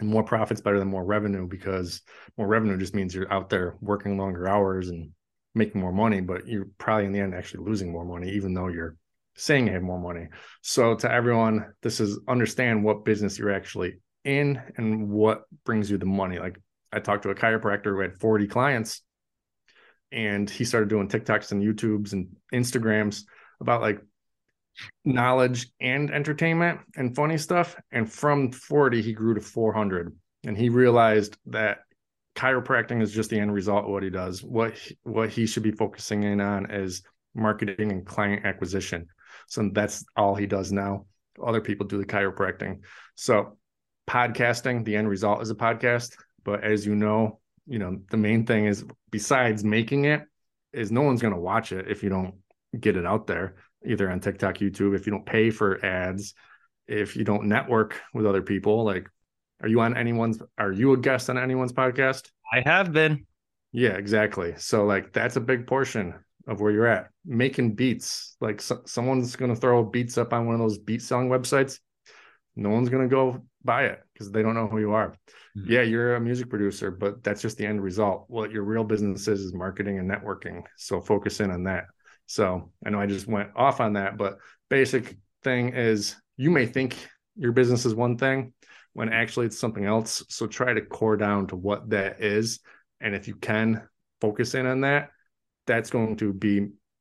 And 0.00 0.08
more 0.08 0.22
profit's 0.22 0.60
better 0.60 0.78
than 0.78 0.88
more 0.88 1.04
revenue 1.04 1.46
because 1.46 2.02
more 2.36 2.46
revenue 2.46 2.76
just 2.76 2.94
means 2.94 3.14
you're 3.14 3.32
out 3.32 3.48
there 3.48 3.76
working 3.80 4.18
longer 4.18 4.48
hours 4.48 4.88
and 4.90 5.10
making 5.54 5.80
more 5.80 5.92
money, 5.92 6.20
but 6.20 6.46
you're 6.46 6.68
probably 6.78 7.06
in 7.06 7.12
the 7.12 7.20
end 7.20 7.34
actually 7.34 7.64
losing 7.64 7.92
more 7.92 8.04
money, 8.04 8.30
even 8.30 8.54
though 8.54 8.68
you're 8.68 8.96
saying 9.36 9.66
you 9.66 9.72
have 9.72 9.82
more 9.82 10.00
money. 10.00 10.28
So 10.62 10.94
to 10.96 11.10
everyone, 11.10 11.72
this 11.82 12.00
is 12.00 12.18
understand 12.28 12.84
what 12.84 13.04
business 13.04 13.38
you're 13.38 13.52
actually 13.52 14.00
in 14.24 14.60
and 14.76 15.08
what 15.08 15.42
brings 15.64 15.90
you 15.90 15.98
the 15.98 16.06
money. 16.06 16.38
Like 16.38 16.58
I 16.92 17.00
talked 17.00 17.22
to 17.24 17.30
a 17.30 17.34
chiropractor 17.34 17.94
who 17.94 18.00
had 18.00 18.18
40 18.18 18.46
clients 18.46 19.02
and 20.10 20.48
he 20.48 20.64
started 20.64 20.88
doing 20.88 21.08
TikToks 21.08 21.52
and 21.52 21.62
YouTubes 21.62 22.12
and 22.12 22.28
Instagrams 22.52 23.22
about 23.60 23.80
like 23.80 24.00
knowledge 25.04 25.68
and 25.80 26.10
entertainment 26.10 26.80
and 26.96 27.16
funny 27.16 27.38
stuff. 27.38 27.76
And 27.90 28.10
from 28.10 28.52
40, 28.52 29.02
he 29.02 29.12
grew 29.12 29.34
to 29.34 29.40
400. 29.40 30.14
And 30.44 30.56
he 30.56 30.68
realized 30.68 31.36
that 31.46 31.78
chiropractic 32.34 33.02
is 33.02 33.12
just 33.12 33.30
the 33.30 33.38
end 33.38 33.52
result 33.52 33.84
of 33.84 33.90
what 33.90 34.02
he 34.02 34.10
does. 34.10 34.42
What 34.42 34.74
what 35.02 35.30
he 35.30 35.46
should 35.46 35.62
be 35.62 35.72
focusing 35.72 36.22
in 36.22 36.40
on 36.40 36.70
is 36.70 37.02
marketing 37.34 37.92
and 37.92 38.06
client 38.06 38.44
acquisition. 38.44 39.06
So 39.48 39.70
that's 39.72 40.04
all 40.16 40.34
he 40.34 40.46
does 40.46 40.72
now. 40.72 41.06
Other 41.42 41.60
people 41.60 41.86
do 41.86 41.98
the 41.98 42.06
chiropractic. 42.06 42.80
So 43.14 43.58
podcasting, 44.08 44.84
the 44.84 44.96
end 44.96 45.08
result 45.08 45.42
is 45.42 45.50
a 45.50 45.54
podcast. 45.54 46.14
But 46.44 46.64
as 46.64 46.84
you 46.86 46.94
know, 46.94 47.40
you 47.66 47.78
know, 47.78 47.98
the 48.10 48.16
main 48.16 48.46
thing 48.46 48.66
is 48.66 48.84
besides 49.10 49.64
making 49.64 50.06
it, 50.06 50.22
is 50.72 50.90
no 50.90 51.02
one's 51.02 51.22
gonna 51.22 51.38
watch 51.38 51.72
it 51.72 51.88
if 51.88 52.02
you 52.02 52.08
don't 52.08 52.34
get 52.78 52.96
it 52.96 53.06
out 53.06 53.26
there, 53.26 53.56
either 53.84 54.10
on 54.10 54.20
TikTok, 54.20 54.56
YouTube, 54.56 54.96
if 54.96 55.06
you 55.06 55.12
don't 55.12 55.26
pay 55.26 55.50
for 55.50 55.84
ads, 55.84 56.34
if 56.86 57.14
you 57.14 57.24
don't 57.24 57.44
network 57.44 58.00
with 58.14 58.26
other 58.26 58.42
people, 58.42 58.84
like 58.84 59.08
are 59.62 59.68
you 59.68 59.80
on 59.80 59.96
anyone's 59.96 60.40
are 60.58 60.72
you 60.72 60.92
a 60.92 60.96
guest 60.96 61.30
on 61.30 61.38
anyone's 61.38 61.72
podcast? 61.72 62.30
I 62.52 62.62
have 62.66 62.92
been. 62.92 63.26
Yeah, 63.72 63.92
exactly. 63.92 64.54
So 64.58 64.84
like 64.84 65.12
that's 65.12 65.36
a 65.36 65.40
big 65.40 65.66
portion 65.66 66.14
of 66.46 66.60
where 66.60 66.72
you're 66.72 66.86
at. 66.86 67.08
Making 67.24 67.74
beats. 67.74 68.36
Like 68.40 68.60
so, 68.60 68.82
someone's 68.84 69.36
going 69.36 69.54
to 69.54 69.60
throw 69.60 69.82
beats 69.84 70.18
up 70.18 70.32
on 70.32 70.46
one 70.46 70.54
of 70.54 70.60
those 70.60 70.78
beat 70.78 71.02
selling 71.02 71.28
websites. 71.28 71.78
No 72.56 72.68
one's 72.68 72.90
going 72.90 73.08
to 73.08 73.14
go 73.14 73.42
buy 73.64 73.84
it 73.84 74.00
because 74.12 74.30
they 74.30 74.42
don't 74.42 74.54
know 74.54 74.66
who 74.66 74.80
you 74.80 74.92
are. 74.92 75.16
Mhm. 75.56 75.64
Yeah, 75.68 75.82
you're 75.82 76.16
a 76.16 76.20
music 76.20 76.50
producer, 76.50 76.90
but 76.90 77.22
that's 77.22 77.40
just 77.40 77.56
the 77.56 77.66
end 77.66 77.82
result. 77.82 78.24
What 78.28 78.50
your 78.50 78.64
real 78.64 78.84
business 78.84 79.28
is 79.28 79.40
is 79.40 79.54
marketing 79.54 79.98
and 79.98 80.10
networking. 80.10 80.64
So 80.76 81.00
focus 81.00 81.40
in 81.40 81.50
on 81.50 81.64
that. 81.64 81.86
So 82.26 82.72
I 82.84 82.90
know 82.90 83.00
I 83.00 83.06
just 83.06 83.26
went 83.26 83.50
off 83.56 83.80
on 83.80 83.94
that, 83.94 84.16
but 84.18 84.38
basic 84.68 85.16
thing 85.42 85.70
is 85.74 86.16
you 86.36 86.50
may 86.50 86.66
think 86.66 86.96
your 87.36 87.52
business 87.52 87.86
is 87.86 87.94
one 87.94 88.18
thing 88.18 88.52
when 88.94 89.08
actually 89.08 89.46
it's 89.46 89.58
something 89.58 89.84
else. 89.84 90.24
So 90.28 90.46
try 90.46 90.72
to 90.74 90.80
core 90.82 91.16
down 91.16 91.46
to 91.48 91.56
what 91.56 91.90
that 91.90 92.22
is. 92.22 92.60
And 93.00 93.14
if 93.14 93.26
you 93.26 93.34
can 93.34 93.82
focus 94.20 94.54
in 94.54 94.66
on 94.66 94.82
that, 94.82 95.10
that's 95.66 95.90
going 95.90 96.16
to 96.16 96.32
be, 96.32 96.54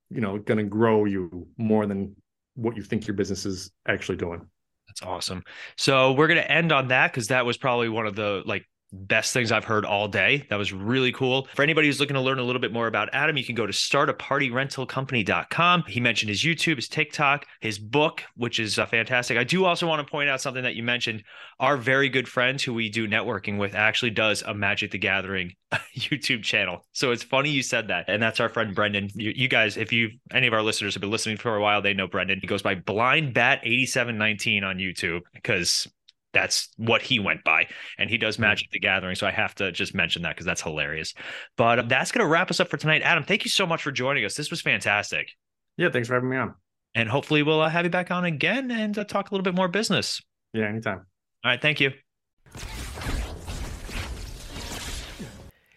you 0.09 0.21
know, 0.21 0.37
going 0.37 0.57
to 0.57 0.63
grow 0.63 1.05
you 1.05 1.47
more 1.57 1.85
than 1.85 2.15
what 2.55 2.75
you 2.75 2.83
think 2.83 3.07
your 3.07 3.15
business 3.15 3.45
is 3.45 3.71
actually 3.87 4.17
doing. 4.17 4.45
That's 4.87 5.03
awesome. 5.03 5.43
So 5.77 6.11
we're 6.11 6.27
gonna 6.27 6.41
end 6.41 6.73
on 6.73 6.89
that 6.89 7.11
because 7.11 7.27
that 7.27 7.45
was 7.45 7.57
probably 7.57 7.87
one 7.87 8.07
of 8.07 8.15
the 8.15 8.43
like 8.45 8.65
best 8.93 9.33
things 9.33 9.51
I've 9.51 9.65
heard 9.65 9.85
all 9.85 10.07
day. 10.07 10.45
That 10.49 10.57
was 10.57 10.73
really 10.73 11.11
cool. 11.11 11.47
For 11.55 11.61
anybody 11.63 11.87
who's 11.87 11.99
looking 11.99 12.15
to 12.15 12.21
learn 12.21 12.39
a 12.39 12.43
little 12.43 12.59
bit 12.59 12.73
more 12.73 12.87
about 12.87 13.09
Adam, 13.13 13.37
you 13.37 13.45
can 13.45 13.55
go 13.55 13.65
to 13.65 13.73
startapartyrentalcompany.com. 13.73 15.83
He 15.87 15.99
mentioned 15.99 16.29
his 16.29 16.43
YouTube, 16.43 16.75
his 16.77 16.87
TikTok, 16.87 17.45
his 17.59 17.77
book, 17.79 18.23
which 18.35 18.59
is 18.59 18.79
uh, 18.79 18.85
fantastic. 18.85 19.37
I 19.37 19.43
do 19.43 19.65
also 19.65 19.87
want 19.87 20.05
to 20.05 20.11
point 20.11 20.29
out 20.29 20.41
something 20.41 20.63
that 20.63 20.75
you 20.75 20.83
mentioned. 20.83 21.23
Our 21.59 21.77
very 21.77 22.09
good 22.09 22.27
friend 22.27 22.61
who 22.61 22.73
we 22.73 22.89
do 22.89 23.07
networking 23.07 23.57
with 23.57 23.73
actually 23.75 24.11
does 24.11 24.41
a 24.41 24.53
Magic 24.53 24.91
the 24.91 24.97
Gathering 24.97 25.53
YouTube 25.95 26.43
channel. 26.43 26.85
So 26.91 27.11
it's 27.11 27.23
funny 27.23 27.49
you 27.49 27.63
said 27.63 27.87
that. 27.87 28.05
And 28.07 28.21
that's 28.21 28.39
our 28.39 28.49
friend 28.49 28.75
Brendan. 28.75 29.09
You, 29.13 29.33
you 29.35 29.47
guys, 29.47 29.77
if 29.77 29.93
you 29.93 30.09
any 30.31 30.47
of 30.47 30.53
our 30.53 30.61
listeners 30.61 30.93
have 30.95 31.01
been 31.01 31.11
listening 31.11 31.37
for 31.37 31.55
a 31.55 31.61
while, 31.61 31.81
they 31.81 31.93
know 31.93 32.07
Brendan. 32.07 32.39
He 32.41 32.47
goes 32.47 32.61
by 32.61 32.75
Blind 32.75 33.33
Bat 33.33 33.61
8719 33.63 34.63
on 34.63 34.77
YouTube 34.77 35.21
because 35.33 35.87
that's 36.33 36.69
what 36.77 37.01
he 37.01 37.19
went 37.19 37.43
by. 37.43 37.67
And 37.97 38.09
he 38.09 38.17
does 38.17 38.39
magic 38.39 38.71
the 38.71 38.79
gathering 38.79 39.15
so 39.15 39.27
i 39.27 39.31
have 39.31 39.53
to 39.55 39.71
just 39.71 39.93
mention 39.93 40.21
that 40.21 40.35
because 40.35 40.45
that's 40.45 40.61
hilarious. 40.61 41.13
But 41.57 41.79
uh, 41.79 41.81
that's 41.83 42.11
going 42.11 42.25
to 42.25 42.31
wrap 42.31 42.49
us 42.49 42.59
up 42.59 42.69
for 42.69 42.77
tonight. 42.77 43.01
Adam 43.01 43.23
thank 43.23 43.43
you 43.43 43.49
so 43.49 43.65
much 43.65 43.81
for 43.83 43.91
joining 43.91 44.25
us. 44.25 44.35
This 44.35 44.49
was 44.49 44.61
fantastic. 44.61 45.31
Yeah, 45.77 45.89
thanks 45.89 46.07
for 46.07 46.13
having 46.15 46.29
me 46.29 46.37
on. 46.37 46.55
and 46.95 47.09
hopefully 47.09 47.43
we'll 47.43 47.61
uh, 47.61 47.69
have 47.69 47.85
you 47.85 47.91
back 47.91 48.11
on 48.11 48.25
again 48.25 48.71
and 48.71 48.97
uh, 48.97 49.03
talk 49.03 49.31
a 49.31 49.33
little 49.33 49.43
bit 49.43 49.55
more 49.55 49.67
business. 49.67 50.21
Yeah, 50.53 50.65
anytime. 50.67 51.05
all 51.43 51.51
right 51.51 51.61
thank 51.61 51.79
you 51.79 51.91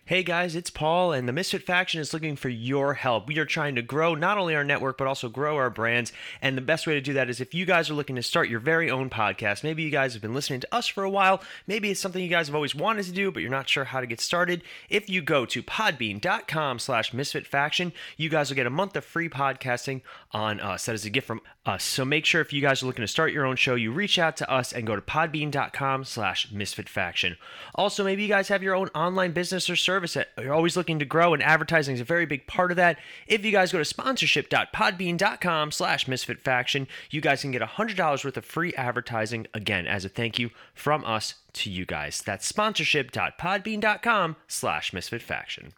Hey 0.06 0.22
guys, 0.22 0.54
it's 0.54 0.68
Paul, 0.68 1.12
and 1.14 1.26
the 1.26 1.32
Misfit 1.32 1.62
Faction 1.62 1.98
is 1.98 2.12
looking 2.12 2.36
for 2.36 2.50
your 2.50 2.92
help. 2.92 3.26
We 3.26 3.38
are 3.38 3.46
trying 3.46 3.74
to 3.76 3.80
grow 3.80 4.14
not 4.14 4.36
only 4.36 4.54
our 4.54 4.62
network, 4.62 4.98
but 4.98 5.06
also 5.06 5.30
grow 5.30 5.56
our 5.56 5.70
brands. 5.70 6.12
And 6.42 6.58
the 6.58 6.60
best 6.60 6.86
way 6.86 6.92
to 6.92 7.00
do 7.00 7.14
that 7.14 7.30
is 7.30 7.40
if 7.40 7.54
you 7.54 7.64
guys 7.64 7.88
are 7.88 7.94
looking 7.94 8.16
to 8.16 8.22
start 8.22 8.50
your 8.50 8.60
very 8.60 8.90
own 8.90 9.08
podcast. 9.08 9.64
Maybe 9.64 9.82
you 9.82 9.88
guys 9.88 10.12
have 10.12 10.20
been 10.20 10.34
listening 10.34 10.60
to 10.60 10.74
us 10.74 10.86
for 10.86 11.04
a 11.04 11.10
while. 11.10 11.40
Maybe 11.66 11.90
it's 11.90 12.00
something 12.00 12.22
you 12.22 12.28
guys 12.28 12.48
have 12.48 12.54
always 12.54 12.74
wanted 12.74 13.06
to 13.06 13.12
do, 13.12 13.30
but 13.30 13.40
you're 13.40 13.50
not 13.50 13.66
sure 13.66 13.84
how 13.84 14.02
to 14.02 14.06
get 14.06 14.20
started. 14.20 14.62
If 14.90 15.08
you 15.08 15.22
go 15.22 15.46
to 15.46 15.62
podbean.com 15.62 16.80
slash 16.80 17.14
misfit 17.14 17.46
faction, 17.46 17.94
you 18.18 18.28
guys 18.28 18.50
will 18.50 18.56
get 18.56 18.66
a 18.66 18.70
month 18.70 18.96
of 18.96 19.06
free 19.06 19.30
podcasting 19.30 20.02
on 20.32 20.60
us. 20.60 20.84
That 20.84 20.96
is 20.96 21.06
a 21.06 21.10
gift 21.10 21.28
from 21.28 21.40
us. 21.66 21.82
So 21.84 22.04
make 22.04 22.24
sure 22.24 22.40
if 22.40 22.52
you 22.52 22.60
guys 22.60 22.82
are 22.82 22.86
looking 22.86 23.02
to 23.02 23.08
start 23.08 23.32
your 23.32 23.46
own 23.46 23.56
show, 23.56 23.74
you 23.74 23.90
reach 23.92 24.18
out 24.18 24.36
to 24.38 24.50
us 24.50 24.72
and 24.72 24.86
go 24.86 24.94
to 24.96 25.02
podbean.com 25.02 26.04
slash 26.04 26.50
misfit 26.52 26.88
faction. 26.88 27.36
Also, 27.74 28.04
maybe 28.04 28.22
you 28.22 28.28
guys 28.28 28.48
have 28.48 28.62
your 28.62 28.74
own 28.74 28.88
online 28.94 29.32
business 29.32 29.68
or 29.70 29.76
service 29.76 30.14
that 30.14 30.28
you're 30.38 30.52
always 30.52 30.76
looking 30.76 30.98
to 30.98 31.04
grow, 31.04 31.32
and 31.34 31.42
advertising 31.42 31.94
is 31.94 32.00
a 32.00 32.04
very 32.04 32.26
big 32.26 32.46
part 32.46 32.70
of 32.70 32.76
that. 32.76 32.98
If 33.26 33.44
you 33.44 33.52
guys 33.52 33.72
go 33.72 33.78
to 33.78 33.84
sponsorship.podbean.com 33.84 35.72
slash 35.72 36.08
misfit 36.08 36.40
faction, 36.40 36.86
you 37.10 37.20
guys 37.20 37.42
can 37.42 37.50
get 37.50 37.62
$100 37.62 38.24
worth 38.24 38.36
of 38.36 38.44
free 38.44 38.74
advertising 38.74 39.46
again 39.54 39.86
as 39.86 40.04
a 40.04 40.08
thank 40.08 40.38
you 40.38 40.50
from 40.74 41.04
us 41.04 41.34
to 41.54 41.70
you 41.70 41.86
guys. 41.86 42.22
That's 42.24 42.46
sponsorship.podbean.com 42.46 44.36
slash 44.48 44.92
misfit 44.92 45.22
faction. 45.22 45.72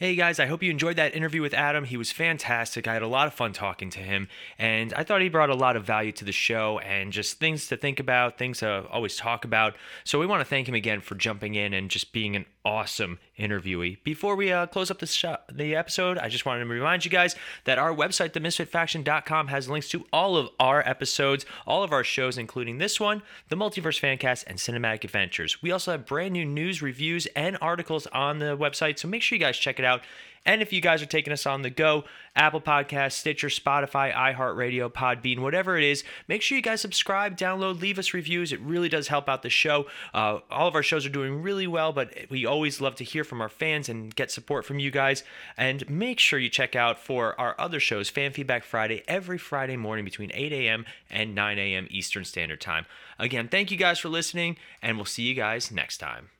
Hey 0.00 0.14
guys, 0.14 0.40
I 0.40 0.46
hope 0.46 0.62
you 0.62 0.70
enjoyed 0.70 0.96
that 0.96 1.14
interview 1.14 1.42
with 1.42 1.52
Adam. 1.52 1.84
He 1.84 1.98
was 1.98 2.10
fantastic. 2.10 2.88
I 2.88 2.94
had 2.94 3.02
a 3.02 3.06
lot 3.06 3.26
of 3.26 3.34
fun 3.34 3.52
talking 3.52 3.90
to 3.90 3.98
him, 3.98 4.28
and 4.58 4.94
I 4.94 5.04
thought 5.04 5.20
he 5.20 5.28
brought 5.28 5.50
a 5.50 5.54
lot 5.54 5.76
of 5.76 5.84
value 5.84 6.10
to 6.12 6.24
the 6.24 6.32
show 6.32 6.78
and 6.78 7.12
just 7.12 7.38
things 7.38 7.68
to 7.68 7.76
think 7.76 8.00
about, 8.00 8.38
things 8.38 8.60
to 8.60 8.86
always 8.90 9.14
talk 9.16 9.44
about. 9.44 9.76
So 10.04 10.18
we 10.18 10.24
want 10.24 10.40
to 10.40 10.46
thank 10.46 10.66
him 10.66 10.74
again 10.74 11.02
for 11.02 11.16
jumping 11.16 11.54
in 11.54 11.74
and 11.74 11.90
just 11.90 12.14
being 12.14 12.34
an 12.34 12.46
awesome 12.64 13.18
interviewee. 13.40 14.02
Before 14.02 14.34
we 14.34 14.50
uh, 14.50 14.66
close 14.66 14.90
up 14.90 14.98
the, 14.98 15.06
sh- 15.06 15.26
the 15.52 15.76
episode, 15.76 16.18
I 16.18 16.28
just 16.28 16.46
wanted 16.46 16.64
to 16.64 16.70
remind 16.70 17.04
you 17.04 17.10
guys 17.10 17.36
that 17.64 17.78
our 17.78 17.94
website, 17.94 18.30
themisfitfaction.com, 18.30 19.48
has 19.48 19.68
links 19.68 19.88
to 19.90 20.06
all 20.12 20.36
of 20.36 20.48
our 20.58 20.86
episodes, 20.88 21.44
all 21.66 21.82
of 21.82 21.92
our 21.92 22.04
shows, 22.04 22.38
including 22.38 22.78
this 22.78 22.98
one, 22.98 23.22
the 23.48 23.56
Multiverse 23.56 24.00
Fancast, 24.00 24.44
and 24.46 24.58
Cinematic 24.58 25.04
Adventures. 25.04 25.62
We 25.62 25.70
also 25.70 25.92
have 25.92 26.06
brand 26.06 26.32
new 26.32 26.44
news, 26.44 26.80
reviews, 26.80 27.26
and 27.36 27.58
articles 27.60 28.06
on 28.08 28.38
the 28.38 28.56
website, 28.56 28.98
so 28.98 29.08
make 29.08 29.22
sure 29.22 29.36
you 29.36 29.44
guys 29.44 29.58
check 29.58 29.78
it 29.78 29.84
out 29.84 29.90
out. 29.90 30.02
And 30.46 30.62
if 30.62 30.72
you 30.72 30.80
guys 30.80 31.02
are 31.02 31.06
taking 31.06 31.32
us 31.32 31.44
on 31.44 31.62
the 31.62 31.70
go, 31.70 32.04
Apple 32.34 32.60
Podcasts, 32.60 33.12
Stitcher, 33.12 33.48
Spotify, 33.48 34.12
iHeartRadio, 34.12 34.90
Podbean, 34.90 35.40
whatever 35.40 35.76
it 35.76 35.84
is, 35.84 36.02
make 36.28 36.40
sure 36.40 36.56
you 36.56 36.62
guys 36.62 36.80
subscribe, 36.80 37.36
download, 37.36 37.80
leave 37.80 37.98
us 37.98 38.14
reviews. 38.14 38.52
It 38.52 38.60
really 38.60 38.88
does 38.88 39.08
help 39.08 39.28
out 39.28 39.42
the 39.42 39.50
show. 39.50 39.86
Uh, 40.14 40.38
all 40.50 40.66
of 40.66 40.74
our 40.74 40.82
shows 40.82 41.04
are 41.04 41.10
doing 41.10 41.42
really 41.42 41.66
well, 41.66 41.92
but 41.92 42.14
we 42.30 42.46
always 42.46 42.80
love 42.80 42.94
to 42.96 43.04
hear 43.04 43.22
from 43.22 43.42
our 43.42 43.48
fans 43.48 43.88
and 43.88 44.14
get 44.14 44.30
support 44.30 44.64
from 44.64 44.78
you 44.78 44.90
guys. 44.90 45.24
And 45.58 45.88
make 45.90 46.18
sure 46.18 46.38
you 46.38 46.48
check 46.48 46.74
out 46.74 46.98
for 46.98 47.38
our 47.38 47.54
other 47.58 47.80
shows, 47.80 48.08
Fan 48.08 48.32
Feedback 48.32 48.64
Friday, 48.64 49.02
every 49.06 49.38
Friday 49.38 49.76
morning 49.76 50.04
between 50.06 50.30
8 50.32 50.52
a.m. 50.52 50.86
and 51.10 51.34
9 51.34 51.58
a.m. 51.58 51.86
Eastern 51.90 52.24
Standard 52.24 52.60
Time. 52.60 52.86
Again, 53.18 53.48
thank 53.48 53.70
you 53.70 53.76
guys 53.76 53.98
for 53.98 54.08
listening, 54.08 54.56
and 54.80 54.96
we'll 54.96 55.04
see 55.04 55.24
you 55.24 55.34
guys 55.34 55.70
next 55.70 55.98
time. 55.98 56.30